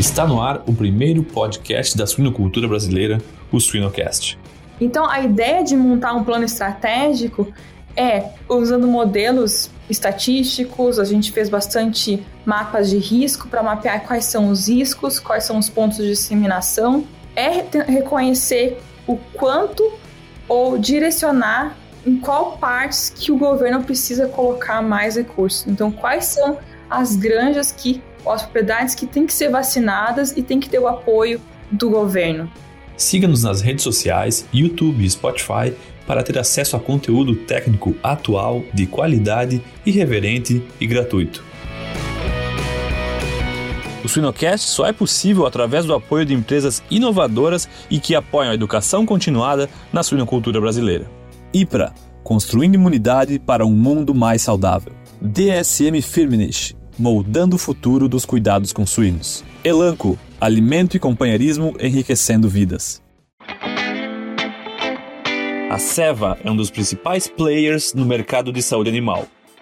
Está 0.00 0.26
no 0.26 0.40
ar 0.40 0.62
o 0.66 0.72
primeiro 0.72 1.22
podcast 1.22 1.94
da 1.94 2.06
suinocultura 2.06 2.66
brasileira, 2.66 3.18
o 3.52 3.60
Suinocast. 3.60 4.38
Então, 4.80 5.06
a 5.06 5.20
ideia 5.20 5.62
de 5.62 5.76
montar 5.76 6.14
um 6.14 6.24
plano 6.24 6.42
estratégico 6.42 7.46
é 7.94 8.30
usando 8.48 8.86
modelos 8.86 9.70
estatísticos, 9.90 10.98
a 10.98 11.04
gente 11.04 11.30
fez 11.30 11.50
bastante 11.50 12.26
mapas 12.46 12.88
de 12.88 12.96
risco 12.96 13.46
para 13.46 13.62
mapear 13.62 14.02
quais 14.06 14.24
são 14.24 14.48
os 14.48 14.68
riscos, 14.68 15.20
quais 15.20 15.44
são 15.44 15.58
os 15.58 15.68
pontos 15.68 15.98
de 15.98 16.08
disseminação, 16.08 17.04
é 17.36 17.62
reconhecer 17.82 18.80
o 19.06 19.18
quanto 19.34 19.86
ou 20.48 20.78
direcionar 20.78 21.76
em 22.06 22.16
qual 22.16 22.56
partes 22.56 23.10
que 23.14 23.30
o 23.30 23.36
governo 23.36 23.82
precisa 23.82 24.26
colocar 24.28 24.80
mais 24.80 25.16
recursos. 25.16 25.66
Então, 25.66 25.92
quais 25.92 26.24
são 26.24 26.56
as 26.88 27.16
granjas 27.16 27.70
que, 27.70 28.02
ou 28.24 28.32
as 28.32 28.42
propriedades 28.42 28.94
que 28.94 29.06
têm 29.06 29.26
que 29.26 29.32
ser 29.32 29.48
vacinadas 29.50 30.36
e 30.36 30.42
têm 30.42 30.60
que 30.60 30.68
ter 30.68 30.78
o 30.78 30.88
apoio 30.88 31.40
do 31.70 31.88
governo. 31.90 32.50
Siga-nos 32.96 33.42
nas 33.42 33.60
redes 33.60 33.82
sociais, 33.82 34.46
YouTube 34.52 35.04
e 35.04 35.10
Spotify 35.10 35.72
para 36.06 36.22
ter 36.22 36.38
acesso 36.38 36.76
a 36.76 36.80
conteúdo 36.80 37.34
técnico 37.36 37.94
atual, 38.02 38.62
de 38.74 38.86
qualidade, 38.86 39.62
irreverente 39.86 40.62
e 40.80 40.86
gratuito. 40.86 41.44
O 44.02 44.08
Suinocast 44.08 44.68
só 44.68 44.86
é 44.86 44.92
possível 44.92 45.46
através 45.46 45.84
do 45.84 45.94
apoio 45.94 46.24
de 46.24 46.34
empresas 46.34 46.82
inovadoras 46.90 47.68
e 47.90 48.00
que 48.00 48.14
apoiam 48.14 48.50
a 48.50 48.54
educação 48.54 49.06
continuada 49.06 49.68
na 49.92 50.02
suinocultura 50.02 50.60
brasileira. 50.60 51.06
IPRA 51.52 51.92
Construindo 52.22 52.74
imunidade 52.74 53.38
para 53.38 53.66
um 53.66 53.72
mundo 53.72 54.14
mais 54.14 54.42
saudável. 54.42 54.92
DSM 55.20 56.00
Firmenich 56.00 56.76
Moldando 57.00 57.56
o 57.56 57.58
futuro 57.58 58.10
dos 58.10 58.26
cuidados 58.26 58.74
com 58.74 58.84
suínos. 58.84 59.42
Elanco 59.64 60.18
Alimento 60.38 60.98
e 60.98 61.00
companheirismo 61.00 61.74
enriquecendo 61.80 62.46
vidas. 62.46 63.02
A 65.70 65.78
Seva 65.78 66.38
é 66.44 66.50
um 66.50 66.56
dos 66.56 66.70
principais 66.70 67.26
players 67.26 67.94
no 67.94 68.04
mercado 68.04 68.52
de 68.52 68.60
saúde 68.60 68.90
animal, 68.90 69.26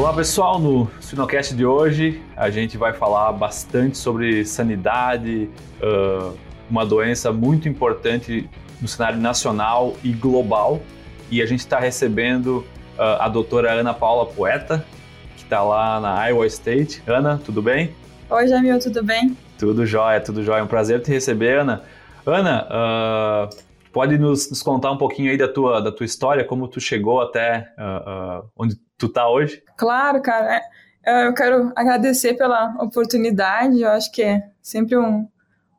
Olá 0.00 0.14
pessoal, 0.14 0.58
no 0.58 0.90
Sinocast 0.98 1.54
de 1.54 1.66
hoje 1.66 2.22
a 2.34 2.48
gente 2.48 2.78
vai 2.78 2.94
falar 2.94 3.32
bastante 3.32 3.98
sobre 3.98 4.46
sanidade, 4.46 5.50
uh, 5.82 6.34
uma 6.70 6.86
doença 6.86 7.30
muito 7.30 7.68
importante 7.68 8.48
no 8.80 8.88
cenário 8.88 9.20
nacional 9.20 9.94
e 10.02 10.10
global. 10.10 10.80
E 11.30 11.42
a 11.42 11.44
gente 11.44 11.60
está 11.60 11.78
recebendo 11.78 12.64
uh, 12.98 13.20
a 13.20 13.28
doutora 13.28 13.72
Ana 13.72 13.92
Paula 13.92 14.24
Poeta, 14.24 14.82
que 15.36 15.42
está 15.42 15.62
lá 15.62 16.00
na 16.00 16.26
Iowa 16.28 16.46
State. 16.46 17.02
Ana, 17.06 17.38
tudo 17.44 17.60
bem? 17.60 17.94
Oi, 18.30 18.48
Jamil, 18.48 18.78
tudo 18.78 19.04
bem? 19.04 19.36
Tudo 19.58 19.84
jóia, 19.84 20.18
tudo 20.18 20.42
jóia. 20.42 20.60
É 20.60 20.62
um 20.62 20.66
prazer 20.66 21.02
te 21.02 21.10
receber, 21.10 21.58
Ana. 21.58 21.82
Ana, 22.24 22.66
uh, 22.70 23.56
pode 23.92 24.16
nos, 24.16 24.48
nos, 24.48 24.62
contar 24.62 24.92
um 24.92 24.96
pouquinho 24.96 25.30
aí 25.30 25.36
da 25.36 25.46
tua, 25.46 25.78
da 25.82 25.92
tua 25.92 26.06
história, 26.06 26.42
como 26.42 26.66
tu 26.68 26.80
chegou 26.80 27.20
até 27.20 27.70
onde 28.56 28.76
tu 29.00 29.08
tá 29.08 29.28
hoje? 29.28 29.62
Claro, 29.76 30.20
cara. 30.20 30.56
É, 30.56 30.62
é, 31.02 31.26
eu 31.26 31.34
quero 31.34 31.72
agradecer 31.74 32.34
pela 32.34 32.76
oportunidade. 32.78 33.80
Eu 33.80 33.88
acho 33.88 34.12
que 34.12 34.22
é 34.22 34.50
sempre 34.62 34.96
um, 34.96 35.26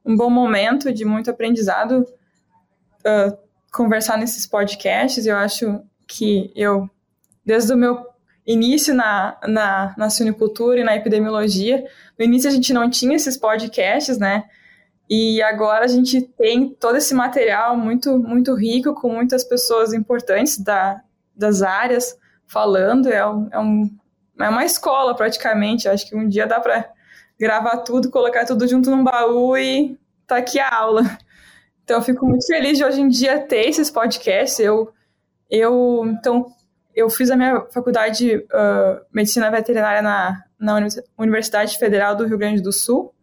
um 0.04 0.18
bom 0.18 0.30
momento 0.30 0.92
de 0.92 1.06
muito 1.06 1.30
aprendizado 1.30 2.00
uh, 2.02 3.38
conversar 3.72 4.18
nesses 4.18 4.48
podcasts. 4.48 5.26
Eu 5.26 5.38
acho 5.38 5.82
que 6.08 6.52
eu, 6.56 6.90
desde 7.46 7.72
o 7.72 7.78
meu 7.78 8.08
início 8.46 8.96
na, 8.96 9.38
na, 9.48 9.94
na 9.96 10.10
suinicultura 10.10 10.80
e 10.80 10.84
na 10.84 10.96
epidemiologia, 10.96 11.86
no 12.18 12.26
início 12.26 12.50
a 12.50 12.54
gente 12.54 12.74
não 12.74 12.90
tinha 12.90 13.16
esses 13.16 13.38
podcasts, 13.38 14.18
né? 14.18 14.46
E 15.08 15.42
agora 15.44 15.86
a 15.86 15.88
gente 15.88 16.22
tem 16.22 16.70
todo 16.70 16.96
esse 16.96 17.14
material 17.14 17.78
muito, 17.78 18.18
muito 18.18 18.56
rico, 18.56 18.96
com 18.96 19.14
muitas 19.14 19.44
pessoas 19.44 19.94
importantes 19.94 20.58
da, 20.58 21.02
das 21.36 21.62
áreas 21.62 22.18
falando, 22.52 23.08
é, 23.08 23.26
um, 23.26 23.50
é, 23.50 23.60
um, 23.60 23.98
é 24.40 24.50
uma 24.50 24.66
escola 24.66 25.16
praticamente. 25.16 25.88
Acho 25.88 26.08
que 26.08 26.16
um 26.16 26.28
dia 26.28 26.46
dá 26.46 26.60
para 26.60 26.92
gravar 27.40 27.78
tudo, 27.78 28.12
colocar 28.12 28.46
tudo 28.46 28.68
junto 28.68 28.92
num 28.92 29.04
baú 29.04 29.58
e 29.58 29.98
tá 30.28 30.38
aqui 30.38 30.60
a 30.60 30.70
aula. 30.76 31.04
Então 31.84 31.98
eu 31.98 32.04
fico 32.04 32.26
muito 32.26 32.46
feliz 32.46 32.78
de 32.78 32.86
hoje 32.86 33.02
em 33.02 33.10
dia 33.10 33.40
ter 33.40 33.68
esses 33.68 33.90
podcasts. 33.90 34.60
Eu, 34.60 34.94
eu 35.50 36.06
então 36.08 36.46
eu 36.94 37.10
fiz 37.10 37.32
a 37.32 37.38
minha 37.38 37.66
faculdade 37.74 38.18
de 38.18 38.36
uh, 38.36 39.02
medicina 39.14 39.50
veterinária 39.50 40.02
na, 40.02 40.44
na 40.60 40.78
Universidade 41.18 41.78
Federal 41.78 42.16
do 42.16 42.26
Rio 42.26 42.38
Grande 42.38 42.62
do 42.62 42.72
Sul. 42.72 43.14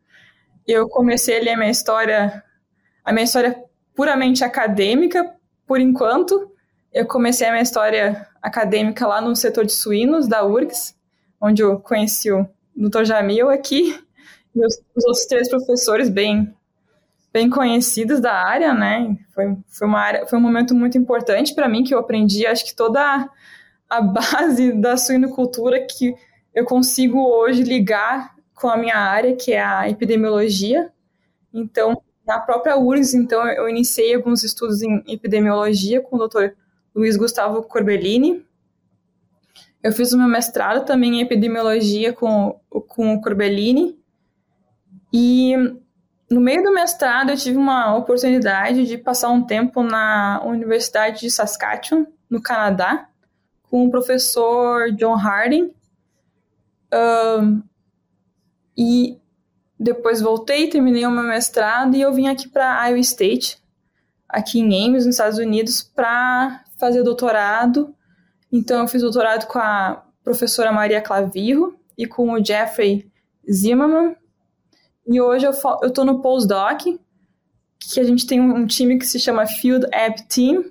Eu 0.66 0.88
comecei 0.88 1.38
ali 1.38 1.50
a 1.50 1.56
minha 1.56 1.70
história, 1.70 2.42
a 3.04 3.12
minha 3.12 3.24
história 3.24 3.62
puramente 3.94 4.42
acadêmica, 4.42 5.34
por 5.66 5.80
enquanto. 5.80 6.50
Eu 6.92 7.06
comecei 7.06 7.46
a 7.46 7.50
minha 7.50 7.62
história 7.62 8.26
acadêmica 8.42 9.06
lá 9.06 9.20
no 9.20 9.34
setor 9.34 9.64
de 9.64 9.72
suínos 9.72 10.28
da 10.28 10.44
URGS, 10.44 10.94
onde 11.40 11.62
eu 11.62 11.78
conheci 11.78 12.30
o 12.30 12.48
Dr. 12.76 13.04
Jamil 13.04 13.50
aqui, 13.50 13.98
e 14.54 14.64
os, 14.64 14.80
os 14.94 15.04
outros 15.04 15.26
três 15.26 15.48
professores 15.48 16.08
bem 16.08 16.54
bem 17.32 17.50
conhecidos 17.50 18.20
da 18.20 18.32
área, 18.32 18.72
né? 18.72 19.16
Foi, 19.34 19.56
foi, 19.68 19.86
uma 19.86 20.00
área, 20.00 20.26
foi 20.26 20.38
um 20.38 20.42
momento 20.42 20.74
muito 20.74 20.96
importante 20.96 21.54
para 21.54 21.68
mim 21.68 21.84
que 21.84 21.94
eu 21.94 21.98
aprendi, 21.98 22.46
acho 22.46 22.64
que 22.64 22.74
toda 22.74 23.28
a, 23.88 24.00
base 24.00 24.72
da 24.72 24.96
suinocultura 24.96 25.86
que 25.86 26.14
eu 26.54 26.64
consigo 26.64 27.20
hoje 27.20 27.62
ligar 27.62 28.34
com 28.54 28.68
a 28.68 28.76
minha 28.76 28.96
área, 28.96 29.36
que 29.36 29.52
é 29.52 29.62
a 29.62 29.88
epidemiologia. 29.88 30.90
Então, 31.54 32.02
na 32.26 32.40
própria 32.40 32.76
URGS, 32.76 33.14
então, 33.14 33.46
eu 33.46 33.68
iniciei 33.68 34.14
alguns 34.14 34.42
estudos 34.42 34.82
em 34.82 35.02
epidemiologia 35.06 36.00
com 36.00 36.16
o 36.16 36.26
Dr. 36.26 36.48
Luiz 36.98 37.16
Gustavo 37.16 37.62
Corbellini. 37.62 38.44
Eu 39.80 39.92
fiz 39.92 40.12
o 40.12 40.18
meu 40.18 40.26
mestrado 40.26 40.84
também 40.84 41.20
em 41.20 41.20
epidemiologia 41.20 42.12
com, 42.12 42.60
com 42.88 43.14
o 43.14 43.20
Corbellini. 43.20 43.96
E 45.12 45.54
no 46.28 46.40
meio 46.40 46.64
do 46.64 46.74
mestrado 46.74 47.30
eu 47.30 47.36
tive 47.36 47.56
uma 47.56 47.96
oportunidade 47.96 48.84
de 48.84 48.98
passar 48.98 49.28
um 49.28 49.44
tempo 49.44 49.80
na 49.84 50.42
Universidade 50.44 51.20
de 51.20 51.30
Saskatchewan, 51.30 52.04
no 52.28 52.42
Canadá, 52.42 53.08
com 53.70 53.86
o 53.86 53.90
professor 53.92 54.90
John 54.90 55.14
Harding. 55.14 55.72
Um, 56.92 57.62
e 58.76 59.20
depois 59.78 60.20
voltei, 60.20 60.68
terminei 60.68 61.06
o 61.06 61.12
meu 61.12 61.22
mestrado 61.22 61.94
e 61.94 62.00
eu 62.00 62.12
vim 62.12 62.26
aqui 62.26 62.48
para 62.48 62.88
Iowa 62.88 62.98
State, 62.98 63.62
aqui 64.28 64.58
em 64.58 64.88
Ames, 64.88 65.06
nos 65.06 65.14
Estados 65.14 65.38
Unidos, 65.38 65.80
para 65.80 66.64
fazer 66.78 67.02
doutorado. 67.02 67.94
Então, 68.50 68.82
eu 68.82 68.88
fiz 68.88 69.02
doutorado 69.02 69.46
com 69.46 69.58
a 69.58 70.04
professora 70.22 70.72
Maria 70.72 71.02
Clavirro 71.02 71.78
e 71.96 72.06
com 72.06 72.32
o 72.32 72.44
Jeffrey 72.44 73.10
Zimmerman. 73.50 74.16
E 75.06 75.20
hoje 75.20 75.46
eu 75.46 75.52
estou 75.86 76.04
no 76.04 76.20
postdoc, 76.20 76.98
que 77.80 78.00
a 78.00 78.04
gente 78.04 78.26
tem 78.26 78.40
um 78.40 78.66
time 78.66 78.98
que 78.98 79.06
se 79.06 79.18
chama 79.18 79.46
Field 79.46 79.86
App 79.92 80.22
Team, 80.28 80.64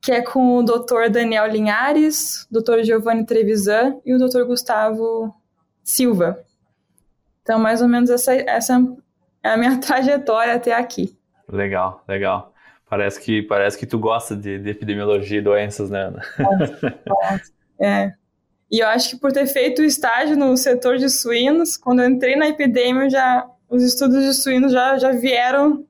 que 0.00 0.12
é 0.12 0.22
com 0.22 0.56
o 0.56 0.62
Dr. 0.62 1.10
Daniel 1.10 1.46
Linhares, 1.46 2.46
Dr. 2.50 2.82
Giovanni 2.82 3.26
Trevisan 3.26 4.00
e 4.04 4.14
o 4.14 4.18
Dr. 4.18 4.44
Gustavo 4.44 5.34
Silva. 5.82 6.38
Então, 7.42 7.58
mais 7.58 7.82
ou 7.82 7.88
menos 7.88 8.08
essa, 8.08 8.32
essa 8.34 8.80
é 9.42 9.50
a 9.50 9.56
minha 9.56 9.78
trajetória 9.82 10.54
até 10.54 10.72
aqui. 10.72 11.18
Legal, 11.48 12.04
legal. 12.06 12.49
Parece 12.90 13.20
que, 13.20 13.40
parece 13.42 13.78
que 13.78 13.86
tu 13.86 14.00
gosta 14.00 14.34
de, 14.34 14.58
de 14.58 14.70
epidemiologia 14.70 15.38
e 15.38 15.42
doenças, 15.42 15.88
né, 15.88 16.08
Ana? 16.08 16.22
É. 17.82 18.12
E 18.70 18.80
eu 18.80 18.88
acho 18.88 19.10
que 19.10 19.16
por 19.16 19.32
ter 19.32 19.46
feito 19.46 19.80
o 19.80 19.84
estágio 19.84 20.36
no 20.36 20.54
setor 20.54 20.98
de 20.98 21.08
suínos, 21.08 21.78
quando 21.78 22.02
eu 22.02 22.10
entrei 22.10 22.36
na 22.36 22.46
epidemia, 22.48 23.08
já, 23.08 23.48
os 23.70 23.82
estudos 23.82 24.22
de 24.22 24.34
suínos 24.34 24.70
já, 24.70 24.98
já 24.98 25.12
vieram 25.12 25.86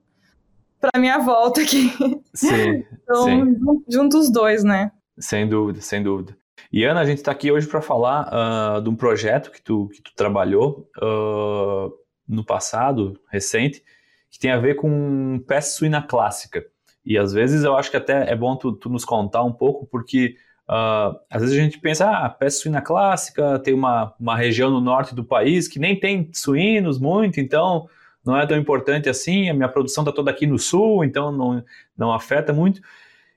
para 0.80 1.00
minha 1.00 1.18
volta 1.18 1.62
aqui. 1.62 1.90
Sim. 2.32 2.84
então, 3.02 3.24
sim. 3.24 3.56
juntos 3.88 4.26
os 4.26 4.30
dois, 4.30 4.62
né? 4.62 4.92
Sem 5.18 5.48
dúvida, 5.48 5.80
sem 5.80 6.00
dúvida. 6.00 6.36
E 6.72 6.84
Ana, 6.84 7.00
a 7.00 7.04
gente 7.04 7.18
está 7.18 7.32
aqui 7.32 7.50
hoje 7.50 7.66
para 7.66 7.82
falar 7.82 8.28
uh, 8.28 8.80
de 8.80 8.88
um 8.88 8.94
projeto 8.94 9.50
que 9.50 9.60
tu, 9.60 9.88
que 9.88 10.00
tu 10.00 10.12
trabalhou 10.14 10.88
uh, 11.02 11.92
no 12.28 12.44
passado, 12.44 13.18
recente, 13.28 13.82
que 14.30 14.38
tem 14.38 14.52
a 14.52 14.60
ver 14.60 14.76
com 14.76 15.42
peste 15.46 15.72
suína 15.72 16.00
clássica. 16.00 16.64
E 17.04 17.16
às 17.16 17.32
vezes 17.32 17.64
eu 17.64 17.76
acho 17.76 17.90
que 17.90 17.96
até 17.96 18.30
é 18.30 18.36
bom 18.36 18.56
tu, 18.56 18.72
tu 18.72 18.88
nos 18.88 19.04
contar 19.04 19.42
um 19.42 19.52
pouco, 19.52 19.86
porque 19.86 20.36
uh, 20.68 21.18
às 21.30 21.40
vezes 21.40 21.56
a 21.56 21.62
gente 21.62 21.78
pensa, 21.78 22.10
ah, 22.10 22.28
peste 22.28 22.62
suína 22.62 22.82
clássica, 22.82 23.58
tem 23.58 23.74
uma, 23.74 24.14
uma 24.18 24.36
região 24.36 24.70
no 24.70 24.80
norte 24.80 25.14
do 25.14 25.24
país 25.24 25.66
que 25.66 25.78
nem 25.78 25.98
tem 25.98 26.30
suínos 26.32 26.98
muito, 26.98 27.40
então 27.40 27.88
não 28.24 28.36
é 28.36 28.46
tão 28.46 28.56
importante 28.56 29.08
assim, 29.08 29.48
a 29.48 29.54
minha 29.54 29.68
produção 29.68 30.02
está 30.02 30.12
toda 30.12 30.30
aqui 30.30 30.46
no 30.46 30.58
sul, 30.58 31.04
então 31.04 31.32
não, 31.32 31.64
não 31.96 32.12
afeta 32.12 32.52
muito. 32.52 32.80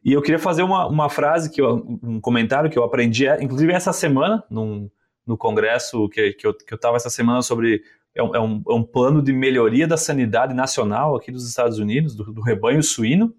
E 0.03 0.11
eu 0.11 0.21
queria 0.21 0.39
fazer 0.39 0.63
uma, 0.63 0.85
uma 0.85 1.09
frase, 1.09 1.49
que 1.49 1.61
eu, 1.61 1.99
um 2.03 2.19
comentário 2.19 2.69
que 2.69 2.77
eu 2.77 2.83
aprendi, 2.83 3.25
inclusive 3.39 3.71
essa 3.71 3.93
semana, 3.93 4.43
num, 4.49 4.89
no 5.25 5.37
congresso 5.37 6.09
que, 6.09 6.33
que 6.33 6.45
eu 6.45 6.55
estava 6.71 6.97
essa 6.97 7.09
semana 7.09 7.41
sobre. 7.41 7.81
É 8.15 8.19
é, 8.19 8.21
um, 8.21 8.61
é 8.69 8.73
um, 8.73 8.83
plano 8.83 9.23
de 9.23 9.33
melhoria 9.33 9.87
da 9.87 9.97
sanidade 9.97 10.53
nacional 10.53 11.15
aqui 11.15 11.31
dos 11.31 11.49
Estados 11.49 11.79
Unidos, 11.79 12.15
do, 12.15 12.31
do 12.31 12.41
rebanho 12.41 12.83
suíno, 12.83 13.33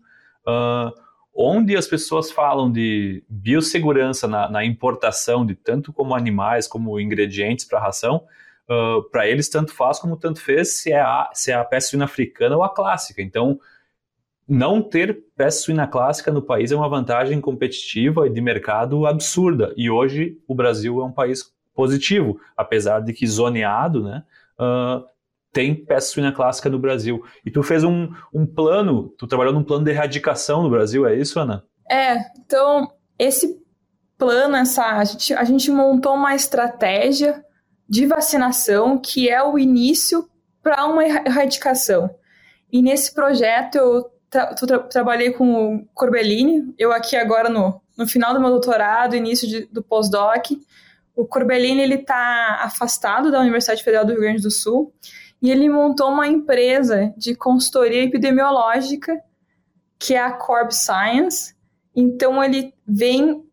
uh, 0.46 0.92
onde 1.34 1.76
as 1.76 1.86
pessoas 1.86 2.30
falam 2.30 2.70
de 2.70 3.24
biossegurança 3.28 4.28
na, 4.28 4.48
na, 4.48 4.64
importação 4.64 5.44
de 5.44 5.54
tanto 5.54 5.92
como 5.92 6.14
animais 6.14 6.68
como 6.68 6.98
ingredientes 7.00 7.64
para 7.64 7.80
ração. 7.80 8.24
Uh, 8.68 9.02
para 9.10 9.28
eles, 9.28 9.48
tanto 9.48 9.74
faz 9.74 9.98
como 9.98 10.16
tanto 10.16 10.40
fez 10.40 10.76
se 10.76 10.92
é 10.92 11.00
a, 11.00 11.30
se 11.34 11.50
é 11.50 11.54
a 11.54 11.64
peste 11.64 11.90
suína 11.90 12.04
africana 12.04 12.56
ou 12.56 12.62
a 12.62 12.72
clássica. 12.72 13.20
Então, 13.20 13.58
não 14.46 14.80
ter 14.80 15.24
peste 15.36 15.62
suína 15.62 15.86
clássica 15.86 16.30
no 16.30 16.42
país 16.42 16.70
é 16.70 16.76
uma 16.76 16.88
vantagem 16.88 17.40
competitiva 17.40 18.26
e 18.26 18.30
de 18.30 18.40
mercado 18.40 19.06
absurda. 19.06 19.72
E 19.76 19.90
hoje 19.90 20.38
o 20.46 20.54
Brasil 20.54 21.00
é 21.00 21.04
um 21.04 21.12
país 21.12 21.52
positivo, 21.74 22.40
apesar 22.56 23.00
de 23.00 23.12
que 23.12 23.26
zoneado, 23.26 24.02
né? 24.04 24.22
Uh, 24.58 25.04
tem 25.54 25.74
peste 25.74 26.10
suína 26.10 26.32
clássica 26.32 26.68
no 26.68 26.80
Brasil. 26.80 27.24
E 27.46 27.50
tu 27.50 27.62
fez 27.62 27.84
um, 27.84 28.10
um 28.34 28.44
plano, 28.44 29.14
tu 29.16 29.26
trabalhou 29.26 29.54
num 29.54 29.62
plano 29.62 29.84
de 29.84 29.92
erradicação 29.92 30.64
no 30.64 30.68
Brasil, 30.68 31.06
é 31.06 31.14
isso, 31.14 31.38
Ana? 31.38 31.64
É, 31.88 32.16
então 32.38 32.90
esse 33.18 33.62
plano, 34.18 34.56
essa, 34.56 34.84
a, 34.84 35.04
gente, 35.04 35.32
a 35.32 35.44
gente 35.44 35.70
montou 35.70 36.14
uma 36.14 36.34
estratégia 36.34 37.44
de 37.88 38.04
vacinação 38.06 38.98
que 38.98 39.28
é 39.28 39.42
o 39.42 39.58
início 39.58 40.28
para 40.62 40.86
uma 40.86 41.04
erradicação. 41.04 42.10
E 42.72 42.82
nesse 42.82 43.14
projeto 43.14 43.76
eu 43.76 44.10
tra 44.28 44.54
tra 44.54 44.78
trabalhei 44.80 45.30
com 45.30 45.76
o 45.76 45.86
Corbellini, 45.94 46.74
eu 46.76 46.92
aqui 46.92 47.14
agora 47.14 47.48
no, 47.48 47.80
no 47.96 48.06
final 48.08 48.34
do 48.34 48.40
meu 48.40 48.50
doutorado, 48.50 49.14
início 49.14 49.46
de, 49.46 49.66
do 49.66 49.82
pós-doc. 49.82 50.46
O 51.14 51.24
Corbellini 51.24 51.82
está 51.94 52.60
afastado 52.62 53.30
da 53.30 53.38
Universidade 53.38 53.84
Federal 53.84 54.04
do 54.04 54.12
Rio 54.12 54.22
Grande 54.22 54.42
do 54.42 54.50
Sul 54.50 54.92
e 55.44 55.50
ele 55.50 55.68
montou 55.68 56.10
uma 56.10 56.26
empresa 56.26 57.12
de 57.18 57.34
consultoria 57.34 58.02
epidemiológica 58.02 59.22
que 59.98 60.14
é 60.14 60.18
a 60.18 60.32
Corp 60.32 60.70
Science. 60.70 61.54
Então 61.94 62.42
ele 62.42 62.72
vem 62.88 63.30
uh, 63.30 63.44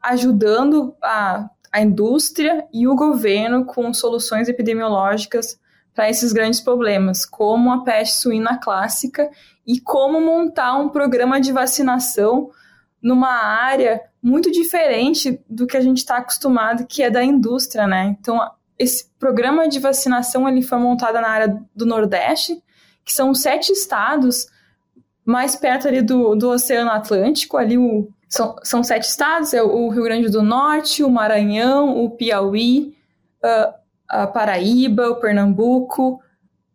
ajudando 0.00 0.94
a, 1.02 1.50
a 1.72 1.82
indústria 1.82 2.64
e 2.72 2.86
o 2.86 2.94
governo 2.94 3.64
com 3.64 3.92
soluções 3.92 4.48
epidemiológicas 4.48 5.58
para 5.92 6.08
esses 6.08 6.32
grandes 6.32 6.60
problemas, 6.60 7.26
como 7.26 7.72
a 7.72 7.82
peste 7.82 8.18
suína 8.18 8.58
clássica 8.58 9.28
e 9.66 9.80
como 9.80 10.20
montar 10.20 10.78
um 10.78 10.90
programa 10.90 11.40
de 11.40 11.50
vacinação 11.50 12.52
numa 13.02 13.32
área 13.32 14.00
muito 14.22 14.48
diferente 14.48 15.42
do 15.50 15.66
que 15.66 15.76
a 15.76 15.80
gente 15.80 15.98
está 15.98 16.18
acostumado, 16.18 16.86
que 16.86 17.02
é 17.02 17.10
da 17.10 17.24
indústria, 17.24 17.88
né? 17.88 18.16
Então, 18.20 18.40
esse 18.82 19.08
programa 19.18 19.68
de 19.68 19.78
vacinação 19.78 20.48
ele 20.48 20.62
foi 20.62 20.78
montado 20.78 21.14
na 21.14 21.28
área 21.28 21.62
do 21.74 21.86
Nordeste, 21.86 22.62
que 23.04 23.12
são 23.12 23.34
sete 23.34 23.72
estados 23.72 24.46
mais 25.24 25.54
perto 25.54 25.88
ali 25.88 26.02
do, 26.02 26.34
do 26.34 26.50
Oceano 26.50 26.90
Atlântico, 26.90 27.56
ali 27.56 27.78
o, 27.78 28.08
são, 28.28 28.56
são 28.62 28.82
sete 28.82 29.04
estados, 29.04 29.54
é 29.54 29.62
o 29.62 29.88
Rio 29.88 30.04
Grande 30.04 30.28
do 30.28 30.42
Norte, 30.42 31.04
o 31.04 31.10
Maranhão, 31.10 32.02
o 32.02 32.10
Piauí, 32.10 32.94
uh, 33.44 33.72
a 34.08 34.26
Paraíba, 34.26 35.10
o 35.10 35.16
Pernambuco, 35.16 36.20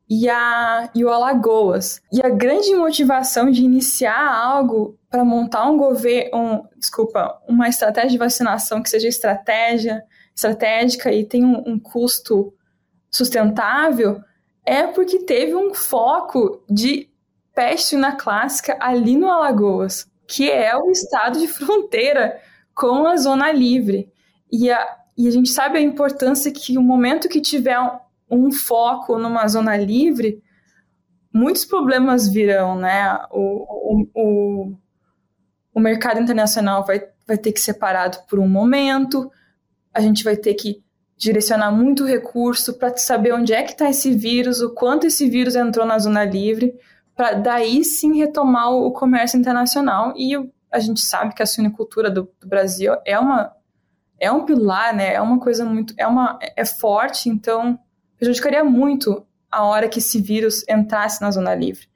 e, 0.10 0.30
a, 0.30 0.90
e 0.96 1.04
o 1.04 1.10
Alagoas. 1.10 2.02
E 2.12 2.26
a 2.26 2.30
grande 2.30 2.74
motivação 2.76 3.52
de 3.52 3.64
iniciar 3.64 4.34
algo 4.34 4.98
para 5.10 5.26
montar 5.26 5.70
um 5.70 5.78
governo, 5.78 6.38
um, 6.38 6.64
desculpa, 6.78 7.42
uma 7.48 7.68
estratégia 7.68 8.12
de 8.12 8.18
vacinação 8.18 8.82
que 8.82 8.90
seja 8.90 9.08
estratégia, 9.08 10.04
estratégica 10.38 11.12
e 11.12 11.26
tem 11.26 11.44
um, 11.44 11.64
um 11.66 11.80
custo 11.80 12.54
sustentável 13.10 14.22
é 14.64 14.86
porque 14.86 15.20
teve 15.20 15.56
um 15.56 15.74
foco 15.74 16.64
de 16.70 17.10
peste 17.56 17.96
na 17.96 18.12
clássica 18.16 18.78
ali 18.80 19.18
no 19.18 19.32
Alagoas, 19.32 20.08
que 20.28 20.52
é 20.52 20.78
o 20.78 20.92
estado 20.92 21.40
de 21.40 21.48
fronteira 21.50 22.40
com 22.76 23.08
a 23.08 23.18
zona 23.18 23.52
livre. 23.52 24.12
E 24.52 24.70
a, 24.70 24.98
e 25.18 25.28
a 25.28 25.32
gente 25.32 25.50
sabe 25.50 25.80
a 25.80 25.82
importância 25.82 26.52
que 26.52 26.78
o 26.78 26.84
momento 26.84 27.28
que 27.28 27.42
tiver 27.42 27.78
um 28.30 28.52
foco 28.52 29.18
numa 29.18 29.48
zona 29.48 29.76
livre, 29.76 30.44
muitos 31.34 31.66
problemas 31.66 32.28
virão, 32.28 32.78
né? 32.78 33.18
O, 33.32 34.04
o, 34.04 34.10
o, 34.14 34.78
o 35.74 35.80
mercado 35.80 36.20
internacional 36.20 36.86
vai, 36.86 37.02
vai 37.26 37.38
ter 37.38 37.52
que 37.52 37.60
ser 37.60 37.76
parado 37.76 38.20
por 38.30 38.38
um 38.38 38.48
momento, 38.48 39.32
a 39.98 40.00
gente 40.00 40.24
vai 40.24 40.38
ter 40.38 40.54
que 40.54 40.84
direcionar 41.18 41.72
muito 41.72 42.06
recurso 42.06 42.78
para 42.78 42.96
saber 42.96 43.34
onde 43.34 43.52
é 43.52 43.64
que 43.64 43.72
está 43.72 43.90
esse 43.90 44.14
vírus, 44.14 44.62
o 44.62 44.76
quanto 44.76 45.08
esse 45.08 45.28
vírus 45.28 45.56
entrou 45.56 45.88
na 45.88 45.98
zona 45.98 46.24
livre, 46.24 46.76
para 47.16 47.34
daí 47.34 47.84
sim 47.84 48.16
retomar 48.16 48.72
o 48.72 48.92
comércio 48.92 49.40
internacional. 49.40 50.14
E 50.16 50.36
a 50.72 50.80
gente 50.80 51.02
sabe 51.02 51.34
que 51.34 51.42
a 51.42 51.48
suinicultura 51.48 52.12
do, 52.12 52.32
do 52.40 52.48
Brasil 52.48 52.94
é 53.04 53.18
uma 53.18 53.52
é 54.20 54.32
um 54.32 54.46
pilar, 54.46 54.96
né? 54.96 55.14
É 55.14 55.22
uma 55.22 55.40
coisa 55.40 55.66
muito 55.66 55.96
é 55.98 56.06
uma 56.06 56.38
é 56.56 56.64
forte, 56.64 57.28
então 57.28 57.80
prejudicaria 58.18 58.64
muito 58.64 59.26
a 59.52 59.64
hora 59.64 59.90
que 59.90 59.98
esse 59.98 60.22
vírus 60.22 60.64
entrasse 60.70 61.22
na 61.22 61.32
zona 61.32 61.56
livre. 61.56 61.88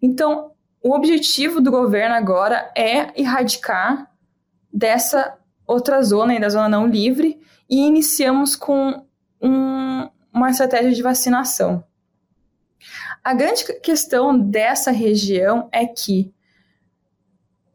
Então, 0.00 0.52
o 0.82 0.94
objetivo 0.94 1.60
do 1.60 1.70
governo 1.70 2.14
agora 2.14 2.72
é 2.74 3.20
erradicar 3.20 4.10
dessa 4.72 5.38
outra 5.72 6.02
zona, 6.02 6.38
da 6.38 6.48
zona 6.48 6.68
não 6.68 6.86
livre, 6.86 7.40
e 7.68 7.78
iniciamos 7.86 8.54
com 8.54 9.04
um, 9.40 10.08
uma 10.32 10.50
estratégia 10.50 10.92
de 10.92 11.02
vacinação. 11.02 11.84
A 13.24 13.34
grande 13.34 13.64
questão 13.80 14.38
dessa 14.38 14.90
região 14.90 15.68
é 15.72 15.86
que 15.86 16.32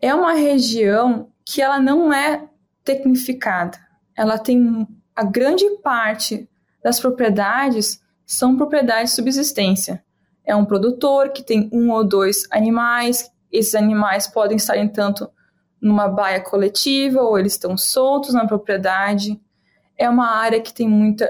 é 0.02 0.14
uma 0.14 0.34
região 0.34 1.32
que 1.46 1.62
ela 1.62 1.80
não 1.80 2.14
é 2.14 2.48
tecnificada. 2.84 3.78
Ela 4.16 4.38
tem 4.38 4.88
a 5.16 5.24
grande 5.24 5.66
parte 5.82 6.50
das 6.84 7.00
propriedades 7.00 8.02
são 8.26 8.58
propriedades 8.58 9.12
de 9.12 9.16
subsistência. 9.16 10.04
É 10.46 10.56
um 10.56 10.66
produtor 10.66 11.30
que 11.30 11.42
tem 11.42 11.70
um 11.72 11.92
ou 11.92 12.04
dois 12.04 12.46
animais, 12.52 13.32
esses 13.52 13.74
animais 13.74 14.28
podem 14.28 14.58
estar, 14.58 14.78
entanto, 14.78 15.30
numa 15.82 16.08
baia 16.08 16.42
coletiva 16.42 17.22
ou 17.22 17.38
eles 17.38 17.54
estão 17.54 17.78
soltos 17.78 18.34
na 18.34 18.48
propriedade. 18.48 19.40
É 19.98 20.10
uma 20.10 20.30
área 20.30 20.62
que 20.62 20.74
tem 20.74 20.88
muita, 20.88 21.30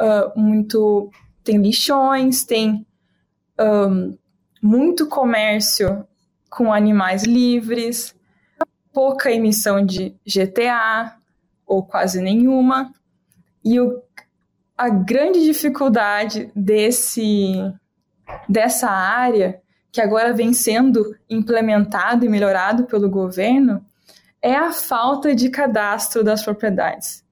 uh, 0.00 0.38
muito, 0.38 1.10
tem 1.44 1.58
lixões, 1.58 2.44
tem 2.44 2.86
um, 3.60 4.16
muito 4.62 5.06
comércio 5.06 6.06
com 6.50 6.72
animais 6.72 7.24
livres, 7.24 8.14
pouca 8.92 9.30
emissão 9.30 9.84
de 9.84 10.14
GTA 10.26 11.16
ou 11.66 11.82
quase 11.82 12.20
nenhuma. 12.20 12.92
E 13.64 13.80
o 13.80 14.02
a 14.78 14.88
grande 14.88 15.44
dificuldade 15.44 16.52
desse 16.54 17.52
dessa 18.48 18.88
área 18.88 19.60
que 19.90 20.00
agora 20.00 20.32
vem 20.32 20.52
sendo 20.52 21.16
implementado 21.28 22.24
e 22.24 22.28
melhorado 22.28 22.84
pelo 22.84 23.10
governo 23.10 23.84
é 24.42 24.54
a 24.54 24.72
falta 24.72 25.34
de 25.34 25.50
cadastro 25.50 26.22
das 26.22 26.42
propriedades. 26.42 27.24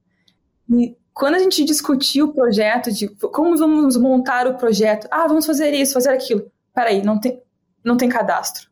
E 0.68 0.96
quando 1.14 1.36
a 1.36 1.38
gente 1.38 1.64
discutiu 1.64 2.26
o 2.26 2.32
projeto 2.34 2.92
de 2.92 3.08
como 3.08 3.56
vamos 3.56 3.96
montar 3.96 4.46
o 4.46 4.56
projeto, 4.56 5.08
ah, 5.10 5.26
vamos 5.26 5.46
fazer 5.46 5.72
isso, 5.72 5.94
fazer 5.94 6.10
aquilo. 6.10 6.50
Peraí, 6.74 7.02
não 7.02 7.18
tem, 7.18 7.42
não 7.82 7.96
tem 7.96 8.08
cadastro. 8.08 8.68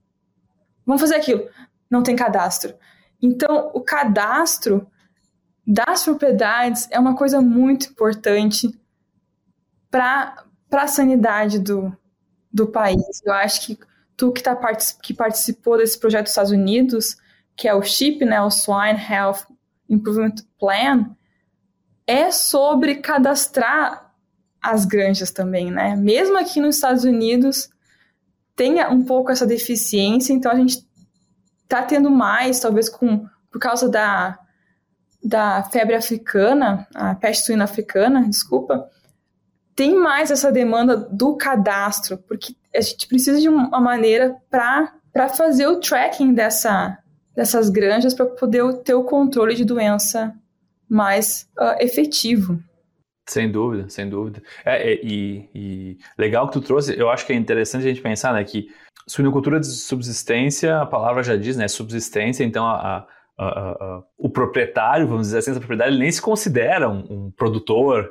Vamos 0.84 1.00
fazer 1.00 1.14
aquilo. 1.14 1.48
Não 1.90 2.02
tem 2.02 2.14
cadastro. 2.14 2.74
Então, 3.22 3.70
o 3.72 3.80
cadastro 3.80 4.86
das 5.66 6.04
propriedades 6.04 6.86
é 6.90 6.98
uma 6.98 7.16
coisa 7.16 7.40
muito 7.40 7.86
importante 7.86 8.68
para 9.90 10.44
a 10.72 10.86
sanidade 10.86 11.58
do, 11.58 11.96
do 12.52 12.66
país. 12.66 13.22
Eu 13.24 13.32
acho 13.32 13.66
que 13.66 13.78
tu 14.16 14.32
que, 14.32 14.42
tá, 14.42 14.54
que 15.02 15.14
participou 15.14 15.78
desse 15.78 15.98
projeto 15.98 16.24
dos 16.24 16.32
Estados 16.32 16.52
Unidos, 16.52 17.16
que 17.56 17.68
é 17.68 17.74
o 17.74 17.82
CHIP, 17.82 18.24
né, 18.24 18.40
o 18.40 18.50
Swine 18.50 18.98
Health 18.98 19.46
Improvement 19.88 20.34
Plan 20.58 21.14
é 22.06 22.30
sobre 22.30 22.96
cadastrar 22.96 24.12
as 24.60 24.84
granjas 24.84 25.30
também, 25.30 25.70
né? 25.70 25.94
Mesmo 25.94 26.38
aqui 26.38 26.60
nos 26.60 26.76
Estados 26.76 27.04
Unidos 27.04 27.68
tenha 28.56 28.88
um 28.88 29.04
pouco 29.04 29.30
essa 29.30 29.46
deficiência, 29.46 30.32
então 30.32 30.50
a 30.50 30.54
gente 30.54 30.86
tá 31.68 31.82
tendo 31.82 32.10
mais, 32.10 32.60
talvez 32.60 32.88
com 32.88 33.26
por 33.50 33.58
causa 33.60 33.88
da, 33.88 34.38
da 35.22 35.62
febre 35.64 35.94
africana, 35.94 36.86
a 36.94 37.14
peste 37.14 37.46
suína 37.46 37.64
africana, 37.64 38.28
desculpa, 38.28 38.90
tem 39.76 39.94
mais 39.94 40.30
essa 40.30 40.50
demanda 40.50 40.96
do 40.96 41.36
cadastro, 41.36 42.18
porque 42.18 42.56
a 42.74 42.80
gente 42.80 43.06
precisa 43.06 43.40
de 43.40 43.48
uma 43.48 43.80
maneira 43.80 44.36
para 44.50 45.28
fazer 45.28 45.66
o 45.66 45.80
tracking 45.80 46.32
dessa, 46.34 46.98
dessas 47.34 47.68
granjas 47.68 48.14
para 48.14 48.26
poder 48.26 48.62
ter 48.78 48.94
o 48.94 49.04
controle 49.04 49.54
de 49.54 49.64
doença 49.64 50.34
mais 50.88 51.48
uh, 51.58 51.82
efetivo. 51.82 52.58
Sem 53.26 53.50
dúvida, 53.50 53.88
sem 53.88 54.08
dúvida. 54.08 54.42
É, 54.64 54.92
é, 54.92 55.00
e, 55.02 55.48
e, 55.54 55.98
legal 56.18 56.46
que 56.46 56.52
tu 56.52 56.60
trouxe, 56.60 56.98
eu 56.98 57.08
acho 57.08 57.26
que 57.26 57.32
é 57.32 57.36
interessante 57.36 57.84
a 57.84 57.88
gente 57.88 58.02
pensar 58.02 58.34
né, 58.34 58.44
que 58.44 58.68
suinocultura 59.06 59.58
de 59.58 59.66
subsistência, 59.66 60.80
a 60.80 60.86
palavra 60.86 61.22
já 61.22 61.34
diz, 61.34 61.56
né, 61.56 61.66
subsistência, 61.66 62.44
então 62.44 62.66
a, 62.66 63.06
a, 63.38 63.44
a, 63.44 64.02
o 64.18 64.28
proprietário, 64.28 65.06
vamos 65.06 65.28
dizer 65.28 65.38
assim, 65.38 65.50
essa 65.52 65.60
propriedade, 65.60 65.92
ele 65.92 66.02
nem 66.02 66.12
se 66.12 66.20
considera 66.20 66.88
um, 66.88 67.26
um 67.26 67.30
produtor 67.30 68.10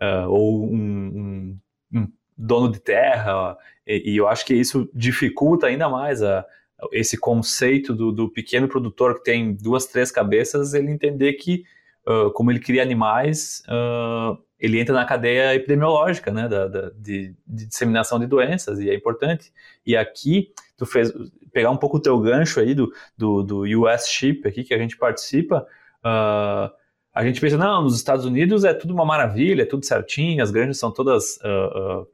uh, 0.00 0.28
ou 0.28 0.64
um, 0.70 0.76
um, 0.76 1.58
um, 1.94 2.08
dono 2.36 2.70
de 2.70 2.78
terra, 2.78 3.56
e, 3.86 4.12
e, 4.12 4.16
eu 4.18 4.28
acho 4.28 4.44
que 4.44 4.54
isso 4.54 4.88
dificulta 4.94 5.66
ainda 5.66 5.88
mais 5.88 6.22
a, 6.22 6.44
esse 6.90 7.16
conceito 7.16 7.94
do, 7.94 8.10
do 8.10 8.28
pequeno 8.28 8.66
produtor 8.66 9.18
que 9.18 9.24
tem 9.24 9.54
duas, 9.54 9.86
três 9.86 10.10
cabeças, 10.10 10.74
ele 10.74 10.90
entender 10.90 11.34
que 11.34 11.64
uh, 12.06 12.30
como 12.32 12.50
ele 12.50 12.60
cria 12.60 12.82
animais, 12.82 13.62
uh, 13.68 14.38
ele 14.58 14.80
entra 14.80 14.94
na 14.94 15.04
cadeia 15.04 15.54
epidemiológica, 15.54 16.30
né, 16.30 16.48
da, 16.48 16.68
da 16.68 16.90
de, 16.90 17.34
de, 17.46 17.66
disseminação 17.66 18.18
de 18.18 18.26
doenças, 18.26 18.78
e 18.78 18.88
é 18.88 18.94
importante. 18.94 19.52
E 19.84 19.96
aqui, 19.96 20.52
tu 20.76 20.86
fez, 20.86 21.12
pegar 21.52 21.70
um 21.70 21.76
pouco 21.76 21.96
o 21.96 22.00
teu 22.00 22.18
gancho 22.20 22.60
aí 22.60 22.74
do, 22.74 22.92
do, 23.16 23.42
do 23.42 23.80
US 23.80 24.06
Chip 24.08 24.46
aqui, 24.46 24.64
que 24.64 24.74
a 24.74 24.78
gente 24.78 24.96
participa, 24.96 25.66
uh, 26.04 26.72
a 27.14 27.24
gente 27.24 27.40
pensa, 27.40 27.58
não, 27.58 27.82
nos 27.82 27.96
Estados 27.96 28.24
Unidos 28.24 28.64
é 28.64 28.72
tudo 28.72 28.94
uma 28.94 29.04
maravilha, 29.04 29.62
é 29.62 29.66
tudo 29.66 29.84
certinho, 29.84 30.42
as 30.42 30.50
granjas 30.50 30.78
são 30.78 30.90
todas 30.90 31.38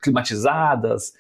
climatizadas, 0.02 1.12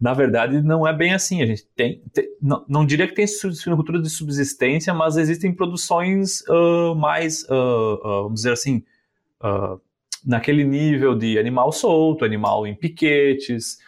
na 0.00 0.12
verdade, 0.12 0.60
não 0.62 0.86
é 0.86 0.92
bem 0.92 1.14
assim. 1.14 1.42
A 1.42 1.46
gente 1.46 1.66
tem, 1.74 2.02
tem 2.12 2.28
não, 2.40 2.64
não, 2.68 2.86
diria 2.86 3.06
que 3.06 3.14
tem 3.14 3.26
suinocultura 3.26 4.00
de 4.00 4.10
subsistência, 4.10 4.92
mas 4.92 5.16
existem 5.16 5.52
produções 5.52 6.42
uh, 6.48 6.94
mais, 6.94 7.44
uh, 7.44 7.94
uh, 7.94 8.22
vamos 8.24 8.40
dizer 8.40 8.52
assim, 8.52 8.82
naquele 10.24 10.64
nível 10.64 11.14
de 11.14 11.38
animal 11.38 11.70
solto, 11.70 12.24
animal 12.24 12.66
em 12.66 12.74
piquetes. 12.74 13.78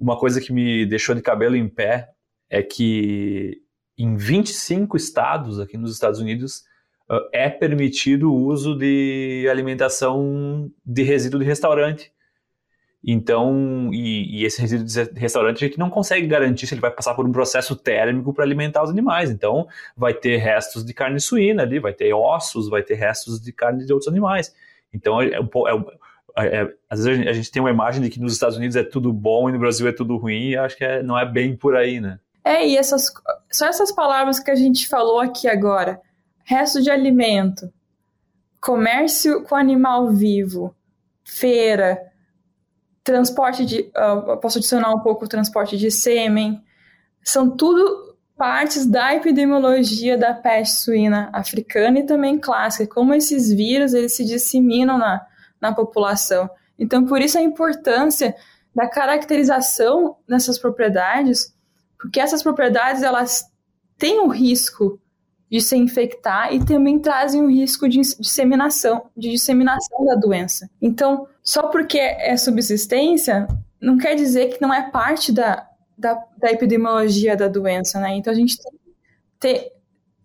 uma 0.00 0.18
coisa 0.18 0.40
que 0.40 0.52
me 0.52 0.86
deixou 0.86 1.14
de 1.14 1.20
cabelo 1.22 1.56
em 1.56 1.68
pé 1.68 2.08
é 2.48 2.62
que 2.62 3.60
em 3.98 4.16
25 4.16 4.96
estados 4.96 5.60
aqui 5.60 5.76
nos 5.76 5.92
Estados 5.92 6.20
Unidos 6.20 6.64
é 7.32 7.50
permitido 7.50 8.32
o 8.32 8.46
uso 8.46 8.74
de 8.76 9.46
alimentação 9.50 10.70
de 10.84 11.02
resíduo 11.02 11.40
de 11.40 11.46
restaurante. 11.46 12.10
Então, 13.08 13.90
e, 13.92 14.40
e, 14.40 14.44
esse 14.44 14.60
resíduo 14.60 14.84
de 14.84 15.20
restaurante 15.20 15.64
a 15.64 15.68
gente 15.68 15.78
não 15.78 15.88
consegue 15.88 16.26
garantir 16.26 16.66
se 16.66 16.74
ele 16.74 16.80
vai 16.80 16.90
passar 16.90 17.14
por 17.14 17.24
um 17.24 17.30
processo 17.30 17.76
térmico 17.76 18.34
para 18.34 18.42
alimentar 18.42 18.82
os 18.82 18.90
animais. 18.90 19.30
Então, 19.30 19.68
vai 19.96 20.12
ter 20.12 20.38
restos 20.38 20.84
de 20.84 20.92
carne 20.92 21.20
suína 21.20 21.62
ali, 21.62 21.78
vai 21.78 21.92
ter 21.92 22.12
ossos, 22.12 22.68
vai 22.68 22.82
ter 22.82 22.94
restos 22.94 23.40
de 23.40 23.52
carne 23.52 23.86
de 23.86 23.92
outros 23.92 24.08
animais. 24.08 24.52
Então, 24.92 25.22
é, 25.22 25.28
é, 25.28 25.38
é, 26.36 26.62
é 26.62 26.74
às 26.90 27.04
vezes 27.04 27.28
a 27.28 27.32
gente 27.32 27.48
tem 27.52 27.62
uma 27.62 27.70
imagem 27.70 28.02
de 28.02 28.10
que 28.10 28.18
nos 28.18 28.32
Estados 28.32 28.56
Unidos 28.56 28.74
é 28.74 28.82
tudo 28.82 29.12
bom 29.12 29.48
e 29.48 29.52
no 29.52 29.58
Brasil 29.60 29.86
é 29.86 29.92
tudo 29.92 30.16
ruim, 30.16 30.48
e 30.48 30.56
acho 30.56 30.76
que 30.76 30.84
é, 30.84 31.00
não 31.00 31.16
é 31.16 31.24
bem 31.24 31.56
por 31.56 31.76
aí, 31.76 32.00
né? 32.00 32.18
É, 32.42 32.66
e 32.66 32.76
essas, 32.76 33.12
só 33.52 33.66
essas 33.66 33.92
palavras 33.92 34.40
que 34.40 34.50
a 34.50 34.56
gente 34.56 34.88
falou 34.88 35.20
aqui 35.20 35.46
agora: 35.46 36.00
resto 36.42 36.82
de 36.82 36.90
alimento, 36.90 37.72
comércio 38.60 39.44
com 39.44 39.54
animal 39.54 40.10
vivo, 40.10 40.74
feira 41.22 42.00
transporte 43.06 43.64
de. 43.64 43.90
Uh, 43.96 44.36
posso 44.38 44.58
adicionar 44.58 44.92
um 44.92 45.00
pouco 45.00 45.24
o 45.24 45.28
transporte 45.28 45.78
de 45.78 45.90
sêmen. 45.90 46.60
São 47.22 47.48
tudo 47.48 48.16
partes 48.36 48.84
da 48.84 49.14
epidemiologia 49.14 50.18
da 50.18 50.34
peste 50.34 50.80
suína 50.80 51.30
africana 51.32 52.00
e 52.00 52.02
também 52.04 52.38
clássica, 52.38 52.92
como 52.92 53.14
esses 53.14 53.50
vírus 53.50 53.94
eles 53.94 54.14
se 54.14 54.24
disseminam 54.24 54.98
na, 54.98 55.24
na 55.60 55.72
população. 55.72 56.50
Então, 56.78 57.06
por 57.06 57.22
isso 57.22 57.38
a 57.38 57.42
importância 57.42 58.34
da 58.74 58.86
caracterização 58.86 60.16
dessas 60.28 60.58
propriedades, 60.58 61.54
porque 61.98 62.20
essas 62.20 62.42
propriedades 62.42 63.02
elas 63.02 63.44
têm 63.96 64.20
o 64.20 64.28
risco 64.28 65.00
de 65.50 65.60
se 65.60 65.76
infectar 65.76 66.52
e 66.52 66.64
também 66.64 66.98
trazem 66.98 67.42
o 67.42 67.50
risco 67.50 67.88
de 67.88 68.00
disseminação, 68.00 69.06
de 69.16 69.30
disseminação 69.30 70.04
da 70.04 70.14
doença. 70.14 70.68
Então, 70.82 71.26
só 71.42 71.68
porque 71.68 71.98
é 71.98 72.36
subsistência, 72.36 73.46
não 73.80 73.96
quer 73.96 74.14
dizer 74.16 74.48
que 74.48 74.60
não 74.60 74.74
é 74.74 74.90
parte 74.90 75.32
da, 75.32 75.68
da, 75.96 76.20
da 76.36 76.50
epidemiologia 76.50 77.36
da 77.36 77.46
doença, 77.46 78.00
né? 78.00 78.16
Então, 78.16 78.32
a 78.32 78.36
gente 78.36 78.60
tem 78.60 78.72
que 78.72 78.78
ter, 79.38 79.72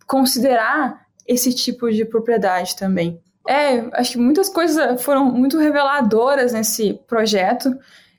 considerar 0.06 1.06
esse 1.26 1.54
tipo 1.54 1.90
de 1.90 2.04
propriedade 2.04 2.74
também. 2.76 3.20
É, 3.48 3.80
acho 3.92 4.12
que 4.12 4.18
muitas 4.18 4.48
coisas 4.48 5.02
foram 5.02 5.26
muito 5.26 5.58
reveladoras 5.58 6.52
nesse 6.52 6.94
projeto. 7.06 7.76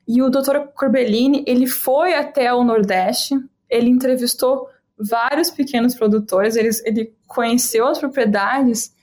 E 0.08 0.22
o 0.22 0.30
Dr. 0.30 0.68
Corbellini, 0.76 1.44
ele 1.48 1.66
foi 1.66 2.14
até 2.14 2.54
o 2.54 2.64
Nordeste, 2.64 3.36
ele 3.70 3.90
entrevistou 3.90 4.68
vários 4.98 5.50
pequenos 5.50 5.96
produtores, 5.96 6.56
ele, 6.56 6.70
ele 6.86 7.16
conheceu 7.28 7.88
as 7.88 8.00
propriedades, 8.00 8.94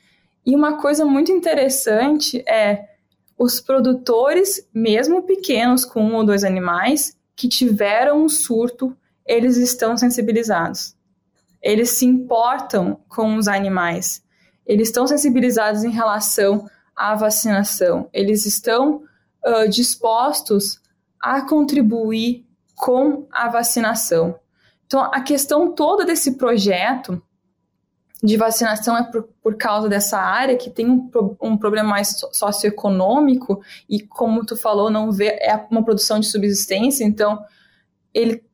e 0.45 0.57
uma 0.57 0.81
coisa 0.81 1.05
muito 1.05 1.31
interessante 1.31 2.43
é 2.49 2.89
os 3.39 3.61
produtores, 3.61 4.69
mesmo 4.73 5.23
pequenos, 5.23 5.85
com 5.85 6.03
um 6.03 6.15
ou 6.15 6.25
dois 6.25 6.45
animais, 6.45 7.17
que 7.35 7.49
tiveram 7.49 8.25
um 8.25 8.29
surto, 8.29 8.95
eles 9.27 9.57
estão 9.57 9.97
sensibilizados. 9.97 10.95
Eles 11.63 11.91
se 11.91 12.05
importam 12.05 13.01
com 13.09 13.37
os 13.37 13.49
animais. 13.49 14.23
Eles 14.67 14.89
estão 14.89 15.07
sensibilizados 15.07 15.85
em 15.85 15.91
relação 15.91 16.69
à 16.95 17.15
vacinação. 17.15 18.09
Eles 18.13 18.45
estão 18.45 19.05
uh, 19.47 19.69
dispostos 19.69 20.81
a 21.21 21.43
contribuir 21.43 22.47
com 22.75 23.27
a 23.31 23.49
vacinação. 23.49 24.39
Então, 24.91 25.03
a 25.03 25.21
questão 25.21 25.73
toda 25.73 26.05
desse 26.05 26.37
projeto 26.37 27.23
de 28.21 28.37
vacinação 28.37 28.99
é 28.99 29.05
por, 29.05 29.29
por 29.41 29.57
causa 29.57 29.89
dessa 29.89 30.19
área 30.19 30.57
que 30.57 30.69
tem 30.69 30.91
um, 30.91 31.09
um 31.41 31.57
problema 31.57 31.91
mais 31.91 32.21
socioeconômico 32.33 33.63
e, 33.89 34.01
como 34.01 34.45
tu 34.45 34.57
falou, 34.57 34.91
não 34.91 35.13
vê, 35.13 35.39
é 35.41 35.55
uma 35.71 35.85
produção 35.85 36.19
de 36.19 36.27
subsistência, 36.27 37.05
então 37.05 37.41
ele 38.13 38.45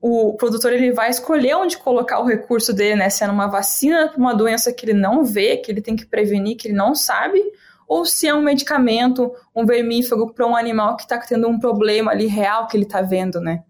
o 0.00 0.36
produtor 0.36 0.74
ele 0.74 0.92
vai 0.92 1.08
escolher 1.10 1.56
onde 1.56 1.78
colocar 1.78 2.20
o 2.20 2.26
recurso 2.26 2.72
dele, 2.72 2.96
né? 2.96 3.10
Se 3.10 3.24
é 3.24 3.26
numa 3.26 3.48
vacina 3.48 4.08
para 4.08 4.18
uma 4.18 4.32
doença 4.32 4.72
que 4.72 4.84
ele 4.84 4.92
não 4.92 5.24
vê, 5.24 5.56
que 5.56 5.72
ele 5.72 5.80
tem 5.80 5.96
que 5.96 6.06
prevenir, 6.06 6.56
que 6.56 6.68
ele 6.68 6.76
não 6.76 6.94
sabe, 6.94 7.42
ou 7.88 8.04
se 8.04 8.28
é 8.28 8.34
um 8.34 8.42
medicamento, 8.42 9.32
um 9.56 9.66
vermífugo 9.66 10.32
para 10.32 10.46
um 10.46 10.54
animal 10.54 10.96
que 10.96 11.02
está 11.02 11.18
tendo 11.18 11.48
um 11.48 11.58
problema 11.58 12.12
ali 12.12 12.26
real 12.26 12.68
que 12.68 12.76
ele 12.76 12.84
está 12.84 13.02
vendo, 13.02 13.40
né? 13.40 13.64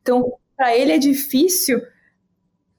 Então, 0.00 0.38
para 0.56 0.76
ele 0.76 0.92
é 0.92 0.98
difícil 0.98 1.80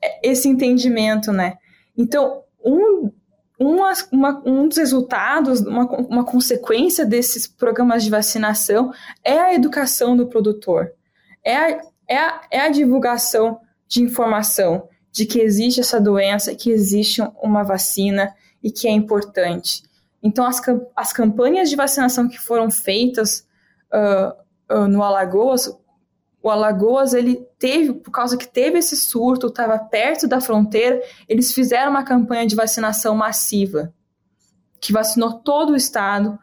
é, 0.01 0.29
esse 0.29 0.47
entendimento, 0.47 1.31
né? 1.31 1.57
Então, 1.97 2.43
um, 2.63 3.11
uma, 3.59 3.93
uma, 4.11 4.43
um 4.45 4.67
dos 4.67 4.77
resultados, 4.77 5.61
uma, 5.61 5.85
uma 5.85 6.25
consequência 6.25 7.05
desses 7.05 7.47
programas 7.47 8.03
de 8.03 8.09
vacinação 8.09 8.91
é 9.23 9.37
a 9.39 9.53
educação 9.53 10.15
do 10.15 10.27
produtor, 10.27 10.91
é 11.43 11.55
a, 11.55 11.81
é 12.07 12.17
a, 12.17 12.41
é 12.51 12.59
a 12.61 12.69
divulgação 12.69 13.59
de 13.87 14.01
informação 14.01 14.89
de 15.11 15.25
que 15.25 15.39
existe 15.39 15.79
essa 15.79 15.99
doença, 16.01 16.55
que 16.55 16.69
existe 16.69 17.21
uma 17.41 17.63
vacina 17.63 18.35
e 18.61 18.69
que 18.69 18.87
é 18.87 18.91
importante. 18.91 19.83
Então, 20.21 20.45
as, 20.45 20.61
as 20.95 21.13
campanhas 21.13 21.69
de 21.69 21.75
vacinação 21.75 22.27
que 22.27 22.37
foram 22.37 22.69
feitas 22.69 23.47
uh, 23.93 24.75
uh, 24.75 24.87
no 24.87 25.03
Alagoas 25.03 25.69
o 26.45 26.49
Alagoas, 26.51 27.15
ele 27.15 27.43
teve, 27.57 27.91
por 27.91 28.11
causa 28.11 28.37
que 28.37 28.47
teve 28.47 28.77
esse 28.77 28.95
surto, 28.95 29.47
estava 29.47 29.79
perto 29.79 30.27
da 30.27 30.39
fronteira, 30.39 31.01
eles 31.27 31.51
fizeram 31.51 31.89
uma 31.89 32.03
campanha 32.03 32.45
de 32.45 32.55
vacinação 32.55 33.15
massiva, 33.15 33.91
que 34.79 34.93
vacinou 34.93 35.39
todo 35.39 35.73
o 35.73 35.75
estado 35.75 36.37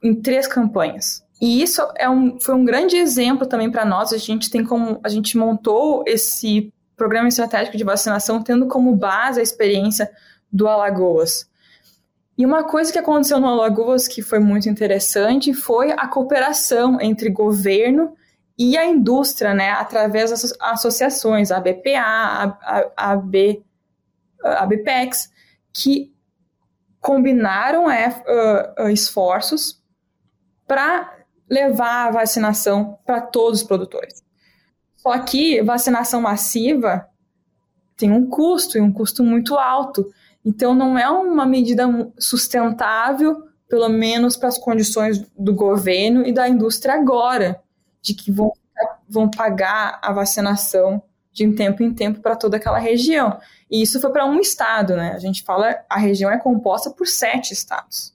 em 0.00 0.14
três 0.14 0.46
campanhas. 0.46 1.24
E 1.40 1.60
isso 1.60 1.82
é 1.96 2.08
um, 2.08 2.38
foi 2.38 2.54
um 2.54 2.64
grande 2.64 2.94
exemplo 2.94 3.48
também 3.48 3.68
para 3.68 3.84
nós. 3.84 4.12
A 4.12 4.16
gente 4.16 4.48
tem 4.48 4.64
como 4.64 5.00
a 5.02 5.08
gente 5.08 5.36
montou 5.36 6.04
esse 6.06 6.72
programa 6.96 7.26
estratégico 7.26 7.76
de 7.76 7.82
vacinação 7.82 8.40
tendo 8.40 8.68
como 8.68 8.94
base 8.94 9.40
a 9.40 9.42
experiência 9.42 10.08
do 10.52 10.68
Alagoas. 10.68 11.50
E 12.36 12.46
uma 12.46 12.62
coisa 12.62 12.92
que 12.92 12.98
aconteceu 13.00 13.40
no 13.40 13.48
Alagoas 13.48 14.06
que 14.06 14.22
foi 14.22 14.38
muito 14.38 14.68
interessante 14.68 15.52
foi 15.52 15.90
a 15.90 16.06
cooperação 16.06 17.00
entre 17.00 17.28
governo 17.28 18.16
e 18.58 18.76
a 18.76 18.84
indústria, 18.84 19.54
né, 19.54 19.70
através 19.70 20.30
das 20.30 20.52
associações, 20.60 21.52
a 21.52 21.60
BPA, 21.60 22.02
a, 22.02 22.44
a, 22.44 23.12
a, 23.12 23.16
B, 23.16 23.62
a 24.42 24.66
BPEX, 24.66 25.30
que 25.72 26.12
combinaram 27.00 27.88
é, 27.88 28.08
uh, 28.76 28.88
esforços 28.88 29.80
para 30.66 31.18
levar 31.48 32.08
a 32.08 32.10
vacinação 32.10 32.98
para 33.06 33.20
todos 33.20 33.60
os 33.60 33.66
produtores. 33.66 34.24
Só 34.96 35.16
que 35.20 35.62
vacinação 35.62 36.20
massiva 36.20 37.08
tem 37.96 38.10
um 38.10 38.28
custo, 38.28 38.76
e 38.76 38.80
um 38.80 38.92
custo 38.92 39.22
muito 39.22 39.56
alto. 39.56 40.10
Então, 40.44 40.74
não 40.74 40.98
é 40.98 41.08
uma 41.08 41.46
medida 41.46 41.84
sustentável, 42.18 43.44
pelo 43.68 43.88
menos 43.88 44.36
para 44.36 44.48
as 44.48 44.58
condições 44.58 45.24
do 45.38 45.54
governo 45.54 46.26
e 46.26 46.32
da 46.32 46.48
indústria 46.48 46.94
agora, 46.94 47.62
de 48.02 48.14
que 48.14 48.30
vão, 48.30 48.52
vão 49.08 49.30
pagar 49.30 49.98
a 50.02 50.12
vacinação 50.12 51.02
de 51.32 51.44
em 51.44 51.54
tempo 51.54 51.82
em 51.82 51.94
tempo 51.94 52.20
para 52.20 52.36
toda 52.36 52.56
aquela 52.56 52.78
região. 52.78 53.38
E 53.70 53.82
isso 53.82 54.00
foi 54.00 54.10
para 54.10 54.26
um 54.26 54.40
estado, 54.40 54.96
né? 54.96 55.12
A 55.12 55.18
gente 55.18 55.42
fala, 55.42 55.84
a 55.88 55.98
região 55.98 56.30
é 56.30 56.38
composta 56.38 56.90
por 56.90 57.06
sete 57.06 57.52
estados. 57.52 58.14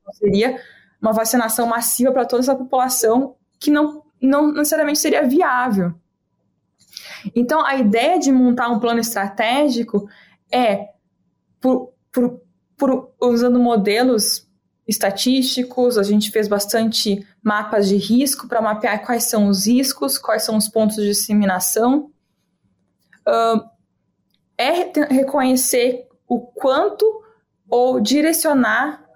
Então, 0.00 0.12
seria 0.14 0.60
uma 1.00 1.12
vacinação 1.12 1.66
massiva 1.66 2.12
para 2.12 2.26
toda 2.26 2.42
essa 2.42 2.54
população 2.54 3.34
que 3.58 3.70
não, 3.70 4.02
não 4.20 4.52
necessariamente 4.52 4.98
seria 4.98 5.26
viável. 5.26 5.94
Então, 7.34 7.64
a 7.64 7.76
ideia 7.76 8.18
de 8.18 8.30
montar 8.30 8.68
um 8.68 8.78
plano 8.78 9.00
estratégico 9.00 10.08
é, 10.50 10.90
por, 11.60 11.92
por, 12.12 12.40
por 12.76 13.12
usando 13.20 13.58
modelos 13.58 14.48
estatísticos, 14.90 15.96
a 15.96 16.02
gente 16.02 16.32
fez 16.32 16.48
bastante 16.48 17.24
mapas 17.40 17.88
de 17.88 17.96
risco 17.96 18.48
para 18.48 18.60
mapear 18.60 19.06
quais 19.06 19.24
são 19.24 19.46
os 19.46 19.66
riscos, 19.66 20.18
quais 20.18 20.42
são 20.42 20.56
os 20.56 20.68
pontos 20.68 20.96
de 20.96 21.04
disseminação. 21.04 22.10
Uh, 23.26 23.62
é 24.58 24.92
reconhecer 25.14 26.08
o 26.26 26.40
quanto 26.40 27.22
ou 27.68 28.00
direcionar 28.00 29.06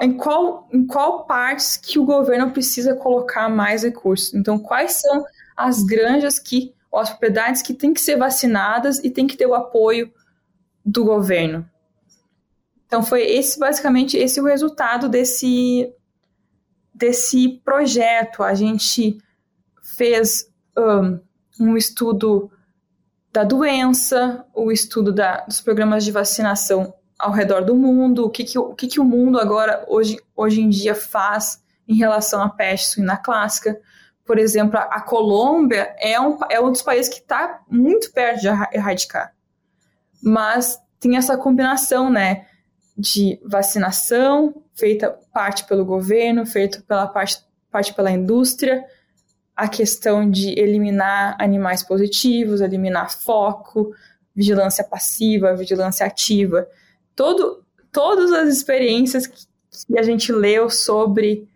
em 0.00 0.16
qual, 0.16 0.68
em 0.72 0.86
qual 0.86 1.26
partes 1.26 1.76
que 1.76 1.98
o 1.98 2.04
governo 2.04 2.50
precisa 2.50 2.94
colocar 2.94 3.48
mais 3.48 3.82
recursos. 3.82 4.32
Então, 4.32 4.58
quais 4.58 4.92
são 4.92 5.24
as 5.56 5.82
granjas 5.82 6.38
que, 6.38 6.74
ou 6.90 6.98
as 6.98 7.10
propriedades 7.10 7.60
que 7.60 7.74
têm 7.74 7.92
que 7.92 8.00
ser 8.00 8.16
vacinadas 8.16 9.00
e 9.04 9.10
têm 9.10 9.26
que 9.26 9.36
ter 9.36 9.46
o 9.46 9.54
apoio 9.54 10.10
do 10.84 11.04
governo. 11.04 11.68
Então, 12.88 13.02
foi 13.02 13.20
esse 13.22 13.58
basicamente 13.58 14.16
esse 14.16 14.40
o 14.40 14.46
resultado 14.46 15.10
desse, 15.10 15.92
desse 16.92 17.60
projeto. 17.62 18.42
A 18.42 18.54
gente 18.54 19.18
fez 19.82 20.50
um, 20.76 21.20
um 21.60 21.76
estudo 21.76 22.50
da 23.30 23.44
doença, 23.44 24.42
o 24.54 24.72
estudo 24.72 25.12
da, 25.12 25.42
dos 25.42 25.60
programas 25.60 26.02
de 26.02 26.10
vacinação 26.10 26.94
ao 27.18 27.30
redor 27.30 27.62
do 27.62 27.76
mundo, 27.76 28.24
o 28.24 28.30
que, 28.30 28.42
que, 28.42 28.58
o, 28.58 28.74
que, 28.74 28.86
que 28.86 29.00
o 29.00 29.04
mundo 29.04 29.38
agora, 29.38 29.84
hoje, 29.86 30.18
hoje 30.34 30.62
em 30.62 30.70
dia, 30.70 30.94
faz 30.94 31.62
em 31.86 31.94
relação 31.94 32.40
à 32.40 32.48
peste 32.48 32.88
suína 32.88 33.18
clássica. 33.18 33.78
Por 34.24 34.38
exemplo, 34.38 34.78
a, 34.78 34.84
a 34.84 35.00
Colômbia 35.02 35.94
é 35.98 36.18
um, 36.18 36.38
é 36.48 36.58
um 36.58 36.72
dos 36.72 36.80
países 36.80 37.12
que 37.12 37.20
está 37.20 37.60
muito 37.68 38.10
perto 38.12 38.40
de 38.40 38.48
erradicar. 38.72 39.34
Mas 40.22 40.80
tem 40.98 41.18
essa 41.18 41.36
combinação, 41.36 42.08
né, 42.08 42.46
de 42.98 43.38
vacinação, 43.44 44.62
feita 44.74 45.16
parte 45.32 45.64
pelo 45.64 45.84
governo, 45.84 46.44
feita 46.44 46.82
pela 46.86 47.06
parte, 47.06 47.38
parte 47.70 47.94
pela 47.94 48.10
indústria, 48.10 48.84
a 49.54 49.68
questão 49.68 50.28
de 50.28 50.58
eliminar 50.58 51.36
animais 51.38 51.82
positivos, 51.82 52.60
eliminar 52.60 53.12
foco, 53.12 53.94
vigilância 54.34 54.82
passiva, 54.82 55.54
vigilância 55.54 56.04
ativa 56.04 56.66
todo, 57.18 57.64
todas 57.90 58.30
as 58.30 58.48
experiências 58.48 59.26
que 59.26 59.98
a 59.98 60.02
gente 60.04 60.30
leu 60.30 60.70
sobre 60.70 61.48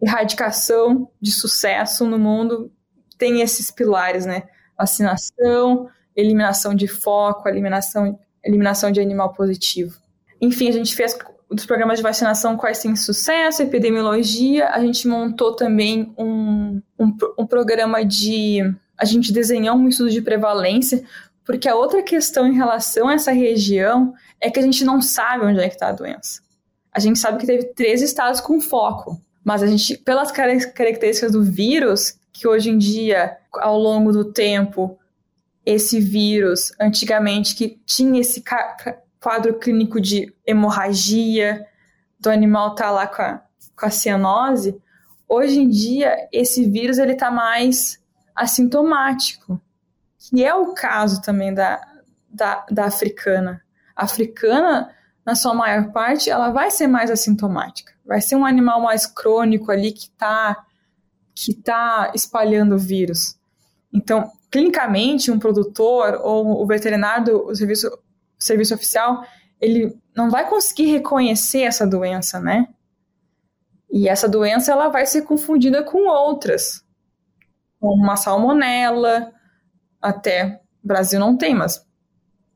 erradicação 0.00 1.10
de 1.20 1.30
sucesso 1.30 2.06
no 2.06 2.18
mundo 2.18 2.72
tem 3.18 3.42
esses 3.42 3.70
pilares, 3.70 4.24
né? 4.24 4.44
Vacinação, 4.78 5.90
eliminação 6.16 6.74
de 6.74 6.88
foco, 6.88 7.46
eliminação, 7.50 8.18
eliminação 8.42 8.90
de 8.90 8.98
animal 8.98 9.34
positivo. 9.34 10.00
Enfim, 10.40 10.68
a 10.68 10.72
gente 10.72 10.94
fez 10.94 11.16
dos 11.50 11.66
programas 11.66 11.98
de 11.98 12.02
vacinação 12.02 12.56
quais 12.56 12.80
têm 12.80 12.94
sucesso, 12.94 13.62
epidemiologia, 13.62 14.68
a 14.68 14.80
gente 14.80 15.08
montou 15.08 15.54
também 15.54 16.14
um, 16.16 16.80
um, 16.98 17.16
um 17.38 17.46
programa 17.46 18.04
de. 18.04 18.60
A 18.96 19.04
gente 19.04 19.32
desenhou 19.32 19.76
um 19.76 19.88
estudo 19.88 20.10
de 20.10 20.22
prevalência, 20.22 21.02
porque 21.44 21.68
a 21.68 21.74
outra 21.74 22.02
questão 22.02 22.46
em 22.46 22.54
relação 22.54 23.08
a 23.08 23.14
essa 23.14 23.32
região 23.32 24.14
é 24.40 24.50
que 24.50 24.60
a 24.60 24.62
gente 24.62 24.84
não 24.84 25.02
sabe 25.02 25.46
onde 25.46 25.58
é 25.58 25.68
que 25.68 25.74
está 25.74 25.88
a 25.88 25.92
doença. 25.92 26.40
A 26.92 27.00
gente 27.00 27.18
sabe 27.18 27.38
que 27.38 27.46
teve 27.46 27.64
três 27.74 28.02
estados 28.02 28.40
com 28.40 28.60
foco, 28.60 29.20
mas 29.44 29.62
a 29.62 29.66
gente, 29.66 29.96
pelas 29.98 30.30
características 30.30 31.32
do 31.32 31.42
vírus, 31.42 32.18
que 32.32 32.46
hoje 32.46 32.70
em 32.70 32.78
dia, 32.78 33.36
ao 33.54 33.78
longo 33.78 34.12
do 34.12 34.32
tempo, 34.32 34.98
esse 35.64 36.00
vírus, 36.00 36.72
antigamente, 36.80 37.54
que 37.54 37.80
tinha 37.86 38.20
esse 38.20 38.42
quadro 39.20 39.58
clínico 39.58 40.00
de 40.00 40.34
hemorragia, 40.46 41.66
do 42.18 42.30
animal 42.30 42.74
tá 42.74 42.90
lá 42.90 43.06
com 43.06 43.22
a, 43.22 43.42
com 43.76 43.86
a 43.86 43.90
cianose, 43.90 44.80
hoje 45.28 45.60
em 45.60 45.68
dia, 45.68 46.28
esse 46.32 46.68
vírus 46.68 46.98
ele 46.98 47.12
está 47.12 47.30
mais 47.30 48.00
assintomático, 48.34 49.60
que 50.18 50.44
é 50.44 50.54
o 50.54 50.74
caso 50.74 51.20
também 51.22 51.52
da, 51.52 51.80
da, 52.28 52.66
da 52.70 52.84
africana 52.86 53.62
africana, 54.00 54.90
na 55.24 55.34
sua 55.34 55.52
maior 55.52 55.92
parte, 55.92 56.30
ela 56.30 56.50
vai 56.50 56.70
ser 56.70 56.86
mais 56.86 57.10
assintomática. 57.10 57.92
Vai 58.04 58.20
ser 58.20 58.34
um 58.34 58.46
animal 58.46 58.80
mais 58.80 59.06
crônico 59.06 59.70
ali 59.70 59.92
que 59.92 60.06
está 60.06 60.64
que 61.34 61.54
tá 61.54 62.10
espalhando 62.14 62.74
o 62.74 62.78
vírus. 62.78 63.38
Então, 63.92 64.30
clinicamente, 64.50 65.30
um 65.30 65.38
produtor 65.38 66.20
ou 66.22 66.62
o 66.62 66.66
veterinário 66.66 67.24
do 67.24 67.54
serviço, 67.54 67.90
serviço 68.44 68.74
oficial, 68.74 69.24
ele 69.60 69.96
não 70.16 70.30
vai 70.30 70.48
conseguir 70.48 70.86
reconhecer 70.86 71.62
essa 71.62 71.86
doença, 71.86 72.40
né? 72.40 72.68
E 73.90 74.08
essa 74.08 74.28
doença 74.28 74.72
ela 74.72 74.88
vai 74.88 75.04
ser 75.04 75.22
confundida 75.22 75.82
com 75.82 76.08
outras, 76.08 76.84
como 77.78 78.02
uma 78.02 78.16
salmonela, 78.16 79.32
até 80.00 80.60
Brasil 80.82 81.18
não 81.20 81.36
tem, 81.36 81.54
mas 81.54 81.84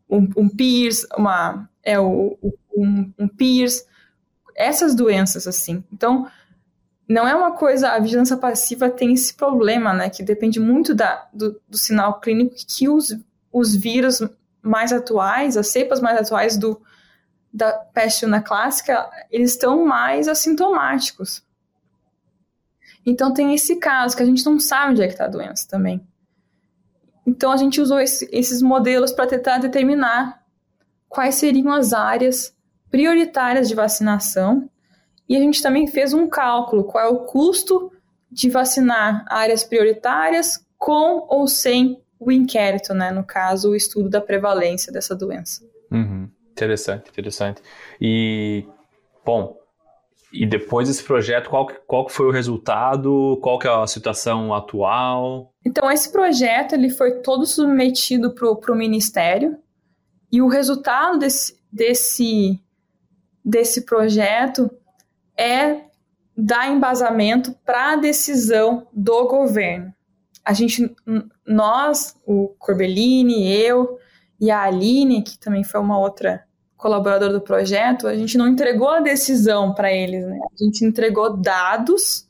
um, 0.08 0.28
um 0.36 0.48
PIRS, 0.48 1.06
uma, 1.16 1.68
é 1.82 1.98
o, 1.98 2.38
um, 2.74 3.12
um 3.18 3.28
PIRS, 3.28 3.84
essas 4.54 4.94
doenças 4.94 5.46
assim. 5.46 5.82
Então, 5.92 6.28
não 7.08 7.28
é 7.28 7.34
uma 7.34 7.52
coisa, 7.52 7.90
a 7.90 7.98
vigilância 7.98 8.36
passiva 8.36 8.88
tem 8.88 9.12
esse 9.12 9.34
problema, 9.34 9.92
né, 9.92 10.08
que 10.08 10.22
depende 10.22 10.58
muito 10.58 10.94
da, 10.94 11.28
do, 11.32 11.60
do 11.68 11.76
sinal 11.76 12.20
clínico 12.20 12.54
que 12.66 12.88
os, 12.88 13.14
os 13.52 13.74
vírus 13.74 14.22
mais 14.64 14.92
atuais, 14.92 15.56
as 15.56 15.68
cepas 15.68 16.00
mais 16.00 16.18
atuais 16.18 16.56
do, 16.56 16.80
da 17.52 17.72
peste 17.72 18.26
na 18.26 18.40
clássica, 18.40 19.08
eles 19.30 19.50
estão 19.50 19.84
mais 19.84 20.26
assintomáticos. 20.26 21.44
Então 23.06 23.32
tem 23.32 23.54
esse 23.54 23.76
caso 23.76 24.16
que 24.16 24.22
a 24.22 24.26
gente 24.26 24.44
não 24.46 24.58
sabe 24.58 24.92
onde 24.92 25.02
é 25.02 25.06
que 25.06 25.12
está 25.12 25.26
a 25.26 25.28
doença 25.28 25.68
também. 25.68 26.04
Então 27.26 27.52
a 27.52 27.56
gente 27.56 27.80
usou 27.80 28.00
esse, 28.00 28.28
esses 28.32 28.62
modelos 28.62 29.12
para 29.12 29.26
tentar 29.26 29.58
determinar 29.58 30.42
quais 31.08 31.34
seriam 31.36 31.72
as 31.72 31.92
áreas 31.92 32.56
prioritárias 32.90 33.68
de 33.68 33.74
vacinação 33.74 34.68
e 35.28 35.36
a 35.36 35.40
gente 35.40 35.62
também 35.62 35.86
fez 35.86 36.12
um 36.12 36.28
cálculo 36.28 36.84
qual 36.84 37.04
é 37.04 37.08
o 37.08 37.24
custo 37.24 37.92
de 38.30 38.50
vacinar 38.50 39.24
áreas 39.28 39.64
prioritárias 39.64 40.64
com 40.78 41.26
ou 41.28 41.46
sem 41.46 42.03
o 42.24 42.32
inquérito, 42.32 42.94
né? 42.94 43.10
No 43.10 43.24
caso, 43.24 43.70
o 43.70 43.76
estudo 43.76 44.08
da 44.08 44.20
prevalência 44.20 44.92
dessa 44.92 45.14
doença. 45.14 45.62
Uhum. 45.90 46.28
Interessante, 46.52 47.10
interessante. 47.10 47.60
E, 48.00 48.64
bom, 49.24 49.56
e 50.32 50.46
depois 50.46 50.88
desse 50.88 51.02
projeto, 51.02 51.48
qual, 51.48 51.66
qual 51.86 52.08
foi 52.08 52.26
o 52.26 52.30
resultado? 52.30 53.38
Qual 53.40 53.58
que 53.58 53.68
é 53.68 53.70
a 53.70 53.86
situação 53.86 54.52
atual? 54.52 55.52
Então, 55.64 55.90
esse 55.90 56.10
projeto 56.10 56.74
ele 56.74 56.90
foi 56.90 57.20
todo 57.20 57.46
submetido 57.46 58.34
para 58.34 58.72
o 58.72 58.76
Ministério 58.76 59.56
e 60.30 60.42
o 60.42 60.48
resultado 60.48 61.18
desse, 61.18 61.56
desse, 61.72 62.60
desse 63.44 63.84
projeto 63.84 64.70
é 65.38 65.82
dar 66.36 66.68
embasamento 66.68 67.54
para 67.64 67.92
a 67.92 67.96
decisão 67.96 68.88
do 68.92 69.28
governo. 69.28 69.92
A 70.44 70.52
gente, 70.52 70.94
nós, 71.46 72.16
o 72.26 72.48
Corbellini, 72.58 73.50
eu 73.50 73.98
e 74.40 74.50
a 74.50 74.62
Aline, 74.62 75.22
que 75.22 75.38
também 75.38 75.64
foi 75.64 75.80
uma 75.80 75.98
outra 75.98 76.44
colaborador 76.76 77.32
do 77.32 77.40
projeto, 77.40 78.06
a 78.06 78.14
gente 78.14 78.36
não 78.36 78.46
entregou 78.46 78.90
a 78.90 79.00
decisão 79.00 79.72
para 79.72 79.90
eles, 79.90 80.26
né? 80.26 80.38
A 80.52 80.64
gente 80.64 80.84
entregou 80.84 81.34
dados, 81.34 82.28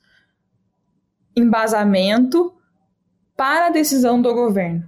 embasamento 1.36 2.54
para 3.36 3.66
a 3.66 3.70
decisão 3.70 4.22
do 4.22 4.32
governo. 4.32 4.84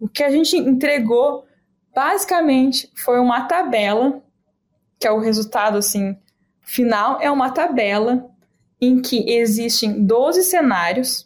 O 0.00 0.08
que 0.08 0.22
a 0.22 0.30
gente 0.30 0.56
entregou 0.56 1.44
basicamente 1.94 2.90
foi 2.94 3.18
uma 3.20 3.42
tabela, 3.42 4.22
que 4.98 5.06
é 5.06 5.12
o 5.12 5.18
resultado 5.18 5.76
assim 5.76 6.16
final, 6.62 7.20
é 7.20 7.30
uma 7.30 7.50
tabela 7.50 8.30
em 8.80 9.00
que 9.00 9.30
existem 9.30 10.04
12 10.04 10.42
cenários. 10.42 11.25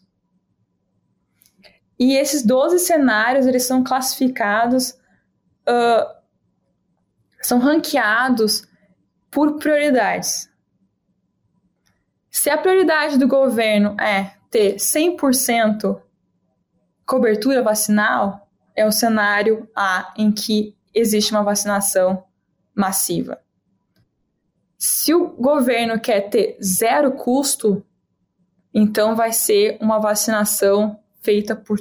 E 2.00 2.16
esses 2.16 2.42
12 2.42 2.78
cenários, 2.78 3.46
eles 3.46 3.66
são 3.66 3.84
classificados, 3.84 4.92
uh, 5.68 6.10
são 7.42 7.58
ranqueados 7.58 8.66
por 9.30 9.58
prioridades. 9.58 10.50
Se 12.30 12.48
a 12.48 12.56
prioridade 12.56 13.18
do 13.18 13.28
governo 13.28 14.00
é 14.00 14.32
ter 14.48 14.76
100% 14.76 16.00
cobertura 17.04 17.62
vacinal, 17.62 18.48
é 18.74 18.86
o 18.86 18.92
cenário 18.92 19.68
A, 19.76 20.14
em 20.16 20.32
que 20.32 20.74
existe 20.94 21.32
uma 21.32 21.42
vacinação 21.42 22.24
massiva. 22.74 23.42
Se 24.78 25.12
o 25.12 25.28
governo 25.28 26.00
quer 26.00 26.30
ter 26.30 26.56
zero 26.62 27.12
custo, 27.12 27.84
então 28.72 29.14
vai 29.14 29.32
ser 29.32 29.76
uma 29.82 29.98
vacinação 29.98 30.99
feita 31.22 31.54
por, 31.54 31.78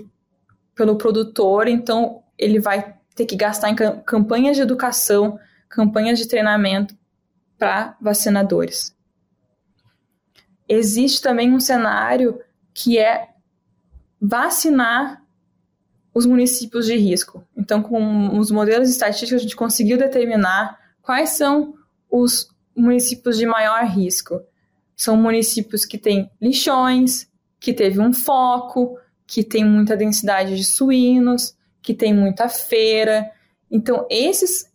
pelo 0.76 0.98
produtor, 0.98 1.68
então 1.68 2.24
ele 2.38 2.60
vai 2.60 2.96
ter 3.16 3.26
que 3.26 3.36
gastar 3.36 3.70
em 3.70 3.76
campanhas 4.06 4.56
de 4.56 4.64
educação, 4.64 5.40
campanhas 5.68 6.18
de 6.18 6.28
treinamento 6.28 6.96
para 7.58 7.98
vacinadores. 8.00 8.96
Existe 10.68 11.22
também 11.22 11.54
um 11.54 11.60
cenário 11.60 12.40
que 12.74 12.98
é 12.98 13.30
vacinar 14.22 15.24
os 16.14 16.26
municípios 16.26 16.86
de 16.86 16.96
risco. 16.96 17.46
Então, 17.56 17.82
com 17.82 18.38
os 18.38 18.52
modelos 18.52 18.90
estatísticos, 18.90 19.34
a 19.34 19.44
gente 19.44 19.56
conseguiu 19.56 19.98
determinar 19.98 20.78
quais 21.02 21.32
são 21.32 21.76
os 22.10 22.50
municípios 22.76 23.38
de 23.38 23.46
maior 23.46 23.84
risco. 23.86 24.42
São 24.96 25.16
municípios 25.16 25.86
que 25.86 25.98
têm 25.98 26.30
lixões, 26.42 27.30
que 27.60 27.74
teve 27.74 28.00
um 28.00 28.14
foco, 28.14 28.98
que 29.30 29.44
tem 29.44 29.64
muita 29.64 29.96
densidade 29.96 30.58
de 30.58 30.66
suínos, 30.66 31.56
que 31.84 31.94
tem 31.94 32.12
muita 32.12 32.50
feira. 32.50 33.32
Então, 33.70 34.08
esses 34.10 34.68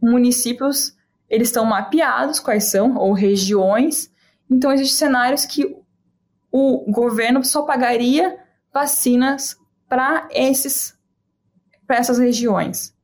municípios, 0.00 0.96
eles 1.28 1.48
estão 1.48 1.66
mapeados 1.66 2.40
quais 2.40 2.64
são, 2.64 2.96
ou 2.96 3.12
regiões. 3.12 4.10
Então, 4.50 4.72
existem 4.72 5.08
cenários 5.08 5.44
que 5.44 5.76
o 6.50 6.90
governo 6.90 7.44
só 7.44 7.62
pagaria 7.62 8.38
vacinas 8.72 9.58
para 9.86 10.26
esses 10.32 10.98
para 11.86 11.98
essas 11.98 12.18
regiões. 12.18 12.96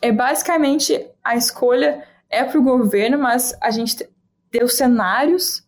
É 0.00 0.12
basicamente 0.12 1.10
a 1.24 1.34
escolha 1.34 2.06
é 2.30 2.44
para 2.44 2.58
o 2.58 2.62
governo, 2.62 3.18
mas 3.18 3.56
a 3.60 3.70
gente 3.70 4.08
deu 4.50 4.68
cenários 4.68 5.66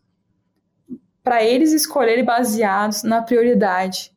para 1.25 1.43
eles 1.43 1.73
escolherem 1.73 2.25
baseados 2.25 3.03
na 3.03 3.23
prioridade, 3.23 4.13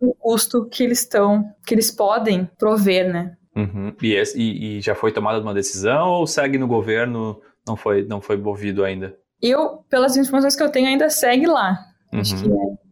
o 0.00 0.12
custo 0.12 0.68
que 0.68 0.82
eles 0.82 1.00
estão, 1.00 1.44
que 1.64 1.72
eles 1.72 1.90
podem 1.90 2.50
prover, 2.58 3.10
né? 3.10 3.36
Uhum. 3.56 3.94
E, 4.02 4.22
e, 4.34 4.76
e, 4.76 4.80
já 4.82 4.94
foi 4.94 5.12
tomada 5.12 5.40
uma 5.40 5.54
decisão 5.54 6.08
ou 6.08 6.26
segue 6.26 6.58
no 6.58 6.66
governo? 6.66 7.40
Não 7.66 7.76
foi, 7.76 8.04
não 8.04 8.20
foi 8.20 8.36
movido 8.36 8.84
ainda? 8.84 9.16
Eu, 9.40 9.84
pelas 9.88 10.16
informações 10.16 10.54
que 10.54 10.62
eu 10.62 10.70
tenho, 10.70 10.88
ainda 10.88 11.08
segue 11.08 11.46
lá. 11.46 11.78
Uhum. 12.12 12.20
Acho 12.20 12.36
que 12.42 12.50
é 12.50 12.86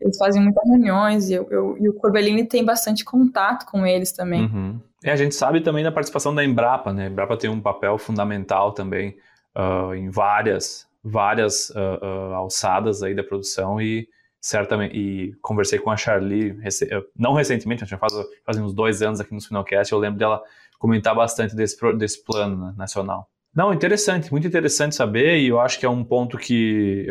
eles 0.00 0.18
fazem 0.18 0.42
muitas 0.42 0.68
reuniões 0.68 1.30
e, 1.30 1.34
eu, 1.34 1.48
eu, 1.50 1.76
e 1.78 1.88
o 1.88 1.94
Corbellini 1.94 2.44
tem 2.44 2.64
bastante 2.64 3.04
contato 3.04 3.66
com 3.66 3.86
eles 3.86 4.12
também. 4.12 4.42
Uhum. 4.42 4.80
E 5.02 5.10
a 5.10 5.16
gente 5.16 5.34
sabe 5.34 5.60
também 5.60 5.82
da 5.82 5.92
participação 5.92 6.34
da 6.34 6.44
Embrapa, 6.44 6.92
né? 6.92 7.06
A 7.06 7.10
Embrapa 7.10 7.36
tem 7.36 7.48
um 7.48 7.60
papel 7.60 7.96
fundamental 7.96 8.72
também 8.72 9.16
uh, 9.56 9.94
em 9.94 10.10
várias, 10.10 10.86
várias 11.08 11.70
uh, 11.70 11.74
uh, 12.02 12.34
alçadas 12.34 13.02
aí 13.02 13.14
da 13.14 13.22
produção 13.22 13.80
e 13.80 14.08
certamente 14.40 14.96
e 14.96 15.34
conversei 15.40 15.78
com 15.78 15.90
a 15.90 15.96
Charlie 15.96 16.52
rec 16.60 16.74
não 17.16 17.34
recentemente, 17.34 17.84
já 17.84 17.98
faz, 17.98 18.12
faz 18.44 18.58
uns 18.58 18.72
dois 18.74 19.02
anos 19.02 19.20
aqui 19.20 19.34
no 19.34 19.40
Finalcast, 19.40 19.92
eu 19.92 19.98
lembro 19.98 20.18
dela 20.18 20.42
comentar 20.78 21.14
bastante 21.14 21.54
desse, 21.54 21.76
desse 21.96 22.24
plano 22.24 22.66
né, 22.66 22.74
nacional. 22.76 23.28
Não, 23.54 23.72
interessante, 23.72 24.30
muito 24.30 24.46
interessante 24.46 24.94
saber 24.94 25.38
e 25.38 25.48
eu 25.48 25.58
acho 25.58 25.78
que 25.80 25.86
é 25.86 25.88
um 25.88 26.04
ponto 26.04 26.36
que 26.36 27.06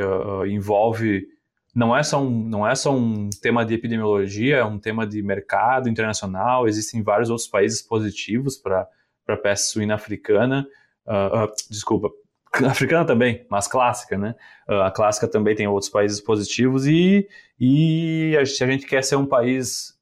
envolve 0.48 1.28
não 1.76 1.96
é 1.96 2.02
só 2.02 2.22
um, 2.22 2.48
não 2.48 2.66
é 2.66 2.74
só 2.74 2.96
um 2.96 3.30
tema 3.42 3.66
de 3.66 3.74
epidemiologia, 3.74 4.58
é 4.58 4.64
um 4.64 4.80
tema 4.80 5.06
de 5.06 5.22
mercado 5.22 5.90
internacional. 5.90 6.70
Existem 6.70 7.04
vários 7.04 7.30
outros 7.30 7.50
países 7.50 7.82
positivos 7.82 8.56
para 8.56 8.88
a 9.28 9.36
peste 9.36 9.72
suína 9.72 9.96
africana. 9.96 10.66
Uh, 11.06 11.44
uh, 11.44 11.52
desculpa, 11.70 12.10
africana 12.66 13.06
também, 13.06 13.46
mas 13.50 13.68
clássica, 13.68 14.18
né? 14.18 14.36
Uh, 14.68 14.82
a 14.82 14.92
clássica 14.92 15.28
também 15.28 15.56
tem 15.56 15.68
outros 15.68 15.90
países 15.90 16.22
positivos 16.22 16.86
e, 16.86 17.28
e 17.60 18.34
se 18.46 18.64
a 18.64 18.68
gente 18.68 18.86
quer 18.86 19.04
ser 19.04 19.16
um 19.16 19.26
país 19.26 19.94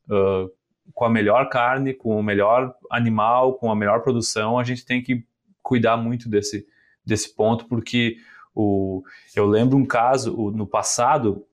com 0.94 1.06
a 1.06 1.10
melhor 1.10 1.50
carne, 1.50 1.94
com 1.94 2.20
o 2.20 2.24
melhor 2.24 2.76
animal, 2.92 3.56
com 3.56 3.72
a 3.72 3.76
melhor 3.76 4.02
produção, 4.02 4.60
a 4.60 4.64
gente 4.64 4.86
tem 4.86 5.02
que 5.02 5.26
cuidar 5.62 5.98
muito 5.98 6.30
desse, 6.30 6.68
desse 7.06 7.34
ponto, 7.34 7.66
porque 7.66 8.18
o, 8.54 9.02
eu 9.36 9.46
lembro 9.46 9.78
um 9.78 9.86
caso 9.86 10.36
o, 10.36 10.52
no 10.52 10.68
passado, 10.68 11.46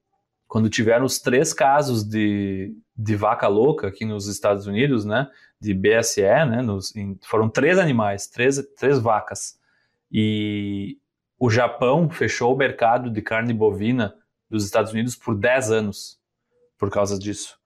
quando 0.49 0.69
tiveram 0.69 1.05
os 1.05 1.19
três 1.19 1.55
casos 1.55 2.05
de, 2.05 2.77
de 2.97 3.15
vaca 3.15 3.47
louca 3.47 3.89
aqui 3.89 4.05
nos 4.05 4.27
Estados 4.27 4.67
Unidos, 4.67 5.05
né, 5.05 5.29
de 5.61 5.73
BSE, 5.73 6.23
né, 6.23 6.61
nos, 6.61 6.95
em, 6.97 7.19
foram 7.23 7.49
três 7.49 7.79
animais, 7.79 8.27
três, 8.27 8.61
três 8.77 8.99
vacas. 8.99 9.59
E 10.11 10.99
o 11.39 11.51
Japão 11.51 12.09
fechou 12.11 12.55
o 12.55 12.57
mercado 12.57 13.11
de 13.11 13.23
carne 13.23 13.55
bovina 13.55 14.15
dos 14.49 14.65
Estados 14.65 14.93
Unidos 14.93 15.17
por 15.17 15.37
10 15.37 15.71
anos 15.71 16.19
por 16.79 16.91
causa 16.91 17.19
disso. 17.19 17.59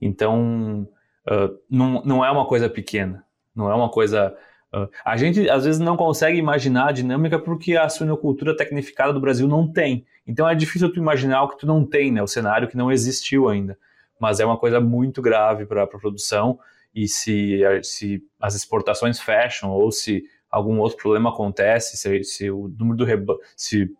Então, 0.00 0.88
uh, 1.26 1.58
não, 1.68 2.02
não 2.04 2.24
é 2.24 2.30
uma 2.30 2.46
coisa 2.46 2.68
pequena, 2.68 3.24
não 3.54 3.70
é 3.70 3.74
uma 3.74 3.90
coisa 3.90 4.36
Uh, 4.70 4.86
a 5.02 5.16
gente 5.16 5.48
às 5.48 5.64
vezes 5.64 5.80
não 5.80 5.96
consegue 5.96 6.36
imaginar 6.36 6.88
a 6.88 6.92
dinâmica 6.92 7.38
porque 7.38 7.74
a 7.74 7.88
suinocultura 7.88 8.54
tecnificada 8.54 9.12
do 9.12 9.20
Brasil 9.20 9.48
não 9.48 9.66
tem. 9.66 10.04
Então 10.26 10.46
é 10.46 10.54
difícil 10.54 10.92
tu 10.92 10.98
imaginar 10.98 11.42
o 11.42 11.48
que 11.48 11.58
tu 11.58 11.66
não 11.66 11.86
tem, 11.86 12.12
né? 12.12 12.22
O 12.22 12.26
cenário 12.26 12.68
que 12.68 12.76
não 12.76 12.92
existiu 12.92 13.48
ainda. 13.48 13.78
Mas 14.20 14.40
é 14.40 14.44
uma 14.44 14.58
coisa 14.58 14.78
muito 14.78 15.22
grave 15.22 15.64
para 15.64 15.84
a 15.84 15.86
produção 15.86 16.58
e 16.94 17.08
se, 17.08 17.60
se 17.82 18.22
as 18.38 18.54
exportações 18.54 19.18
fecham 19.18 19.70
ou 19.70 19.90
se 19.90 20.24
algum 20.50 20.78
outro 20.78 20.98
problema 20.98 21.30
acontece, 21.30 21.96
se, 21.96 22.24
se 22.24 22.50
o 22.50 22.68
número 22.78 22.98
do 22.98 23.04
rebanho, 23.04 23.38
se 23.56 23.90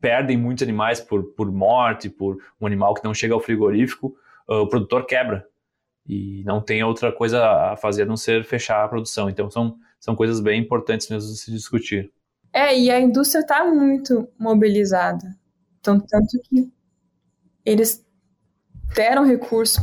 perdem 0.00 0.36
muitos 0.36 0.62
animais 0.62 1.00
por, 1.00 1.24
por 1.34 1.50
morte, 1.50 2.08
por 2.08 2.38
um 2.60 2.66
animal 2.66 2.94
que 2.94 3.04
não 3.04 3.14
chega 3.14 3.34
ao 3.34 3.40
frigorífico, 3.40 4.16
uh, 4.48 4.60
o 4.60 4.68
produtor 4.68 5.06
quebra 5.06 5.46
e 6.06 6.42
não 6.44 6.60
tem 6.60 6.82
outra 6.82 7.12
coisa 7.12 7.44
a 7.44 7.76
fazer 7.76 8.02
a 8.02 8.06
não 8.06 8.16
ser 8.16 8.44
fechar 8.44 8.84
a 8.84 8.88
produção. 8.88 9.28
Então 9.28 9.50
são 9.50 9.76
são 9.98 10.14
coisas 10.14 10.40
bem 10.40 10.60
importantes 10.60 11.08
mesmo 11.08 11.30
de 11.32 11.38
se 11.38 11.50
discutir. 11.50 12.12
É, 12.52 12.76
e 12.78 12.90
a 12.90 13.00
indústria 13.00 13.40
está 13.40 13.64
muito 13.64 14.28
mobilizada. 14.38 15.36
Então, 15.80 15.98
tanto 16.00 16.40
que 16.44 16.72
eles 17.64 18.04
deram 18.94 19.24
recurso 19.24 19.80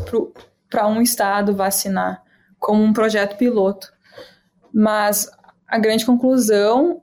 para 0.69 0.87
um 0.87 1.01
estado 1.01 1.55
vacinar 1.55 2.23
como 2.59 2.83
um 2.83 2.93
projeto 2.93 3.37
piloto. 3.37 3.93
Mas 4.73 5.29
a 5.67 5.77
grande 5.77 6.05
conclusão 6.05 7.01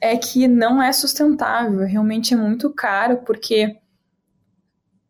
é 0.00 0.16
que 0.16 0.46
não 0.46 0.82
é 0.82 0.92
sustentável, 0.92 1.86
realmente 1.86 2.34
é 2.34 2.36
muito 2.36 2.70
caro, 2.70 3.18
porque 3.18 3.76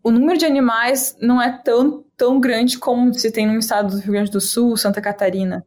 o 0.03 0.11
número 0.11 0.39
de 0.39 0.45
animais 0.45 1.17
não 1.21 1.41
é 1.41 1.51
tão, 1.65 2.05
tão 2.17 2.39
grande 2.39 2.79
como 2.79 3.13
se 3.15 3.31
tem 3.31 3.47
no 3.47 3.59
estado 3.59 3.91
do 3.91 4.01
Rio 4.01 4.13
Grande 4.13 4.31
do 4.31 4.41
Sul, 4.41 4.77
Santa 4.77 5.01
Catarina. 5.01 5.65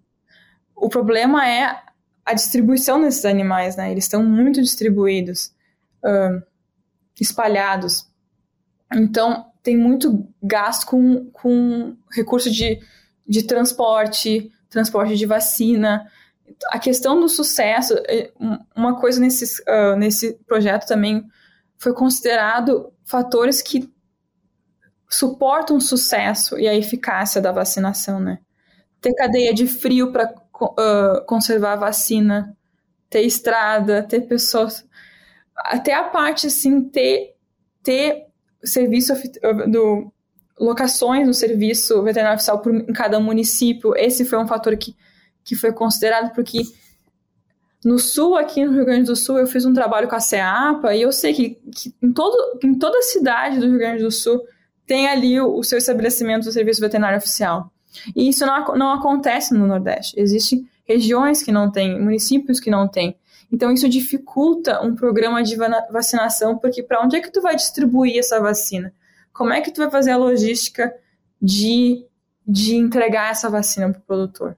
O 0.75 0.89
problema 0.89 1.47
é 1.47 1.81
a 2.23 2.33
distribuição 2.33 3.01
desses 3.01 3.25
animais, 3.25 3.75
né? 3.75 3.91
Eles 3.91 4.03
estão 4.03 4.23
muito 4.23 4.61
distribuídos, 4.61 5.51
uh, 6.03 6.43
espalhados. 7.19 8.07
Então, 8.93 9.47
tem 9.63 9.75
muito 9.75 10.27
gasto 10.41 10.85
com, 10.85 11.31
com 11.31 11.97
recurso 12.11 12.51
de, 12.51 12.79
de 13.27 13.43
transporte, 13.43 14.51
transporte 14.69 15.15
de 15.15 15.25
vacina. 15.25 16.05
A 16.71 16.79
questão 16.79 17.19
do 17.19 17.27
sucesso, 17.29 17.93
é, 18.07 18.31
uma 18.75 18.99
coisa 18.99 19.19
nesse, 19.19 19.61
uh, 19.63 19.95
nesse 19.95 20.33
projeto 20.45 20.87
também 20.87 21.25
foi 21.77 21.93
considerado 21.93 22.91
fatores 23.05 23.61
que 23.61 23.91
suportam 25.09 25.77
o 25.77 25.81
sucesso 25.81 26.57
e 26.57 26.67
a 26.67 26.75
eficácia 26.75 27.41
da 27.41 27.51
vacinação, 27.51 28.19
né? 28.19 28.39
Ter 28.99 29.13
cadeia 29.13 29.53
de 29.53 29.67
frio 29.67 30.11
para 30.11 30.33
uh, 30.61 31.25
conservar 31.25 31.73
a 31.73 31.77
vacina, 31.77 32.57
ter 33.09 33.21
estrada, 33.21 34.03
ter 34.03 34.21
pessoas, 34.21 34.85
até 35.55 35.93
a 35.93 36.03
parte 36.03 36.47
assim 36.47 36.81
ter 36.89 37.35
ter 37.83 38.25
serviço 38.63 39.13
do 39.69 40.11
locações 40.59 41.25
no 41.25 41.33
serviço 41.33 42.01
veterinário 42.03 42.35
oficial 42.35 42.59
por, 42.59 42.73
em 42.73 42.93
cada 42.93 43.19
município. 43.19 43.95
Esse 43.95 44.25
foi 44.25 44.39
um 44.39 44.47
fator 44.47 44.75
que, 44.75 44.95
que 45.47 45.55
foi 45.55 45.71
considerado 45.71 46.33
porque 46.35 46.61
no 47.85 47.97
sul, 47.97 48.35
aqui 48.35 48.65
no 48.65 48.73
Rio 48.73 48.83
Grande 48.83 49.05
do 49.05 49.15
Sul, 49.15 49.37
eu 49.37 49.47
fiz 49.47 49.65
um 49.65 49.73
trabalho 49.73 50.09
com 50.09 50.15
a 50.15 50.19
CEAPA 50.19 50.93
e 50.93 51.03
eu 51.03 51.11
sei 51.11 51.33
que, 51.33 51.49
que 51.73 51.95
em, 52.01 52.11
todo, 52.11 52.59
em 52.61 52.77
toda 52.77 53.01
cidade 53.01 53.57
do 53.57 53.65
Rio 53.65 53.77
Grande 53.77 54.03
do 54.03 54.11
Sul 54.11 54.41
tem 54.85 55.07
ali 55.07 55.39
o, 55.39 55.55
o 55.55 55.63
seu 55.63 55.77
estabelecimento 55.77 56.43
do 56.43 56.51
serviço 56.51 56.81
veterinário 56.81 57.17
oficial. 57.17 57.71
E 58.13 58.27
isso 58.27 58.45
não, 58.45 58.75
não 58.75 58.91
acontece 58.91 59.53
no 59.53 59.65
Nordeste. 59.65 60.19
Existem 60.19 60.67
regiões 60.85 61.41
que 61.41 61.51
não 61.51 61.71
têm, 61.71 61.97
municípios 61.97 62.59
que 62.59 62.69
não 62.69 62.89
têm. 62.89 63.17
Então 63.49 63.71
isso 63.71 63.87
dificulta 63.87 64.81
um 64.81 64.93
programa 64.93 65.41
de 65.41 65.55
vacinação, 65.89 66.57
porque 66.57 66.83
para 66.83 67.01
onde 67.01 67.15
é 67.15 67.21
que 67.21 67.31
tu 67.31 67.41
vai 67.41 67.55
distribuir 67.55 68.17
essa 68.17 68.41
vacina? 68.41 68.93
Como 69.31 69.53
é 69.53 69.61
que 69.61 69.71
tu 69.71 69.77
vai 69.77 69.89
fazer 69.89 70.11
a 70.11 70.17
logística 70.17 70.93
de, 71.41 72.05
de 72.45 72.75
entregar 72.75 73.31
essa 73.31 73.49
vacina 73.49 73.89
para 73.89 73.99
o 73.99 74.03
produtor? 74.03 74.57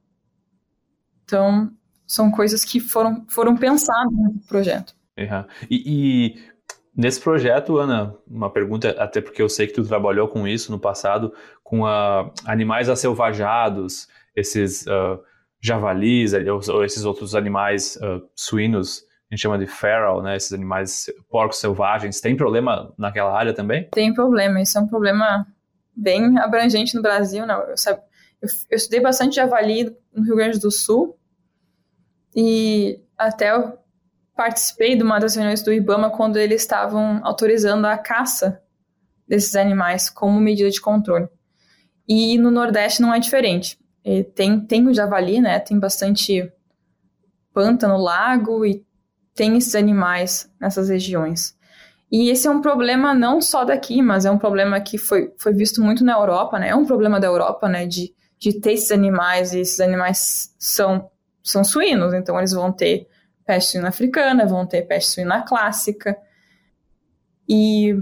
Então, 1.29 1.71
são 2.07 2.31
coisas 2.31 2.65
que 2.65 2.79
foram, 2.79 3.23
foram 3.29 3.55
pensadas 3.55 4.11
no 4.11 4.41
projeto. 4.47 4.95
Uhum. 5.15 5.45
E, 5.69 5.83
e, 5.85 6.35
nesse 6.97 7.21
projeto, 7.21 7.77
Ana, 7.77 8.15
uma 8.27 8.51
pergunta, 8.51 8.89
até 8.97 9.21
porque 9.21 9.43
eu 9.43 9.47
sei 9.47 9.67
que 9.67 9.73
tu 9.73 9.83
trabalhou 9.83 10.27
com 10.27 10.47
isso 10.47 10.71
no 10.71 10.79
passado, 10.79 11.31
com 11.63 11.81
uh, 11.81 12.31
animais 12.45 12.89
acelvajados, 12.89 14.07
esses 14.35 14.87
uh, 14.87 15.19
javalis, 15.61 16.33
ou, 16.33 16.83
esses 16.83 17.05
outros 17.05 17.35
animais 17.35 17.95
uh, 17.97 18.27
suínos, 18.35 19.03
a 19.29 19.35
gente 19.35 19.43
chama 19.43 19.59
de 19.59 19.67
feral, 19.67 20.23
né, 20.23 20.35
esses 20.35 20.51
animais 20.51 21.13
porcos 21.29 21.59
selvagens, 21.59 22.19
tem 22.19 22.35
problema 22.35 22.91
naquela 22.97 23.37
área 23.37 23.53
também? 23.53 23.87
Tem 23.91 24.11
problema, 24.11 24.59
isso 24.59 24.79
é 24.79 24.81
um 24.81 24.87
problema 24.87 25.45
bem 25.95 26.39
abrangente 26.39 26.95
no 26.95 27.03
Brasil, 27.03 27.45
né? 27.45 27.53
Eu, 27.69 27.77
sabe, 27.77 27.99
eu, 28.41 28.49
eu 28.71 28.75
estudei 28.75 28.99
bastante 28.99 29.35
javali 29.35 29.95
no 30.11 30.23
Rio 30.23 30.35
Grande 30.35 30.59
do 30.59 30.71
Sul, 30.71 31.18
e 32.35 32.99
até 33.17 33.51
eu 33.51 33.77
participei 34.35 34.95
de 34.95 35.03
uma 35.03 35.19
das 35.19 35.35
reuniões 35.35 35.61
do 35.61 35.73
IBAMA 35.73 36.11
quando 36.11 36.37
eles 36.37 36.61
estavam 36.61 37.19
autorizando 37.23 37.85
a 37.85 37.97
caça 37.97 38.61
desses 39.27 39.55
animais 39.55 40.09
como 40.09 40.39
medida 40.39 40.69
de 40.69 40.79
controle. 40.79 41.27
E 42.07 42.37
no 42.37 42.49
Nordeste 42.49 43.01
não 43.01 43.13
é 43.13 43.19
diferente. 43.19 43.77
Tem, 44.33 44.59
tem 44.61 44.87
o 44.87 44.93
javali, 44.93 45.39
né? 45.41 45.59
Tem 45.59 45.77
bastante 45.77 46.51
pântano, 47.53 47.97
lago 47.97 48.65
e 48.65 48.83
tem 49.35 49.57
esses 49.57 49.75
animais 49.75 50.51
nessas 50.59 50.89
regiões. 50.89 51.55
E 52.11 52.29
esse 52.29 52.47
é 52.47 52.51
um 52.51 52.61
problema 52.61 53.13
não 53.13 53.41
só 53.41 53.63
daqui, 53.63 54.01
mas 54.01 54.25
é 54.25 54.31
um 54.31 54.37
problema 54.37 54.81
que 54.81 54.97
foi, 54.97 55.31
foi 55.37 55.53
visto 55.53 55.83
muito 55.83 56.03
na 56.03 56.13
Europa, 56.13 56.57
né? 56.57 56.69
É 56.69 56.75
um 56.75 56.85
problema 56.85 57.19
da 57.19 57.27
Europa, 57.27 57.69
né? 57.69 57.85
De, 57.85 58.13
de 58.39 58.59
ter 58.59 58.73
esses 58.73 58.91
animais, 58.91 59.53
e 59.53 59.59
esses 59.59 59.79
animais 59.79 60.55
são 60.57 61.09
são 61.49 61.63
suínos, 61.63 62.13
então 62.13 62.37
eles 62.37 62.51
vão 62.51 62.71
ter 62.71 63.07
peste 63.45 63.71
suína 63.71 63.89
africana, 63.89 64.45
vão 64.45 64.65
ter 64.65 64.83
peste 64.83 65.11
suína 65.11 65.41
clássica. 65.41 66.17
E 67.47 67.95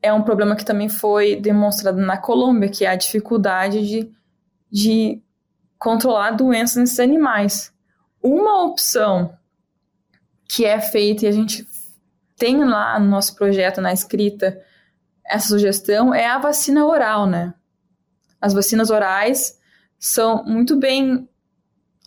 é 0.00 0.12
um 0.12 0.22
problema 0.22 0.56
que 0.56 0.64
também 0.64 0.88
foi 0.88 1.36
demonstrado 1.36 1.98
na 1.98 2.16
Colômbia, 2.16 2.68
que 2.68 2.84
é 2.84 2.88
a 2.88 2.96
dificuldade 2.96 3.86
de, 3.86 4.12
de 4.70 5.22
controlar 5.78 6.30
doenças 6.30 6.76
nesses 6.76 7.00
animais. 7.00 7.72
Uma 8.22 8.64
opção 8.64 9.36
que 10.48 10.64
é 10.64 10.80
feita 10.80 11.24
e 11.24 11.28
a 11.28 11.32
gente 11.32 11.66
tem 12.36 12.64
lá 12.64 12.98
no 12.98 13.06
nosso 13.06 13.34
projeto, 13.34 13.80
na 13.80 13.92
escrita, 13.92 14.58
essa 15.26 15.48
sugestão 15.48 16.14
é 16.14 16.26
a 16.26 16.38
vacina 16.38 16.86
oral, 16.86 17.26
né? 17.26 17.52
As 18.40 18.54
vacinas 18.54 18.88
orais 18.88 19.58
são 19.98 20.44
muito 20.44 20.76
bem 20.76 21.28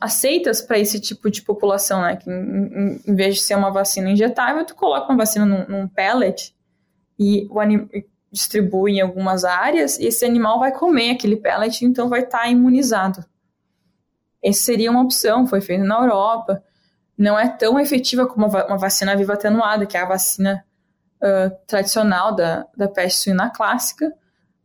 aceitas 0.02 0.64
para 0.64 0.80
esse 0.80 1.00
tipo 1.00 1.30
de 1.30 1.44
população, 1.44 2.02
né? 2.02 2.16
Que 2.16 2.28
em, 2.28 3.00
em, 3.06 3.16
vez 3.16 3.36
de 3.36 3.42
ser 3.42 3.56
uma 3.56 3.72
vacina 3.72 4.10
injetável, 4.10 4.66
tu 4.66 4.76
coloca 4.76 5.08
uma 5.08 5.18
vacina 5.18 5.46
num, 5.46 5.66
num 5.68 5.88
pellet 5.88 6.56
e 7.20 7.48
o 7.52 7.60
distribui 8.32 8.94
em 8.94 9.02
algumas 9.02 9.46
áreas 9.46 10.00
e 10.00 10.06
esse 10.06 10.26
animal 10.26 10.58
vai 10.60 10.72
comer 10.72 11.12
aquele 11.12 11.36
pellet, 11.36 11.86
então 11.86 12.10
vai 12.10 12.22
estar 12.22 12.40
tá 12.40 12.48
imunizado. 12.48 13.24
Essa 14.44 14.64
seria 14.64 14.90
uma 14.90 15.04
opção, 15.04 15.46
foi 15.46 15.62
feito 15.62 15.84
na 15.84 16.00
Europa. 16.00 16.64
Não 17.16 17.38
é 17.38 17.48
tão 17.48 17.80
efetiva 17.80 18.26
como 18.26 18.48
uma 18.48 18.78
vacina 18.78 19.16
viva 19.16 19.34
atenuada, 19.34 19.86
que 19.86 19.96
é 19.96 20.02
a 20.02 20.08
vacina 20.08 20.66
uh, 21.18 21.56
tradicional 21.68 22.34
da, 22.34 22.66
da 22.76 22.88
peste 22.88 23.20
suína 23.20 23.52
clássica, 23.52 24.12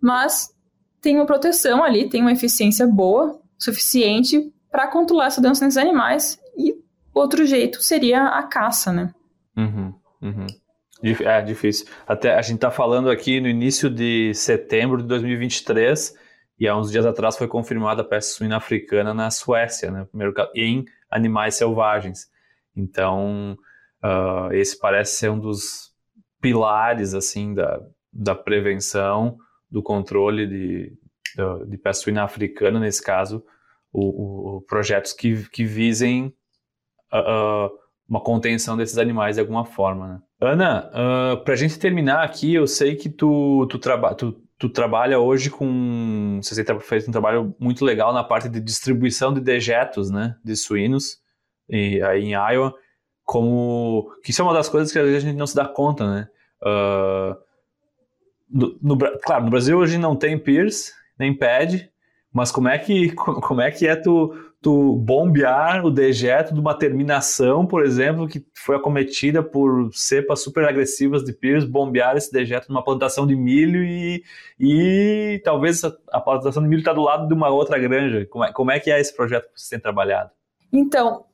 mas 0.01 0.55
tem 1.03 1.17
uma 1.17 1.27
proteção 1.27 1.85
ali, 1.85 2.09
tem 2.09 2.23
uma 2.23 2.33
eficiência 2.33 2.87
boa, 2.87 3.39
suficiente 3.59 4.51
para 4.77 4.89
controlar 4.89 5.29
essa 5.29 5.41
doença 5.41 5.65
nesses 5.65 5.79
animais. 5.79 6.39
E 6.55 6.75
outro 7.15 7.47
jeito 7.47 7.81
seria 7.81 8.27
a 8.27 8.43
caça, 8.43 8.93
né? 8.93 9.15
Uhum, 9.57 9.95
uhum. 10.21 10.47
É 11.25 11.41
difícil. 11.41 11.87
Até 12.07 12.35
a 12.35 12.43
gente 12.43 12.57
está 12.57 12.71
falando 12.71 13.09
aqui 13.09 13.41
no 13.41 13.49
início 13.49 13.89
de 13.89 14.35
setembro 14.35 15.01
de 15.01 15.09
2023 15.09 16.15
e 16.61 16.69
há 16.69 16.77
uns 16.77 16.91
dias 16.91 17.07
atrás 17.07 17.39
foi 17.39 17.49
confirmada 17.49 18.03
a 18.03 18.05
peste 18.05 18.35
suína 18.35 18.59
africana 18.59 19.15
na 19.15 19.31
Suécia, 19.31 19.91
né? 19.91 20.05
Primeiro 20.11 20.35
em 20.55 20.85
animais 21.11 21.55
selvagens. 21.55 22.29
Então 22.77 23.57
uh, 24.05 24.53
esse 24.53 24.79
parece 24.79 25.17
ser 25.17 25.31
um 25.31 25.39
dos 25.39 25.95
pilares 26.39 27.15
assim 27.15 27.55
da, 27.55 27.81
da 28.13 28.35
prevenção, 28.35 29.39
do 29.71 29.83
controle 29.83 30.47
de, 30.47 30.93
de, 31.35 31.67
de 31.67 31.79
peste 31.79 32.05
suína 32.05 32.25
africana 32.25 32.79
nesse 32.79 33.03
caso 33.03 33.43
o, 33.97 34.57
o, 34.57 34.61
projetos 34.61 35.15
que, 35.15 35.49
que 35.49 35.65
visem 35.65 36.27
uh, 37.13 37.71
uma 38.07 38.21
contenção 38.21 38.77
desses 38.77 38.99
animais 38.99 39.37
de 39.37 39.41
alguma 39.41 39.65
forma. 39.65 40.09
Né? 40.09 40.21
Ana, 40.41 40.91
uh, 40.91 41.43
para 41.43 41.55
a 41.55 41.57
gente 41.57 41.79
terminar 41.79 42.23
aqui, 42.23 42.55
eu 42.55 42.67
sei 42.67 42.95
que 42.95 43.09
tu, 43.09 43.67
tu, 43.71 43.79
traba 43.79 44.15
tu, 44.15 44.33
tu 44.59 44.69
trabalha 44.69 45.19
hoje 45.19 45.49
com. 45.49 46.39
Você 46.43 46.63
feito 46.81 47.09
um 47.09 47.13
trabalho 47.13 47.57
muito 47.59 47.85
legal 47.85 48.13
na 48.13 48.23
parte 48.23 48.51
de 48.51 48.61
distribuição 48.61 49.33
de 49.33 49.41
dejetos 49.41 50.11
né, 50.11 50.37
de 50.45 50.55
suínos 50.55 51.19
e, 51.69 52.03
aí 52.03 52.25
em 52.25 52.33
Iowa. 52.33 52.75
Como. 53.25 54.13
Que 54.23 54.31
isso 54.31 54.43
é 54.43 54.45
uma 54.45 54.55
das 54.55 54.69
coisas 54.69 54.93
que 54.93 54.99
às 54.99 55.05
vezes 55.07 55.25
a 55.25 55.27
gente 55.27 55.39
não 55.39 55.47
se 55.47 55.57
dá 55.57 55.67
conta, 55.67 56.07
né? 56.07 56.29
Uh, 56.63 57.37
no, 58.49 58.79
no, 58.81 58.99
claro, 59.21 59.45
no 59.45 59.51
Brasil 59.51 59.77
hoje 59.77 59.99
não 59.99 60.15
tem 60.15 60.39
PIRS, 60.39 60.93
nem 61.19 61.35
PED, 61.35 61.91
mas 62.37 62.53
como 62.53 62.69
é 62.69 62.79
que, 62.79 63.13
como 63.17 63.63
é, 63.63 63.71
que 63.71 63.87
é 63.87 63.97
tu, 63.97 64.31
tu 64.61 64.97
bombear 64.97 65.87
o 65.87 65.91
dejeto 65.91 66.53
de 66.53 66.61
uma 66.61 66.79
terminação, 66.79 67.65
por 67.65 67.83
exemplo, 67.83 68.29
que 68.29 68.45
foi 68.55 68.77
acometida 68.77 69.43
por 69.43 69.89
cepas 69.95 70.43
super 70.43 70.69
agressivas 70.69 71.25
de 71.25 71.33
pires, 71.33 71.65
bombear 71.65 72.15
esse 72.15 72.31
dejeto 72.31 72.69
numa 72.69 72.85
plantação 72.85 73.27
de 73.27 73.35
milho 73.35 73.83
e, 73.83 74.23
e 74.61 75.41
talvez 75.45 75.83
a, 75.83 76.21
plantação 76.21 76.63
de 76.63 76.69
milho 76.69 76.81
está 76.81 76.93
do 76.93 77.01
lado 77.01 77.27
de 77.27 77.33
uma 77.33 77.49
outra 77.49 77.79
granja. 77.79 78.27
Como 78.27 78.45
é, 78.45 78.53
como 78.53 78.71
é 78.71 78.79
que 78.79 78.91
é 78.91 79.01
esse 79.01 79.17
projeto 79.17 79.45
que 79.45 79.59
você 79.59 79.71
tem 79.71 79.81
trabalhado? 79.81 80.31
Então, 80.71 81.25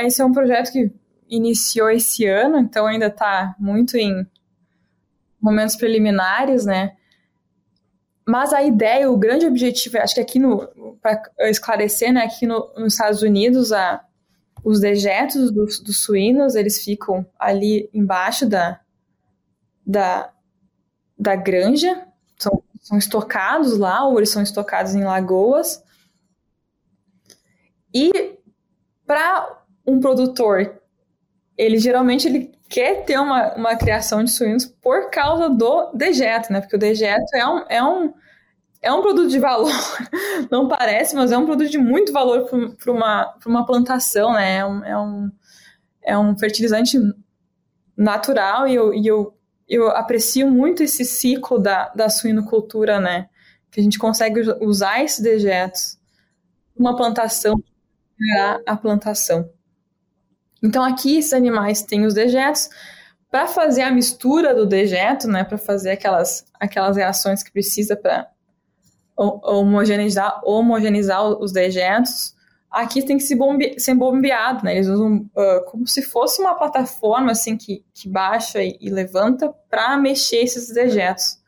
esse 0.00 0.22
é 0.22 0.24
um 0.24 0.32
projeto 0.32 0.72
que 0.72 0.90
iniciou 1.28 1.90
esse 1.90 2.24
ano, 2.24 2.56
então 2.56 2.86
ainda 2.86 3.08
está 3.08 3.54
muito 3.58 3.98
em 3.98 4.26
momentos 5.38 5.76
preliminares, 5.76 6.64
né? 6.64 6.92
Mas 8.28 8.52
a 8.52 8.62
ideia, 8.62 9.10
o 9.10 9.16
grande 9.16 9.46
objetivo, 9.46 9.96
acho 9.96 10.16
que 10.16 10.20
aqui 10.20 10.38
no, 10.38 10.98
para 11.00 11.22
esclarecer, 11.48 12.12
né, 12.12 12.24
aqui 12.24 12.46
no, 12.46 12.70
nos 12.76 12.92
Estados 12.92 13.22
Unidos, 13.22 13.72
a, 13.72 14.04
os 14.62 14.80
dejetos 14.80 15.50
dos, 15.50 15.80
dos, 15.80 15.96
suínos, 16.00 16.54
eles 16.54 16.84
ficam 16.84 17.24
ali 17.38 17.88
embaixo 17.90 18.46
da, 18.46 18.80
da, 19.86 20.30
da 21.18 21.36
granja, 21.36 22.06
são, 22.38 22.62
são 22.82 22.98
estocados 22.98 23.78
lá, 23.78 24.04
ou 24.04 24.18
eles 24.18 24.28
são 24.28 24.42
estocados 24.42 24.94
em 24.94 25.04
lagoas. 25.04 25.82
E 27.94 28.36
para 29.06 29.64
um 29.86 30.00
produtor, 30.00 30.77
ele 31.58 31.78
geralmente 31.78 32.28
ele 32.28 32.52
quer 32.68 33.04
ter 33.04 33.18
uma, 33.18 33.54
uma 33.54 33.76
criação 33.76 34.22
de 34.22 34.30
suínos 34.30 34.64
por 34.64 35.10
causa 35.10 35.50
do 35.50 35.90
dejeto, 35.92 36.52
né? 36.52 36.60
Porque 36.60 36.76
o 36.76 36.78
dejeto 36.78 37.34
é 37.34 37.46
um, 37.46 37.64
é 37.68 37.82
um, 37.82 38.14
é 38.80 38.92
um 38.92 39.02
produto 39.02 39.28
de 39.28 39.40
valor, 39.40 39.72
não 40.50 40.68
parece, 40.68 41.16
mas 41.16 41.32
é 41.32 41.36
um 41.36 41.44
produto 41.44 41.68
de 41.68 41.78
muito 41.78 42.12
valor 42.12 42.48
para 42.76 42.92
uma, 42.92 43.34
uma 43.44 43.66
plantação, 43.66 44.32
né? 44.32 44.58
É 44.58 44.64
um, 44.64 44.84
é, 44.84 44.98
um, 44.98 45.30
é 46.04 46.18
um 46.18 46.38
fertilizante 46.38 46.96
natural 47.96 48.68
e 48.68 48.74
eu, 48.76 48.94
e 48.94 49.04
eu, 49.04 49.34
eu 49.68 49.88
aprecio 49.90 50.48
muito 50.48 50.84
esse 50.84 51.04
ciclo 51.04 51.58
da, 51.58 51.88
da 51.88 52.08
suinocultura, 52.08 53.00
né? 53.00 53.28
Que 53.72 53.80
a 53.80 53.82
gente 53.82 53.98
consegue 53.98 54.42
usar 54.60 55.02
esses 55.02 55.20
dejetos 55.20 55.98
uma 56.76 56.96
plantação 56.96 57.60
regenerar 58.18 58.62
a 58.66 58.76
plantação. 58.76 59.50
Então 60.62 60.82
aqui 60.82 61.18
esses 61.18 61.32
animais 61.32 61.82
têm 61.82 62.04
os 62.04 62.14
dejetos 62.14 62.68
para 63.30 63.46
fazer 63.46 63.82
a 63.82 63.90
mistura 63.90 64.54
do 64.54 64.66
dejeto, 64.66 65.28
né, 65.28 65.44
para 65.44 65.58
fazer 65.58 65.90
aquelas 65.90 66.46
aquelas 66.58 66.96
reações 66.96 67.42
que 67.42 67.52
precisa 67.52 67.94
para 67.94 68.28
homogeneizar, 69.16 70.40
homogeneizar 70.44 71.24
os 71.24 71.52
dejetos, 71.52 72.34
aqui 72.70 73.02
tem 73.02 73.16
que 73.16 73.24
se 73.24 73.34
bombe, 73.34 73.78
ser 73.78 73.94
bombeado, 73.94 74.64
né? 74.64 74.74
Eles 74.74 74.86
usam 74.86 75.28
uh, 75.34 75.64
como 75.66 75.86
se 75.86 76.02
fosse 76.02 76.40
uma 76.40 76.54
plataforma 76.54 77.32
assim 77.32 77.56
que, 77.56 77.84
que 77.92 78.08
baixa 78.08 78.62
e, 78.62 78.76
e 78.80 78.90
levanta 78.90 79.52
para 79.68 79.96
mexer 79.96 80.44
esses 80.44 80.72
dejetos. 80.72 81.38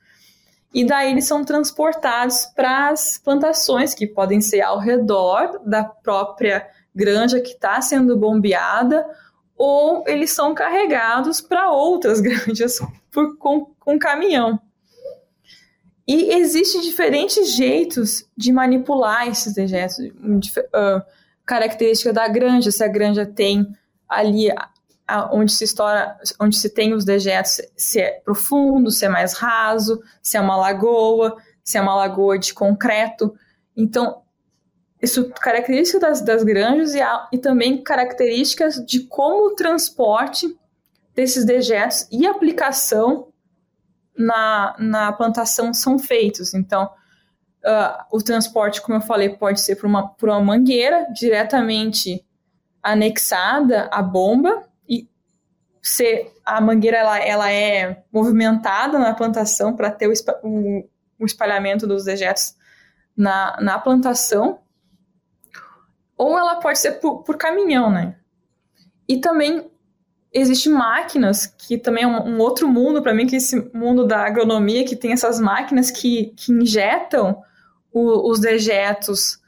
E 0.72 0.84
daí 0.84 1.10
eles 1.10 1.26
são 1.26 1.44
transportados 1.44 2.46
para 2.54 2.90
as 2.90 3.18
plantações 3.18 3.92
que 3.92 4.06
podem 4.06 4.40
ser 4.40 4.60
ao 4.60 4.78
redor 4.78 5.60
da 5.64 5.84
própria 5.84 6.66
granja 6.94 7.40
que 7.40 7.50
está 7.50 7.80
sendo 7.80 8.16
bombeada, 8.16 9.06
ou 9.56 10.04
eles 10.06 10.32
são 10.32 10.54
carregados 10.54 11.40
para 11.40 11.70
outras 11.70 12.20
granjas 12.22 12.80
por, 13.10 13.36
com, 13.36 13.66
com 13.78 13.98
caminhão. 13.98 14.60
E 16.06 16.34
existem 16.34 16.80
diferentes 16.80 17.54
jeitos 17.54 18.26
de 18.36 18.52
manipular 18.52 19.28
esses 19.28 19.54
dejetos. 19.54 19.98
Uh, 19.98 21.02
característica 21.46 22.12
da 22.12 22.26
granja, 22.26 22.70
se 22.70 22.82
a 22.82 22.88
granja 22.88 23.26
tem 23.26 23.66
ali 24.08 24.50
a, 24.50 24.68
a, 25.06 25.34
onde 25.34 25.52
se 25.52 25.64
estoura, 25.64 26.16
onde 26.40 26.56
se 26.56 26.70
tem 26.70 26.94
os 26.94 27.04
dejetos, 27.04 27.60
se 27.76 28.00
é 28.00 28.20
profundo, 28.24 28.90
se 28.90 29.04
é 29.04 29.08
mais 29.08 29.34
raso, 29.34 30.00
se 30.22 30.36
é 30.36 30.40
uma 30.40 30.56
lagoa, 30.56 31.36
se 31.62 31.76
é 31.78 31.80
uma 31.80 31.94
lagoa 31.94 32.38
de 32.38 32.54
concreto. 32.54 33.34
Então, 33.76 34.22
isso 35.02 35.30
características 35.30 36.00
das, 36.00 36.20
das 36.20 36.44
granjas 36.44 36.94
e, 36.94 37.00
a, 37.00 37.28
e 37.32 37.38
também 37.38 37.82
características 37.82 38.84
de 38.84 39.00
como 39.04 39.48
o 39.48 39.54
transporte 39.54 40.46
desses 41.14 41.44
dejetos 41.44 42.06
e 42.10 42.26
aplicação 42.26 43.28
na, 44.16 44.76
na 44.78 45.12
plantação 45.12 45.72
são 45.72 45.98
feitos. 45.98 46.52
Então, 46.52 46.84
uh, 47.64 48.04
o 48.12 48.22
transporte, 48.22 48.82
como 48.82 48.98
eu 48.98 49.02
falei, 49.02 49.30
pode 49.30 49.60
ser 49.60 49.76
por 49.76 49.86
uma, 49.86 50.08
por 50.08 50.28
uma 50.28 50.40
mangueira 50.40 51.06
diretamente 51.12 52.24
anexada 52.82 53.88
à 53.90 54.02
bomba 54.02 54.64
e 54.88 55.08
ser 55.82 56.32
a 56.44 56.60
mangueira 56.60 56.98
ela, 56.98 57.18
ela 57.18 57.50
é 57.50 58.02
movimentada 58.12 58.98
na 58.98 59.14
plantação 59.14 59.74
para 59.74 59.90
ter 59.90 60.08
o, 60.08 60.12
o, 60.42 60.88
o, 61.18 61.26
espalhamento 61.26 61.86
dos 61.86 62.04
dejetos 62.04 62.54
na, 63.16 63.58
na 63.60 63.78
plantação 63.78 64.60
ou 66.20 66.38
ela 66.38 66.56
pode 66.56 66.78
ser 66.78 67.00
por, 67.00 67.22
por 67.22 67.38
caminhão, 67.38 67.90
né? 67.90 68.14
E 69.08 69.16
também 69.16 69.70
existem 70.30 70.70
máquinas, 70.70 71.46
que 71.46 71.78
também 71.78 72.04
é 72.04 72.06
um, 72.06 72.34
um 72.34 72.38
outro 72.40 72.68
mundo 72.68 73.00
para 73.00 73.14
mim, 73.14 73.26
que 73.26 73.36
é 73.36 73.38
esse 73.38 73.70
mundo 73.72 74.06
da 74.06 74.26
agronomia, 74.26 74.84
que 74.84 74.94
tem 74.94 75.12
essas 75.12 75.40
máquinas 75.40 75.90
que, 75.90 76.34
que 76.36 76.52
injetam 76.52 77.42
o, 77.90 78.30
os 78.30 78.38
dejetos 78.38 79.40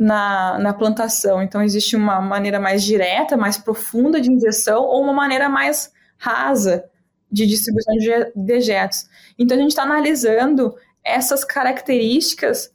na, 0.00 0.58
na 0.58 0.72
plantação. 0.72 1.42
Então, 1.42 1.62
existe 1.62 1.94
uma 1.94 2.18
maneira 2.18 2.58
mais 2.58 2.82
direta, 2.82 3.36
mais 3.36 3.58
profunda 3.58 4.18
de 4.18 4.32
injeção, 4.32 4.84
ou 4.84 5.02
uma 5.02 5.12
maneira 5.12 5.50
mais 5.50 5.92
rasa 6.16 6.82
de 7.30 7.46
distribuição 7.46 7.94
de 7.98 8.32
dejetos. 8.34 9.06
Então, 9.38 9.54
a 9.54 9.60
gente 9.60 9.72
está 9.72 9.82
analisando 9.82 10.76
essas 11.04 11.44
características 11.44 12.72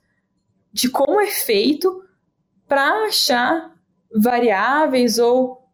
de 0.72 0.90
como 0.90 1.20
é 1.20 1.26
feito 1.26 2.01
para 2.72 3.04
achar 3.04 3.76
variáveis 4.16 5.20
ou 5.20 5.68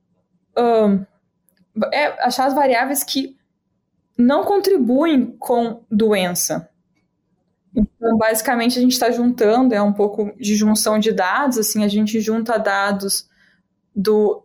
é, 1.94 2.26
achar 2.26 2.48
as 2.48 2.56
variáveis 2.56 3.04
que 3.04 3.38
não 4.18 4.44
contribuem 4.44 5.38
com 5.38 5.84
doença. 5.92 6.68
Então, 7.76 8.18
basicamente, 8.18 8.80
a 8.80 8.82
gente 8.82 8.94
está 8.94 9.12
juntando, 9.12 9.76
é 9.76 9.82
um 9.82 9.94
pouco 9.94 10.36
de 10.40 10.56
junção 10.56 10.98
de 10.98 11.12
dados, 11.12 11.60
assim, 11.60 11.84
a 11.84 11.88
gente 11.88 12.20
junta 12.20 12.58
dados 12.58 13.30
do, 13.96 14.44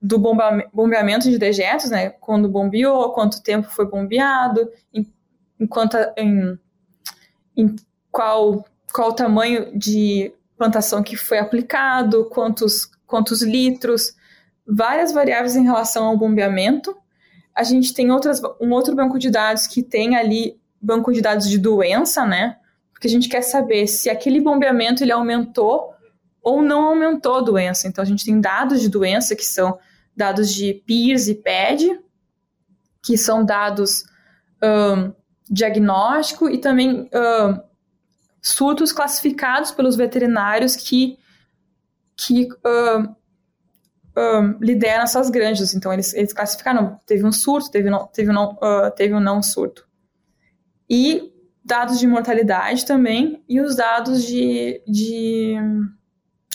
do 0.00 0.18
bombeamento 0.18 1.30
de 1.30 1.38
dejetos, 1.38 1.90
né, 1.90 2.10
quando 2.10 2.48
bombeou, 2.48 3.12
quanto 3.12 3.44
tempo 3.44 3.70
foi 3.70 3.88
bombeado, 3.88 4.68
em, 4.92 5.06
em, 5.60 5.68
quanto, 5.68 5.96
em, 6.16 6.58
em 7.56 7.76
qual, 8.10 8.64
qual 8.92 9.12
tamanho 9.12 9.78
de 9.78 10.34
plantação 10.62 11.02
que 11.02 11.16
foi 11.16 11.38
aplicado, 11.38 12.26
quantos, 12.26 12.88
quantos 13.04 13.42
litros, 13.42 14.14
várias 14.64 15.10
variáveis 15.10 15.56
em 15.56 15.64
relação 15.64 16.04
ao 16.04 16.16
bombeamento. 16.16 16.96
A 17.52 17.64
gente 17.64 17.92
tem 17.92 18.12
outras, 18.12 18.40
um 18.60 18.70
outro 18.70 18.94
banco 18.94 19.18
de 19.18 19.28
dados 19.28 19.66
que 19.66 19.82
tem 19.82 20.14
ali 20.14 20.56
banco 20.80 21.12
de 21.12 21.20
dados 21.20 21.48
de 21.48 21.58
doença, 21.58 22.24
né? 22.24 22.58
Porque 22.92 23.08
a 23.08 23.10
gente 23.10 23.28
quer 23.28 23.42
saber 23.42 23.88
se 23.88 24.08
aquele 24.08 24.40
bombeamento 24.40 25.02
ele 25.02 25.10
aumentou 25.10 25.94
ou 26.40 26.62
não 26.62 26.84
aumentou 26.84 27.38
a 27.38 27.40
doença. 27.40 27.88
Então 27.88 28.00
a 28.00 28.06
gente 28.06 28.24
tem 28.24 28.40
dados 28.40 28.80
de 28.80 28.88
doença 28.88 29.34
que 29.34 29.44
são 29.44 29.76
dados 30.16 30.54
de 30.54 30.74
PIRS 30.86 31.26
e 31.26 31.34
PED, 31.34 32.00
que 33.02 33.18
são 33.18 33.44
dados 33.44 34.04
um, 34.62 35.12
diagnóstico 35.50 36.48
e 36.48 36.58
também 36.58 37.10
um, 37.12 37.60
surtos 38.42 38.92
classificados 38.92 39.70
pelos 39.70 39.94
veterinários 39.94 40.74
que, 40.74 41.16
que 42.16 42.48
uh, 42.52 43.08
uh, 43.08 44.58
lideram 44.60 45.04
essas 45.04 45.30
granjas. 45.30 45.74
Então, 45.74 45.92
eles, 45.92 46.12
eles 46.12 46.32
classificaram, 46.32 46.98
teve 47.06 47.24
um 47.24 47.30
surto, 47.30 47.70
teve, 47.70 47.88
não, 47.88 48.06
teve, 48.08 48.32
não, 48.32 48.54
uh, 48.54 48.90
teve 48.96 49.14
um 49.14 49.20
não 49.20 49.40
surto. 49.40 49.86
E 50.90 51.32
dados 51.64 52.00
de 52.00 52.06
mortalidade 52.08 52.84
também, 52.84 53.44
e 53.48 53.60
os 53.60 53.76
dados 53.76 54.24
de, 54.24 54.82
de 54.86 55.54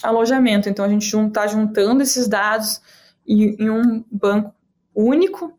alojamento. 0.04 0.68
Então, 0.68 0.84
a 0.84 0.90
gente 0.90 1.08
está 1.08 1.48
juntando 1.48 2.04
esses 2.04 2.28
dados 2.28 2.82
em, 3.26 3.56
em 3.58 3.70
um 3.70 4.04
banco 4.12 4.54
único 4.94 5.57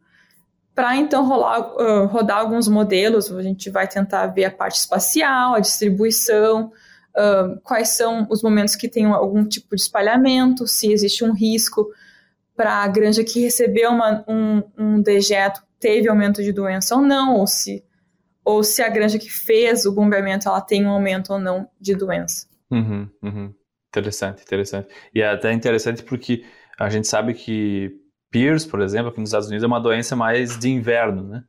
para 0.78 0.96
então 0.96 1.26
rolar, 1.26 1.74
uh, 1.74 2.06
rodar 2.06 2.38
alguns 2.38 2.68
modelos, 2.68 3.32
a 3.32 3.42
gente 3.42 3.68
vai 3.68 3.88
tentar 3.88 4.28
ver 4.28 4.44
a 4.44 4.50
parte 4.52 4.76
espacial, 4.76 5.54
a 5.54 5.58
distribuição, 5.58 6.70
uh, 7.16 7.60
quais 7.64 7.96
são 7.96 8.28
os 8.30 8.44
momentos 8.44 8.76
que 8.76 8.88
tem 8.88 9.04
algum 9.06 9.44
tipo 9.44 9.74
de 9.74 9.82
espalhamento, 9.82 10.68
se 10.68 10.92
existe 10.92 11.24
um 11.24 11.32
risco 11.32 11.92
para 12.54 12.84
a 12.84 12.86
granja 12.86 13.24
que 13.24 13.40
recebeu 13.40 13.90
uma, 13.90 14.24
um, 14.28 14.62
um 14.78 15.02
dejeto 15.02 15.64
teve 15.80 16.08
aumento 16.08 16.44
de 16.44 16.52
doença 16.52 16.94
ou 16.94 17.02
não, 17.02 17.34
ou 17.34 17.48
se, 17.48 17.84
ou 18.44 18.62
se 18.62 18.80
a 18.80 18.88
granja 18.88 19.18
que 19.18 19.32
fez 19.32 19.84
o 19.84 19.90
bombeamento 19.90 20.48
ela 20.48 20.60
tem 20.60 20.86
um 20.86 20.90
aumento 20.90 21.32
ou 21.32 21.40
não 21.40 21.68
de 21.80 21.96
doença. 21.96 22.46
Uhum, 22.70 23.10
uhum. 23.20 23.52
Interessante, 23.88 24.42
interessante. 24.42 24.86
E 25.12 25.22
é 25.22 25.28
até 25.28 25.52
interessante 25.52 26.04
porque 26.04 26.44
a 26.78 26.88
gente 26.88 27.08
sabe 27.08 27.34
que 27.34 27.97
PIRS, 28.30 28.66
por 28.66 28.80
exemplo, 28.80 29.08
aqui 29.08 29.20
nos 29.20 29.30
Estados 29.30 29.48
Unidos, 29.48 29.64
é 29.64 29.66
uma 29.66 29.80
doença 29.80 30.14
mais 30.14 30.58
de 30.58 30.70
inverno, 30.70 31.22
né? 31.22 31.44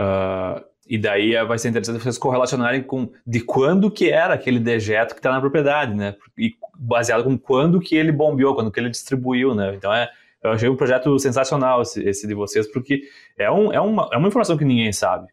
Uh, 0.00 0.64
e 0.86 0.98
daí 0.98 1.32
vai 1.44 1.58
ser 1.58 1.68
interessante 1.68 2.02
vocês 2.02 2.18
correlacionarem 2.18 2.82
com 2.82 3.10
de 3.26 3.40
quando 3.40 3.90
que 3.90 4.10
era 4.10 4.34
aquele 4.34 4.58
dejeto 4.58 5.14
que 5.14 5.20
está 5.20 5.30
na 5.30 5.40
propriedade, 5.40 5.94
né? 5.94 6.14
E 6.36 6.54
baseado 6.78 7.24
com 7.24 7.38
quando 7.38 7.80
que 7.80 7.96
ele 7.96 8.12
bombeou, 8.12 8.54
quando 8.54 8.70
que 8.70 8.78
ele 8.78 8.90
distribuiu, 8.90 9.54
né? 9.54 9.74
Então 9.74 9.92
é, 9.92 10.10
eu 10.42 10.50
achei 10.50 10.68
um 10.68 10.76
projeto 10.76 11.18
sensacional 11.18 11.80
esse, 11.80 12.02
esse 12.06 12.26
de 12.26 12.34
vocês, 12.34 12.70
porque 12.70 13.02
é, 13.38 13.50
um, 13.50 13.72
é, 13.72 13.80
uma, 13.80 14.08
é 14.12 14.16
uma 14.18 14.28
informação 14.28 14.58
que 14.58 14.64
ninguém 14.64 14.92
sabe. 14.92 15.28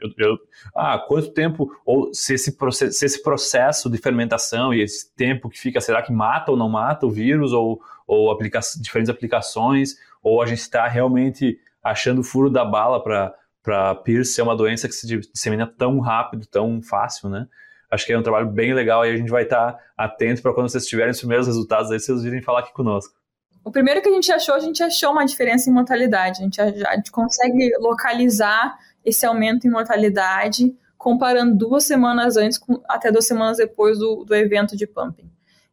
Eu, 0.00 0.10
eu, 0.18 0.38
ah, 0.74 0.98
quanto 0.98 1.30
tempo, 1.30 1.70
ou 1.84 2.12
se 2.12 2.34
esse, 2.34 2.56
processo, 2.56 2.98
se 2.98 3.06
esse 3.06 3.22
processo 3.22 3.90
de 3.90 3.98
fermentação 3.98 4.72
e 4.72 4.82
esse 4.82 5.14
tempo 5.14 5.48
que 5.48 5.58
fica, 5.58 5.80
será 5.80 6.02
que 6.02 6.12
mata 6.12 6.50
ou 6.50 6.56
não 6.56 6.68
mata 6.68 7.06
o 7.06 7.10
vírus, 7.10 7.52
ou, 7.52 7.80
ou 8.06 8.30
aplica 8.30 8.60
diferentes 8.80 9.10
aplicações, 9.10 9.96
ou 10.22 10.42
a 10.42 10.46
gente 10.46 10.60
está 10.60 10.86
realmente 10.86 11.58
achando 11.82 12.20
o 12.20 12.24
furo 12.24 12.50
da 12.50 12.64
bala 12.64 13.02
para 13.02 13.94
Pierce 13.96 14.32
ser 14.32 14.42
uma 14.42 14.56
doença 14.56 14.88
que 14.88 14.94
se 14.94 15.06
dissemina 15.06 15.66
tão 15.66 15.98
rápido, 16.00 16.46
tão 16.46 16.82
fácil, 16.82 17.28
né? 17.28 17.46
Acho 17.90 18.04
que 18.04 18.12
é 18.12 18.18
um 18.18 18.22
trabalho 18.22 18.48
bem 18.48 18.74
legal 18.74 19.04
e 19.06 19.10
a 19.10 19.16
gente 19.16 19.30
vai 19.30 19.44
estar 19.44 19.72
tá 19.72 19.80
atento 19.96 20.42
para 20.42 20.52
quando 20.52 20.68
vocês 20.68 20.86
tiverem 20.86 21.10
os 21.10 21.18
primeiros 21.18 21.46
resultados 21.46 21.90
aí, 21.90 21.98
vocês 21.98 22.22
virem 22.22 22.42
falar 22.42 22.60
aqui 22.60 22.72
conosco. 22.72 23.18
O 23.64 23.70
primeiro 23.70 24.00
que 24.00 24.08
a 24.08 24.12
gente 24.12 24.30
achou, 24.30 24.54
a 24.54 24.60
gente 24.60 24.82
achou 24.82 25.10
uma 25.12 25.24
diferença 25.24 25.68
em 25.68 25.72
mortalidade. 25.72 26.40
A 26.40 26.44
gente, 26.44 26.60
a 26.60 26.96
gente 26.96 27.10
consegue 27.10 27.70
localizar 27.78 28.78
esse 29.08 29.26
aumento 29.26 29.66
em 29.66 29.70
mortalidade 29.70 30.76
comparando 30.98 31.56
duas 31.56 31.84
semanas 31.84 32.36
antes 32.36 32.58
com, 32.58 32.82
até 32.88 33.10
duas 33.10 33.26
semanas 33.26 33.56
depois 33.56 33.98
do, 33.98 34.24
do 34.24 34.34
evento 34.34 34.76
de 34.76 34.86
pumping. 34.86 35.30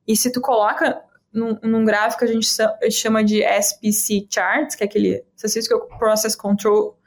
E 0.07 0.15
se 0.15 0.31
tu 0.31 0.39
coloca 0.39 1.01
num, 1.33 1.57
num 1.63 1.83
gráfico 1.83 2.19
que 2.19 2.25
a 2.25 2.33
gente 2.33 2.47
chama 2.91 3.23
de 3.23 3.41
SPC 3.43 4.27
charts, 4.29 4.75
que 4.75 4.83
é 4.83 4.85
aquele 4.87 5.25
Statistical 5.35 5.87
Process 5.97 6.35
Control, 6.35 6.97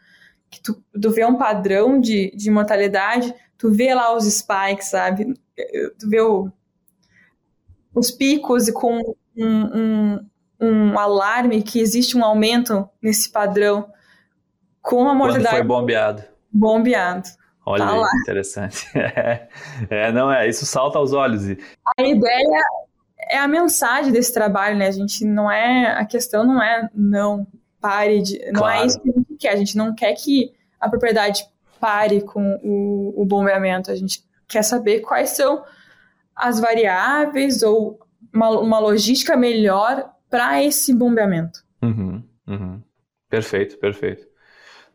que 0.50 0.60
tu, 0.60 0.82
tu 1.00 1.10
vê 1.10 1.24
um 1.24 1.36
padrão 1.36 2.00
de, 2.00 2.32
de 2.34 2.50
mortalidade, 2.50 3.32
tu 3.56 3.70
vê 3.70 3.94
lá 3.94 4.14
os 4.14 4.24
spikes, 4.24 4.88
sabe? 4.88 5.34
Tu 5.98 6.08
vê 6.08 6.20
o, 6.20 6.50
os 7.94 8.10
picos 8.10 8.66
e 8.66 8.72
com 8.72 9.14
um, 9.36 9.46
um, 9.46 10.30
um 10.60 10.98
alarme 10.98 11.62
que 11.62 11.80
existe 11.80 12.16
um 12.16 12.24
aumento 12.24 12.88
nesse 13.00 13.30
padrão 13.30 13.88
com 14.88 15.06
a 15.06 15.14
mortalidade. 15.14 15.56
Quando 15.56 15.66
foi 15.66 15.76
bombeado. 15.76 16.24
Bombeado. 16.50 17.28
Olha 17.66 17.84
tá 17.84 17.92
aí, 17.92 18.20
interessante. 18.22 18.86
É, 19.90 20.10
não 20.10 20.32
é, 20.32 20.48
isso 20.48 20.64
salta 20.64 20.98
aos 20.98 21.12
olhos. 21.12 21.44
A 21.98 22.02
ideia 22.02 22.64
é 23.30 23.36
a 23.36 23.46
mensagem 23.46 24.10
desse 24.10 24.32
trabalho, 24.32 24.78
né? 24.78 24.86
A 24.86 24.90
gente 24.90 25.26
não 25.26 25.50
é, 25.50 25.92
a 25.92 26.06
questão 26.06 26.42
não 26.44 26.62
é 26.62 26.88
não 26.94 27.46
pare 27.80 28.22
de, 28.22 28.38
não 28.38 28.46
é 28.46 28.52
claro. 28.52 28.82
é 28.82 28.86
isso 28.86 29.00
que 29.00 29.10
a 29.10 29.12
gente 29.12 29.36
quer. 29.38 29.52
A 29.52 29.56
gente 29.56 29.76
não 29.76 29.94
quer 29.94 30.14
que 30.14 30.54
a 30.80 30.88
propriedade 30.88 31.44
pare 31.78 32.22
com 32.22 32.58
o, 32.62 33.22
o 33.22 33.26
bombeamento. 33.26 33.90
A 33.90 33.94
gente 33.94 34.24
quer 34.48 34.62
saber 34.62 35.00
quais 35.00 35.30
são 35.30 35.62
as 36.34 36.58
variáveis 36.58 37.62
ou 37.62 38.00
uma, 38.34 38.50
uma 38.58 38.78
logística 38.78 39.36
melhor 39.36 40.10
para 40.30 40.62
esse 40.62 40.94
bombeamento. 40.94 41.60
Uhum, 41.82 42.22
uhum. 42.46 42.82
Perfeito, 43.28 43.78
perfeito. 43.78 44.27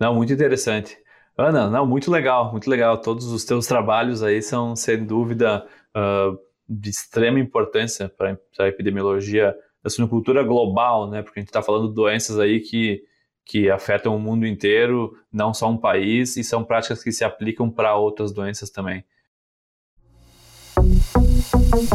Não, 0.03 0.13
muito 0.13 0.33
interessante. 0.33 0.97
Ana, 1.37 1.69
não, 1.69 1.87
muito 1.87 2.11
legal, 2.11 2.51
muito 2.51 2.69
legal. 2.69 2.97
Todos 2.97 3.27
os 3.27 3.45
teus 3.45 3.65
trabalhos 3.65 4.21
aí 4.21 4.41
são, 4.41 4.75
sem 4.75 5.01
dúvida, 5.05 5.65
uh, 5.95 6.37
de 6.67 6.89
extrema 6.89 7.39
importância 7.39 8.09
para 8.09 8.37
a 8.59 8.67
epidemiologia 8.67 9.55
da 9.81 9.89
suinocultura 9.89 10.43
global, 10.43 11.09
né? 11.09 11.21
Porque 11.21 11.39
a 11.39 11.41
gente 11.41 11.47
está 11.47 11.61
falando 11.61 11.87
de 11.87 11.95
doenças 11.95 12.37
aí 12.37 12.59
que, 12.59 13.01
que 13.45 13.69
afetam 13.69 14.13
o 14.13 14.19
mundo 14.19 14.45
inteiro, 14.45 15.17
não 15.31 15.53
só 15.53 15.69
um 15.69 15.77
país, 15.77 16.35
e 16.35 16.43
são 16.43 16.65
práticas 16.65 17.01
que 17.01 17.13
se 17.13 17.23
aplicam 17.23 17.69
para 17.69 17.95
outras 17.95 18.33
doenças 18.33 18.69
também. 18.69 19.05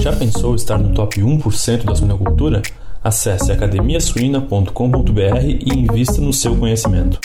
Já 0.00 0.16
pensou 0.16 0.54
estar 0.54 0.78
no 0.78 0.94
top 0.94 1.20
1% 1.20 1.84
da 1.84 1.94
suinocultura? 1.94 2.62
Acesse 3.04 3.52
academiasuina.com.br 3.52 5.44
e 5.44 5.78
invista 5.78 6.22
no 6.22 6.32
seu 6.32 6.56
conhecimento. 6.56 7.20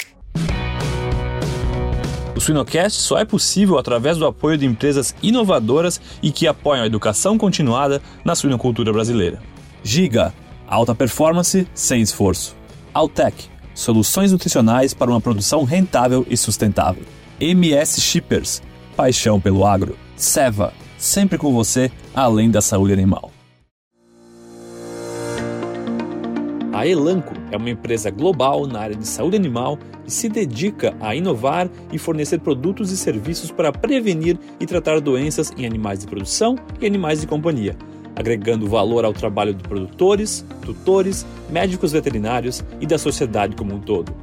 Suinocast 2.43 2.99
só 2.99 3.17
é 3.17 3.23
possível 3.23 3.77
através 3.77 4.17
do 4.17 4.25
apoio 4.25 4.57
de 4.57 4.65
empresas 4.65 5.15
inovadoras 5.23 6.01
e 6.21 6.29
que 6.29 6.45
apoiam 6.45 6.83
a 6.83 6.85
educação 6.85 7.37
continuada 7.37 8.01
na 8.25 8.35
suinocultura 8.35 8.91
brasileira. 8.91 9.41
Giga, 9.81 10.33
alta 10.67 10.93
performance 10.93 11.65
sem 11.73 12.01
esforço. 12.01 12.53
Altec, 12.93 13.45
soluções 13.73 14.33
nutricionais 14.33 14.93
para 14.93 15.09
uma 15.09 15.21
produção 15.21 15.63
rentável 15.63 16.27
e 16.29 16.35
sustentável. 16.35 17.03
MS 17.39 18.01
Shippers, 18.01 18.61
paixão 18.93 19.39
pelo 19.39 19.65
agro. 19.65 19.97
Seva, 20.17 20.73
sempre 20.97 21.37
com 21.37 21.53
você, 21.53 21.89
além 22.13 22.51
da 22.51 22.59
saúde 22.59 22.91
animal. 22.91 23.31
A 26.83 26.85
Elanco 26.85 27.33
é 27.49 27.55
uma 27.55 27.69
empresa 27.69 28.11
global 28.11 28.67
na 28.67 28.81
área 28.81 28.95
de 28.97 29.07
saúde 29.07 29.37
animal 29.37 29.79
e 30.05 30.11
se 30.11 30.27
dedica 30.27 30.93
a 30.99 31.15
inovar 31.15 31.69
e 31.93 31.97
fornecer 31.97 32.39
produtos 32.39 32.91
e 32.91 32.97
serviços 32.97 33.49
para 33.49 33.71
prevenir 33.71 34.37
e 34.59 34.65
tratar 34.65 34.99
doenças 34.99 35.53
em 35.57 35.65
animais 35.65 35.99
de 35.99 36.07
produção 36.07 36.57
e 36.81 36.85
animais 36.85 37.21
de 37.21 37.27
companhia, 37.27 37.77
agregando 38.17 38.67
valor 38.67 39.05
ao 39.05 39.13
trabalho 39.13 39.53
de 39.53 39.63
produtores, 39.63 40.45
tutores, 40.61 41.25
médicos 41.49 41.93
veterinários 41.93 42.61
e 42.81 42.85
da 42.85 42.97
sociedade 42.97 43.55
como 43.55 43.75
um 43.75 43.79
todo. 43.79 44.13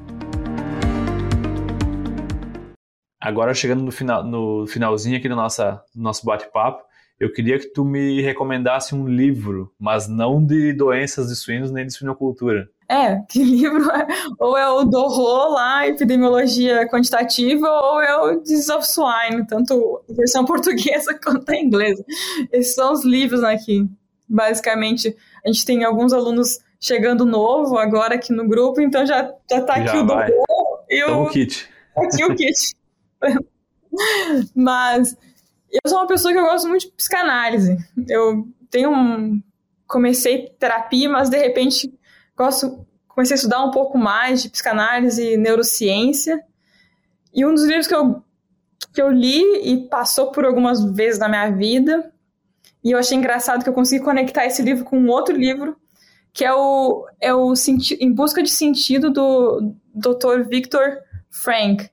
Agora 3.18 3.54
chegando 3.54 3.82
no, 3.82 3.90
final, 3.90 4.22
no 4.22 4.66
finalzinho 4.66 5.16
aqui 5.16 5.30
do 5.30 5.34
nosso, 5.34 5.62
do 5.94 6.02
nosso 6.02 6.26
bate-papo, 6.26 6.89
eu 7.20 7.30
queria 7.30 7.58
que 7.58 7.66
tu 7.66 7.84
me 7.84 8.22
recomendasse 8.22 8.94
um 8.94 9.06
livro, 9.06 9.70
mas 9.78 10.08
não 10.08 10.42
de 10.42 10.72
doenças 10.72 11.28
de 11.28 11.36
suínos 11.36 11.70
nem 11.70 11.86
de 11.86 11.92
suinocultura. 11.92 12.66
É, 12.88 13.20
que 13.28 13.44
livro 13.44 13.90
é? 13.90 14.06
Ou 14.38 14.56
é 14.56 14.66
o 14.70 14.84
do 14.84 15.06
Rô 15.06 15.50
lá, 15.50 15.86
Epidemiologia 15.86 16.88
Quantitativa, 16.88 17.68
ou 17.68 18.00
é 18.00 18.16
o 18.16 18.40
Disease 18.40 18.72
of 18.72 18.86
Swine, 18.90 19.46
tanto 19.46 20.02
a 20.08 20.12
versão 20.14 20.46
portuguesa 20.46 21.12
quanto 21.22 21.50
a 21.50 21.56
inglesa. 21.56 22.02
Esses 22.50 22.74
são 22.74 22.90
os 22.90 23.04
livros 23.04 23.44
aqui. 23.44 23.86
Basicamente, 24.26 25.14
a 25.44 25.52
gente 25.52 25.66
tem 25.66 25.84
alguns 25.84 26.14
alunos 26.14 26.58
chegando 26.80 27.26
novo 27.26 27.76
agora 27.76 28.14
aqui 28.14 28.32
no 28.32 28.48
grupo, 28.48 28.80
então 28.80 29.04
já, 29.04 29.30
já 29.50 29.60
tá 29.60 29.74
já 29.74 29.92
aqui 29.92 30.06
vai. 30.06 30.30
o 30.30 30.32
do 30.32 30.36
Rô 30.38 30.78
e 30.88 31.04
o... 31.04 31.22
o 31.24 31.28
kit. 31.28 31.68
Aqui 31.94 32.24
o 32.24 32.34
kit. 32.34 32.74
Mas 34.54 35.16
eu 35.72 35.88
sou 35.88 35.98
uma 35.98 36.06
pessoa 36.06 36.32
que 36.32 36.38
eu 36.38 36.44
gosto 36.44 36.68
muito 36.68 36.86
de 36.86 36.92
psicanálise. 36.92 37.76
Eu 38.08 38.46
tenho 38.70 38.90
um. 38.90 39.42
Comecei 39.86 40.48
terapia, 40.58 41.08
mas 41.08 41.28
de 41.28 41.36
repente 41.36 41.92
gosto, 42.36 42.86
comecei 43.08 43.34
a 43.34 43.36
estudar 43.36 43.64
um 43.64 43.70
pouco 43.70 43.98
mais 43.98 44.42
de 44.42 44.48
psicanálise 44.48 45.34
e 45.34 45.36
neurociência. 45.36 46.42
E 47.34 47.44
um 47.44 47.52
dos 47.52 47.64
livros 47.64 47.86
que 47.86 47.94
eu, 47.94 48.22
que 48.92 49.02
eu 49.02 49.10
li 49.10 49.42
e 49.62 49.88
passou 49.88 50.30
por 50.30 50.44
algumas 50.44 50.84
vezes 50.92 51.18
na 51.18 51.28
minha 51.28 51.50
vida, 51.50 52.12
e 52.82 52.92
eu 52.92 52.98
achei 52.98 53.16
engraçado 53.16 53.62
que 53.62 53.68
eu 53.68 53.74
consegui 53.74 54.02
conectar 54.02 54.46
esse 54.46 54.62
livro 54.62 54.84
com 54.84 54.98
um 54.98 55.08
outro 55.08 55.36
livro, 55.36 55.76
que 56.32 56.44
é 56.44 56.52
o, 56.54 57.06
é 57.20 57.34
o 57.34 57.52
Em 58.00 58.12
Busca 58.12 58.42
de 58.42 58.50
Sentido 58.50 59.10
do 59.10 59.74
Dr. 59.94 60.48
Victor 60.48 60.98
Frank, 61.28 61.90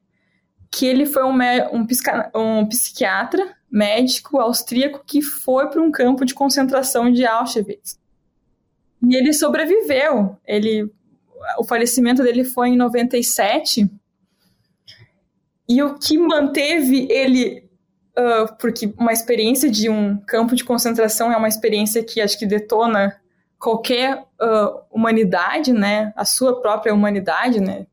que 0.71 0.85
ele 0.85 1.05
foi 1.05 1.23
um, 1.23 1.35
um, 1.35 1.87
um 2.35 2.65
psiquiatra 2.67 3.56
médico 3.69 4.39
austríaco 4.39 5.03
que 5.05 5.21
foi 5.21 5.69
para 5.69 5.81
um 5.81 5.91
campo 5.91 6.25
de 6.25 6.33
concentração 6.33 7.11
de 7.11 7.25
Auschwitz. 7.25 7.99
E 9.07 9.15
ele 9.15 9.33
sobreviveu. 9.33 10.37
Ele, 10.45 10.91
o 11.57 11.63
falecimento 11.63 12.23
dele 12.23 12.43
foi 12.43 12.69
em 12.69 12.77
97. 12.77 13.89
E 15.67 15.83
o 15.83 15.95
que 15.95 16.17
manteve 16.17 17.07
ele. 17.11 17.67
Uh, 18.17 18.51
porque 18.59 18.91
uma 18.97 19.13
experiência 19.13 19.69
de 19.69 19.89
um 19.89 20.17
campo 20.17 20.55
de 20.55 20.63
concentração 20.63 21.31
é 21.31 21.37
uma 21.37 21.47
experiência 21.47 22.03
que 22.03 22.19
acho 22.19 22.39
que 22.39 22.47
detona 22.47 23.15
qualquer 23.59 24.23
uh, 24.41 24.81
humanidade, 24.89 25.71
né? 25.71 26.11
A 26.15 26.25
sua 26.25 26.59
própria 26.59 26.93
humanidade, 26.93 27.59
né? 27.59 27.85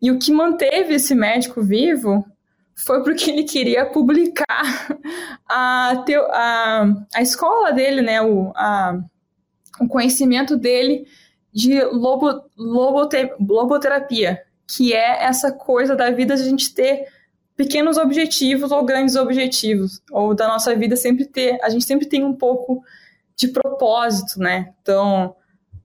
E 0.00 0.10
o 0.10 0.18
que 0.18 0.32
manteve 0.32 0.94
esse 0.94 1.14
médico 1.14 1.62
vivo 1.62 2.26
foi 2.84 3.02
porque 3.02 3.30
ele 3.30 3.44
queria 3.44 3.86
publicar 3.86 4.46
a, 5.48 6.04
a, 6.32 6.84
a 7.14 7.22
escola 7.22 7.72
dele, 7.72 8.02
né, 8.02 8.20
o, 8.20 8.52
a, 8.54 8.98
o 9.80 9.86
conhecimento 9.86 10.56
dele 10.56 11.06
de 11.52 11.82
lobo, 11.84 12.42
lobote, 12.56 13.30
loboterapia, 13.38 14.42
que 14.66 14.92
é 14.92 15.24
essa 15.24 15.52
coisa 15.52 15.94
da 15.94 16.10
vida 16.10 16.34
de 16.34 16.42
a 16.42 16.44
gente 16.44 16.74
ter 16.74 17.06
pequenos 17.54 17.96
objetivos 17.98 18.72
ou 18.72 18.84
grandes 18.84 19.14
objetivos, 19.14 20.02
ou 20.10 20.34
da 20.34 20.48
nossa 20.48 20.74
vida 20.74 20.96
sempre 20.96 21.26
ter, 21.26 21.58
a 21.62 21.68
gente 21.68 21.84
sempre 21.84 22.06
tem 22.06 22.24
um 22.24 22.34
pouco 22.34 22.82
de 23.36 23.48
propósito, 23.48 24.40
né? 24.40 24.72
Então, 24.80 25.36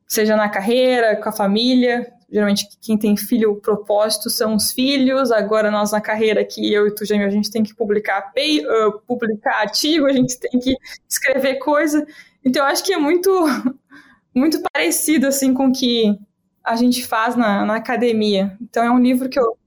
seja 0.07 0.35
na 0.35 0.49
carreira, 0.49 1.15
com 1.17 1.29
a 1.29 1.33
família, 1.33 2.11
geralmente 2.29 2.67
quem 2.81 2.97
tem 2.97 3.15
filho, 3.15 3.55
propósito 3.55 4.29
são 4.29 4.55
os 4.55 4.71
filhos. 4.71 5.31
Agora, 5.31 5.71
nós 5.71 5.91
na 5.91 6.01
carreira 6.01 6.41
aqui, 6.41 6.73
eu 6.73 6.87
e 6.87 6.91
tu, 6.93 7.05
Jamie, 7.05 7.25
a 7.25 7.29
gente 7.29 7.49
tem 7.49 7.63
que 7.63 7.73
publicar, 7.73 8.33
pay, 8.33 8.65
uh, 8.65 8.99
publicar 9.07 9.61
artigo, 9.61 10.05
a 10.05 10.13
gente 10.13 10.37
tem 10.39 10.59
que 10.59 10.75
escrever 11.07 11.55
coisa. 11.55 12.05
Então, 12.43 12.63
eu 12.63 12.69
acho 12.69 12.83
que 12.83 12.93
é 12.93 12.97
muito, 12.97 13.29
muito 14.35 14.61
parecido 14.71 15.27
assim 15.27 15.53
com 15.53 15.67
o 15.67 15.71
que 15.71 16.17
a 16.63 16.75
gente 16.75 17.05
faz 17.05 17.35
na, 17.35 17.65
na 17.65 17.75
academia. 17.75 18.57
Então, 18.61 18.83
é 18.83 18.91
um 18.91 18.99
livro 18.99 19.29
que 19.29 19.39
eu, 19.39 19.57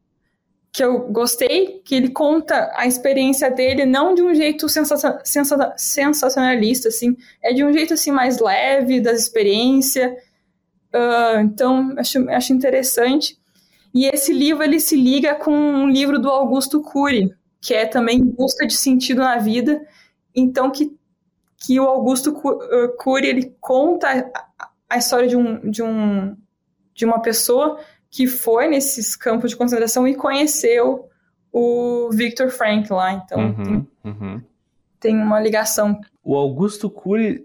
que 0.71 0.85
eu 0.85 1.09
gostei, 1.09 1.81
que 1.83 1.95
ele 1.95 2.11
conta 2.11 2.71
a 2.75 2.87
experiência 2.87 3.51
dele 3.51 3.87
não 3.87 4.15
de 4.15 4.21
um 4.23 4.35
jeito 4.35 4.67
sensacionalista, 5.25 6.89
assim, 6.89 7.17
é 7.43 7.55
de 7.55 7.65
um 7.65 7.73
jeito 7.73 7.95
assim 7.95 8.13
mais 8.13 8.39
leve, 8.39 9.01
das 9.01 9.19
experiências 9.19 10.13
Uh, 10.95 11.41
então, 11.41 11.95
acho, 11.97 12.29
acho 12.31 12.53
interessante. 12.53 13.39
E 13.95 14.07
esse 14.07 14.33
livro 14.33 14.63
ele 14.63 14.81
se 14.81 14.97
liga 14.97 15.35
com 15.35 15.53
um 15.53 15.89
livro 15.89 16.19
do 16.19 16.29
Augusto 16.29 16.81
Cury, 16.81 17.35
que 17.61 17.75
é 17.75 17.87
também 17.87 18.25
Busca 18.25 18.67
de 18.67 18.75
Sentido 18.75 19.19
na 19.19 19.39
Vida. 19.39 19.85
Então, 20.35 20.71
que, 20.71 20.97
que 21.57 21.79
o 21.79 21.85
Augusto 21.85 22.33
Cury 22.99 23.27
ele 23.27 23.57
conta 23.61 24.31
a, 24.89 24.99
história 24.99 25.29
de, 25.29 25.37
um, 25.37 25.71
de, 25.71 25.83
um, 25.83 26.37
de 26.95 27.05
uma 27.05 27.21
pessoa 27.21 27.79
que 28.09 28.27
foi 28.27 28.69
nesses 28.69 29.15
campos 29.15 29.51
de 29.51 29.57
concentração 29.57 30.07
e 30.07 30.15
conheceu 30.15 31.09
o 31.53 32.11
Victor 32.13 32.51
Frank 32.51 32.93
lá. 32.93 33.13
Então, 33.13 33.41
uhum, 33.41 33.65
tem, 33.65 33.89
uhum. 34.05 34.43
tem 35.01 35.17
uma 35.17 35.41
ligação. 35.41 36.01
O 36.23 36.37
Augusto 36.37 36.89
Cury 36.89 37.45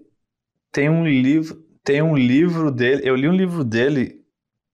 tem 0.71 0.89
um 0.89 1.07
livro 1.07 1.64
tem 1.85 2.01
um 2.01 2.17
livro 2.17 2.71
dele, 2.71 3.07
eu 3.07 3.15
li 3.15 3.29
um 3.29 3.35
livro 3.35 3.63
dele 3.63 4.25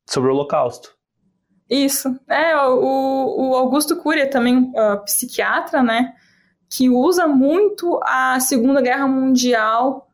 sobre 0.10 0.30
o 0.30 0.34
Holocausto. 0.34 0.96
Isso. 1.70 2.18
É, 2.28 2.56
o, 2.58 3.52
o 3.52 3.56
Augusto 3.56 4.02
é 4.12 4.26
também 4.26 4.58
uh, 4.58 5.04
psiquiatra, 5.04 5.84
né? 5.84 6.14
Que 6.70 6.90
usa 6.90 7.28
muito 7.28 8.00
a 8.04 8.40
Segunda 8.40 8.82
Guerra 8.82 9.08
Mundial 9.08 10.10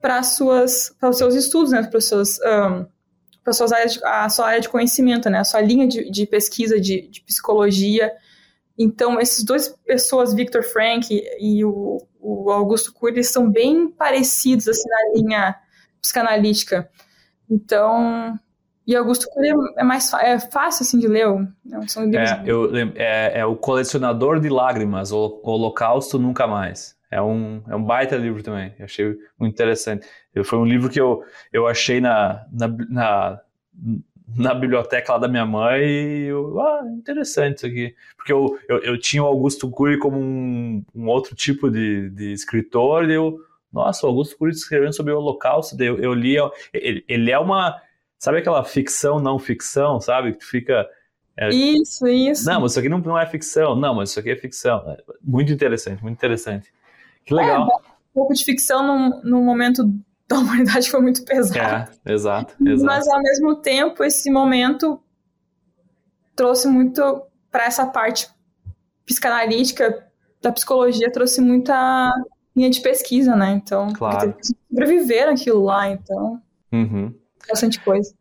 para 0.00 0.22
suas 0.24 0.94
para 0.98 1.10
os 1.10 1.16
seus 1.16 1.36
estudos, 1.36 1.70
né, 1.70 1.84
para 1.84 2.00
seus 2.00 2.40
um, 2.40 2.84
para 3.44 3.52
suas 3.52 3.72
áreas 3.72 3.94
de, 3.94 4.04
a 4.04 4.28
sua 4.28 4.48
área 4.48 4.60
de 4.60 4.68
conhecimento, 4.68 5.30
né, 5.30 5.38
a 5.38 5.44
sua 5.44 5.60
linha 5.60 5.86
de, 5.86 6.10
de 6.10 6.26
pesquisa 6.26 6.80
de, 6.80 7.08
de, 7.08 7.20
psicologia. 7.22 8.12
Então, 8.76 9.20
esses 9.20 9.44
dois 9.44 9.68
pessoas, 9.84 10.34
Victor 10.34 10.64
Frank 10.64 11.06
e, 11.12 11.58
e 11.58 11.64
o, 11.64 12.04
o, 12.20 12.50
Augusto 12.50 12.92
Cury, 12.92 13.14
eles 13.14 13.30
são 13.30 13.48
bem 13.48 13.88
parecidos 13.88 14.66
assim 14.66 14.88
na 14.88 15.12
linha 15.14 15.56
psicanalítica. 16.02 16.90
Então, 17.48 18.38
e 18.86 18.96
Augusto 18.96 19.28
Cury 19.30 19.50
é 19.76 19.84
mais 19.84 20.12
é 20.14 20.38
fácil 20.38 20.82
assim 20.82 20.98
de 20.98 21.06
ler. 21.06 21.26
É, 21.72 21.86
são 21.86 22.02
é, 22.02 22.42
eu, 22.44 22.70
é, 22.96 23.40
é, 23.40 23.46
o 23.46 23.54
colecionador 23.56 24.40
de 24.40 24.48
lágrimas, 24.48 25.12
o 25.12 25.40
Holocausto 25.42 26.18
nunca 26.18 26.46
mais. 26.46 26.96
É 27.10 27.20
um, 27.20 27.62
é 27.68 27.76
um 27.76 27.84
baita 27.84 28.16
livro 28.16 28.42
também. 28.42 28.74
Eu 28.78 28.86
achei 28.86 29.16
muito 29.38 29.52
interessante. 29.52 30.06
Foi 30.44 30.58
um 30.58 30.64
livro 30.64 30.88
que 30.88 31.00
eu, 31.00 31.22
eu 31.52 31.66
achei 31.68 32.00
na, 32.00 32.44
na, 32.50 32.68
na, 32.88 33.40
na 34.34 34.54
biblioteca 34.54 35.12
lá 35.12 35.18
da 35.18 35.28
minha 35.28 35.44
mãe 35.44 35.82
e 35.82 36.24
eu, 36.24 36.58
ah, 36.60 36.82
interessante 36.88 37.58
isso 37.58 37.66
aqui. 37.66 37.94
Porque 38.16 38.32
eu, 38.32 38.58
eu, 38.68 38.78
eu 38.78 38.98
tinha 38.98 39.22
o 39.22 39.26
Augusto 39.26 39.70
Cury 39.70 39.98
como 39.98 40.18
um, 40.18 40.82
um 40.94 41.06
outro 41.06 41.36
tipo 41.36 41.70
de, 41.70 42.08
de 42.10 42.32
escritor 42.32 43.08
e 43.08 43.14
eu, 43.14 43.38
nossa, 43.72 44.06
o 44.06 44.10
Augusto 44.10 44.36
Cury 44.36 44.52
escrevendo 44.52 44.94
sobre 44.94 45.12
o 45.12 45.18
Holocausto, 45.18 45.80
eu, 45.82 45.98
eu 45.98 46.12
li, 46.12 46.36
ele, 46.72 47.04
ele 47.08 47.30
é 47.30 47.38
uma, 47.38 47.80
sabe 48.18 48.38
aquela 48.38 48.62
ficção 48.64 49.18
não 49.18 49.38
ficção, 49.38 50.00
sabe? 50.00 50.32
Que 50.32 50.38
tu 50.38 50.46
fica... 50.46 50.86
É, 51.36 51.48
isso, 51.48 52.06
isso. 52.06 52.44
Não, 52.44 52.60
mas 52.60 52.72
isso 52.72 52.80
aqui 52.80 52.88
não, 52.90 52.98
não 52.98 53.18
é 53.18 53.24
ficção. 53.26 53.74
Não, 53.74 53.94
mas 53.94 54.10
isso 54.10 54.20
aqui 54.20 54.30
é 54.30 54.36
ficção. 54.36 54.84
Muito 55.22 55.50
interessante, 55.50 56.02
muito 56.02 56.16
interessante. 56.16 56.70
Que 57.24 57.32
legal. 57.34 57.62
É, 57.62 57.74
um 57.74 58.14
pouco 58.14 58.34
de 58.34 58.44
ficção 58.44 58.86
num, 58.86 59.20
num 59.22 59.44
momento 59.44 59.82
da 60.28 60.38
humanidade 60.38 60.90
foi 60.90 61.00
muito 61.00 61.24
pesado. 61.24 61.90
É, 62.04 62.12
exato, 62.12 62.54
exato. 62.66 62.84
Mas 62.84 63.08
ao 63.08 63.22
mesmo 63.22 63.56
tempo, 63.56 64.04
esse 64.04 64.30
momento 64.30 65.02
trouxe 66.36 66.68
muito 66.68 67.26
para 67.50 67.64
essa 67.64 67.86
parte 67.86 68.28
psicanalítica 69.04 70.06
da 70.40 70.52
psicologia, 70.52 71.10
trouxe 71.12 71.40
muita 71.40 72.12
linha 72.54 72.70
de 72.70 72.80
pesquisa, 72.80 73.34
né? 73.34 73.52
Então, 73.52 73.92
claro. 73.92 74.34
sobreviver 74.70 75.28
aquilo 75.28 75.64
lá, 75.64 75.88
então. 75.88 76.40
Uhum. 76.72 77.14
Bastante 77.48 77.80
coisa. 77.80 78.14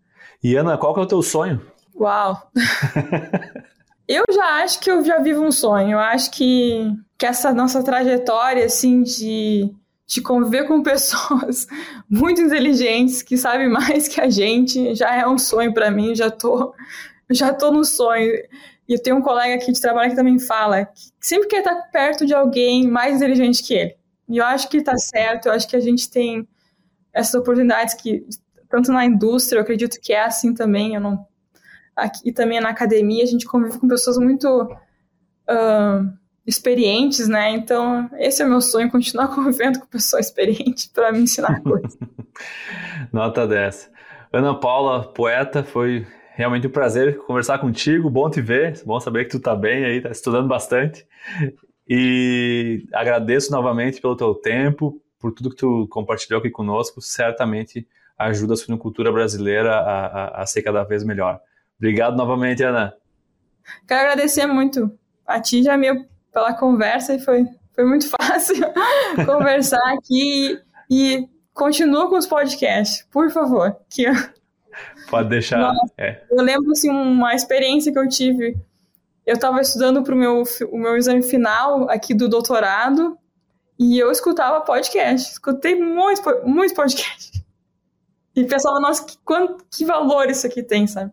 E 0.43 0.55
Ana, 0.55 0.77
qual 0.77 0.93
que 0.93 0.99
é 0.99 1.03
o 1.03 1.07
teu 1.07 1.21
sonho? 1.21 1.61
Uau! 1.95 2.49
eu 4.07 4.23
já 4.32 4.63
acho 4.63 4.79
que 4.79 4.89
eu 4.89 5.03
já 5.03 5.19
vivo 5.19 5.43
um 5.43 5.51
sonho. 5.51 5.91
Eu 5.91 5.99
acho 5.99 6.32
que 6.32 6.95
que 7.21 7.25
essa 7.27 7.53
nossa 7.53 7.84
trajetória, 7.84 8.65
assim, 8.65 9.03
de, 9.03 9.71
de 10.07 10.21
conviver 10.21 10.67
com 10.67 10.82
pessoas 10.84 11.67
muito 12.09 12.41
inteligentes, 12.41 13.21
que 13.21 13.38
sabem 13.38 13.69
mais 13.69 14.07
que 14.07 14.19
a 14.19 14.27
gente, 14.27 14.95
já 14.95 15.15
é 15.15 15.27
um 15.27 15.38
sonho 15.38 15.71
para 15.71 15.91
mim, 15.91 16.15
já 16.15 16.32
tô, 16.32 16.73
já 17.29 17.53
tô 17.53 17.69
no 17.69 17.86
sonho. 17.86 18.32
E 18.89 18.93
eu 18.93 19.03
tenho 19.03 19.17
um 19.17 19.21
colega 19.21 19.53
aqui 19.53 19.71
de 19.71 19.79
trabalho 19.79 20.09
que 20.09 20.15
também 20.15 20.39
fala 20.39 20.86
que 20.86 21.11
sempre 21.19 21.47
quer 21.47 21.59
estar 21.59 21.75
perto 21.91 22.25
de 22.25 22.34
alguém 22.34 22.88
mais 22.88 23.17
inteligente 23.17 23.61
que 23.61 23.75
ele. 23.75 23.95
E 24.32 24.38
eu 24.38 24.45
acho 24.45 24.69
que 24.69 24.77
está 24.77 24.97
certo, 24.97 25.47
eu 25.47 25.51
acho 25.51 25.67
que 25.67 25.75
a 25.75 25.79
gente 25.79 26.09
tem 26.09 26.47
essas 27.13 27.36
oportunidades 27.36 27.93
que, 27.93 28.25
tanto 28.69 28.91
na 28.91 29.05
indústria, 29.05 29.59
eu 29.59 29.63
acredito 29.63 29.99
que 30.01 30.13
é 30.13 30.23
assim 30.23 30.53
também, 30.53 30.95
eu 30.95 31.01
não... 31.01 31.25
Aqui 31.95 32.32
também 32.32 32.61
na 32.61 32.69
academia, 32.69 33.23
a 33.23 33.27
gente 33.27 33.45
convive 33.45 33.77
com 33.77 33.88
pessoas 33.88 34.17
muito... 34.17 34.47
Uh, 35.49 36.21
experientes, 36.45 37.27
né? 37.27 37.51
Então, 37.51 38.09
esse 38.17 38.41
é 38.41 38.45
o 38.45 38.49
meu 38.49 38.61
sonho, 38.61 38.91
continuar 38.91 39.29
convivendo 39.34 39.79
com 39.79 39.86
pessoa 39.88 40.19
experiente 40.19 40.89
para 40.93 41.11
me 41.11 41.19
ensinar 41.19 41.61
coisas. 41.61 41.97
Nota 43.11 43.47
10. 43.47 43.91
Ana 44.34 44.55
Paula, 44.55 45.11
poeta, 45.13 45.63
foi 45.63 46.05
realmente 46.36 46.67
um 46.67 46.71
prazer 46.71 47.17
conversar 47.17 47.59
contigo, 47.59 48.09
bom 48.09 48.29
te 48.29 48.41
ver, 48.41 48.82
bom 48.86 48.99
saber 48.99 49.25
que 49.25 49.32
tu 49.32 49.39
tá 49.39 49.55
bem 49.55 49.84
aí, 49.86 50.01
tá 50.01 50.09
estudando 50.09 50.47
bastante. 50.47 51.05
E 51.93 52.87
agradeço 52.93 53.51
novamente 53.51 53.99
pelo 53.99 54.15
teu 54.15 54.33
tempo, 54.33 55.01
por 55.19 55.33
tudo 55.33 55.49
que 55.49 55.57
tu 55.57 55.85
compartilhou 55.89 56.39
aqui 56.39 56.49
conosco, 56.49 57.01
certamente 57.01 57.85
ajuda 58.17 58.53
a 58.53 58.55
suinocultura 58.55 59.11
brasileira 59.11 59.75
a, 59.75 60.05
a, 60.05 60.41
a 60.41 60.45
ser 60.45 60.61
cada 60.61 60.85
vez 60.85 61.03
melhor. 61.03 61.41
Obrigado 61.77 62.15
novamente, 62.15 62.63
Ana. 62.63 62.93
Quero 63.85 63.99
agradecer 63.99 64.47
muito 64.47 64.89
a 65.27 65.41
ti, 65.41 65.63
Jamil, 65.63 66.05
pela 66.31 66.53
conversa 66.53 67.13
e 67.13 67.19
foi, 67.19 67.45
foi 67.75 67.83
muito 67.83 68.07
fácil 68.21 68.55
conversar 69.27 69.93
aqui 69.93 70.57
e 70.89 71.27
continua 71.53 72.09
com 72.09 72.17
os 72.17 72.25
podcasts, 72.25 73.05
por 73.11 73.29
favor. 73.31 73.75
Que... 73.89 74.05
Pode 75.09 75.27
deixar. 75.27 75.59
Nossa, 75.59 75.93
é. 75.97 76.23
Eu 76.31 76.41
lembro 76.41 76.71
assim, 76.71 76.89
uma 76.89 77.35
experiência 77.35 77.91
que 77.91 77.99
eu 77.99 78.07
tive. 78.07 78.55
Eu 79.26 79.36
estava 79.36 79.61
estudando 79.61 80.03
para 80.03 80.13
o 80.13 80.17
meu, 80.17 80.43
o 80.72 80.78
meu 80.78 80.97
exame 80.97 81.22
final 81.22 81.89
aqui 81.89 82.13
do 82.13 82.28
doutorado 82.28 83.17
e 83.78 83.97
eu 83.97 84.11
escutava 84.11 84.61
podcast. 84.61 85.32
Escutei 85.32 85.76
muitos, 85.76 86.24
muitos 86.43 86.74
podcasts. 86.74 87.41
E 88.34 88.45
pensava, 88.45 88.80
nossa, 88.80 89.05
que, 89.05 89.17
quanto, 89.26 89.65
que 89.69 89.84
valor 89.84 90.30
isso 90.30 90.47
aqui 90.47 90.63
tem, 90.63 90.88
sabe? 90.88 91.11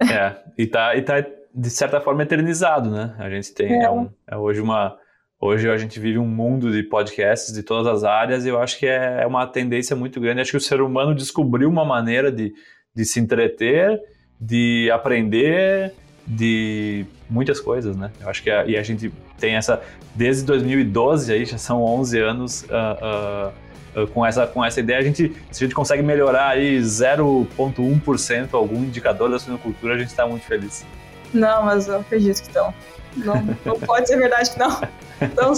É, 0.00 0.34
e 0.58 0.66
tá, 0.66 0.96
e 0.96 1.02
tá 1.02 1.24
de 1.54 1.70
certa 1.70 2.00
forma 2.00 2.24
eternizado, 2.24 2.90
né? 2.90 3.14
A 3.16 3.30
gente 3.30 3.54
tem 3.54 3.80
é. 3.80 3.84
É 3.84 3.90
um, 3.90 4.10
é 4.26 4.36
hoje 4.36 4.60
uma 4.60 4.98
hoje 5.40 5.70
a 5.70 5.76
gente 5.76 6.00
vive 6.00 6.18
um 6.18 6.26
mundo 6.26 6.72
de 6.72 6.82
podcasts 6.82 7.54
de 7.54 7.62
todas 7.62 7.86
as 7.86 8.02
áreas 8.02 8.44
e 8.44 8.48
eu 8.48 8.60
acho 8.60 8.76
que 8.76 8.86
é, 8.86 9.22
é 9.22 9.26
uma 9.26 9.46
tendência 9.46 9.94
muito 9.94 10.20
grande. 10.20 10.40
Acho 10.40 10.50
que 10.50 10.56
o 10.56 10.60
ser 10.60 10.80
humano 10.80 11.14
descobriu 11.14 11.68
uma 11.68 11.84
maneira 11.84 12.32
de, 12.32 12.52
de 12.92 13.04
se 13.04 13.20
entreter, 13.20 14.00
de 14.40 14.90
aprender, 14.90 15.94
de 16.28 17.06
muitas 17.28 17.58
coisas, 17.58 17.96
né? 17.96 18.10
Eu 18.20 18.28
acho 18.28 18.42
que 18.42 18.50
a, 18.50 18.66
e 18.66 18.76
a 18.76 18.82
gente 18.82 19.10
tem 19.38 19.54
essa 19.54 19.80
desde 20.14 20.44
2012 20.44 21.32
aí 21.32 21.44
já 21.46 21.56
são 21.56 21.82
11 21.82 22.20
anos 22.20 22.62
uh, 22.64 23.52
uh, 23.96 24.02
uh, 24.02 24.06
com 24.08 24.26
essa 24.26 24.46
com 24.46 24.64
essa 24.64 24.80
ideia 24.80 24.98
a 24.98 25.02
gente 25.02 25.34
se 25.50 25.64
a 25.64 25.66
gente 25.66 25.74
consegue 25.74 26.02
melhorar 26.02 26.48
aí 26.48 26.78
0.1% 26.80 28.48
algum 28.52 28.82
indicador 28.84 29.30
da 29.30 29.38
suinocultura 29.38 29.94
a 29.94 29.98
gente 29.98 30.08
está 30.08 30.26
muito 30.26 30.44
feliz. 30.44 30.84
Não, 31.32 31.64
mas 31.64 31.88
eu 31.88 32.00
acredito 32.00 32.40
que 32.40 32.48
estão. 32.48 32.74
Não, 33.16 33.42
não 33.64 33.80
pode 33.80 34.08
ser 34.08 34.18
verdade 34.18 34.50
que 34.50 34.58
não. 34.58 34.80
Então. 35.20 35.52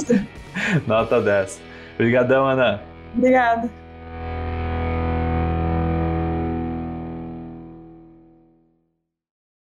Nota 0.86 1.20
10. 1.20 1.60
Obrigadão, 1.94 2.46
Ana. 2.46 2.82
Obrigada. 3.14 3.70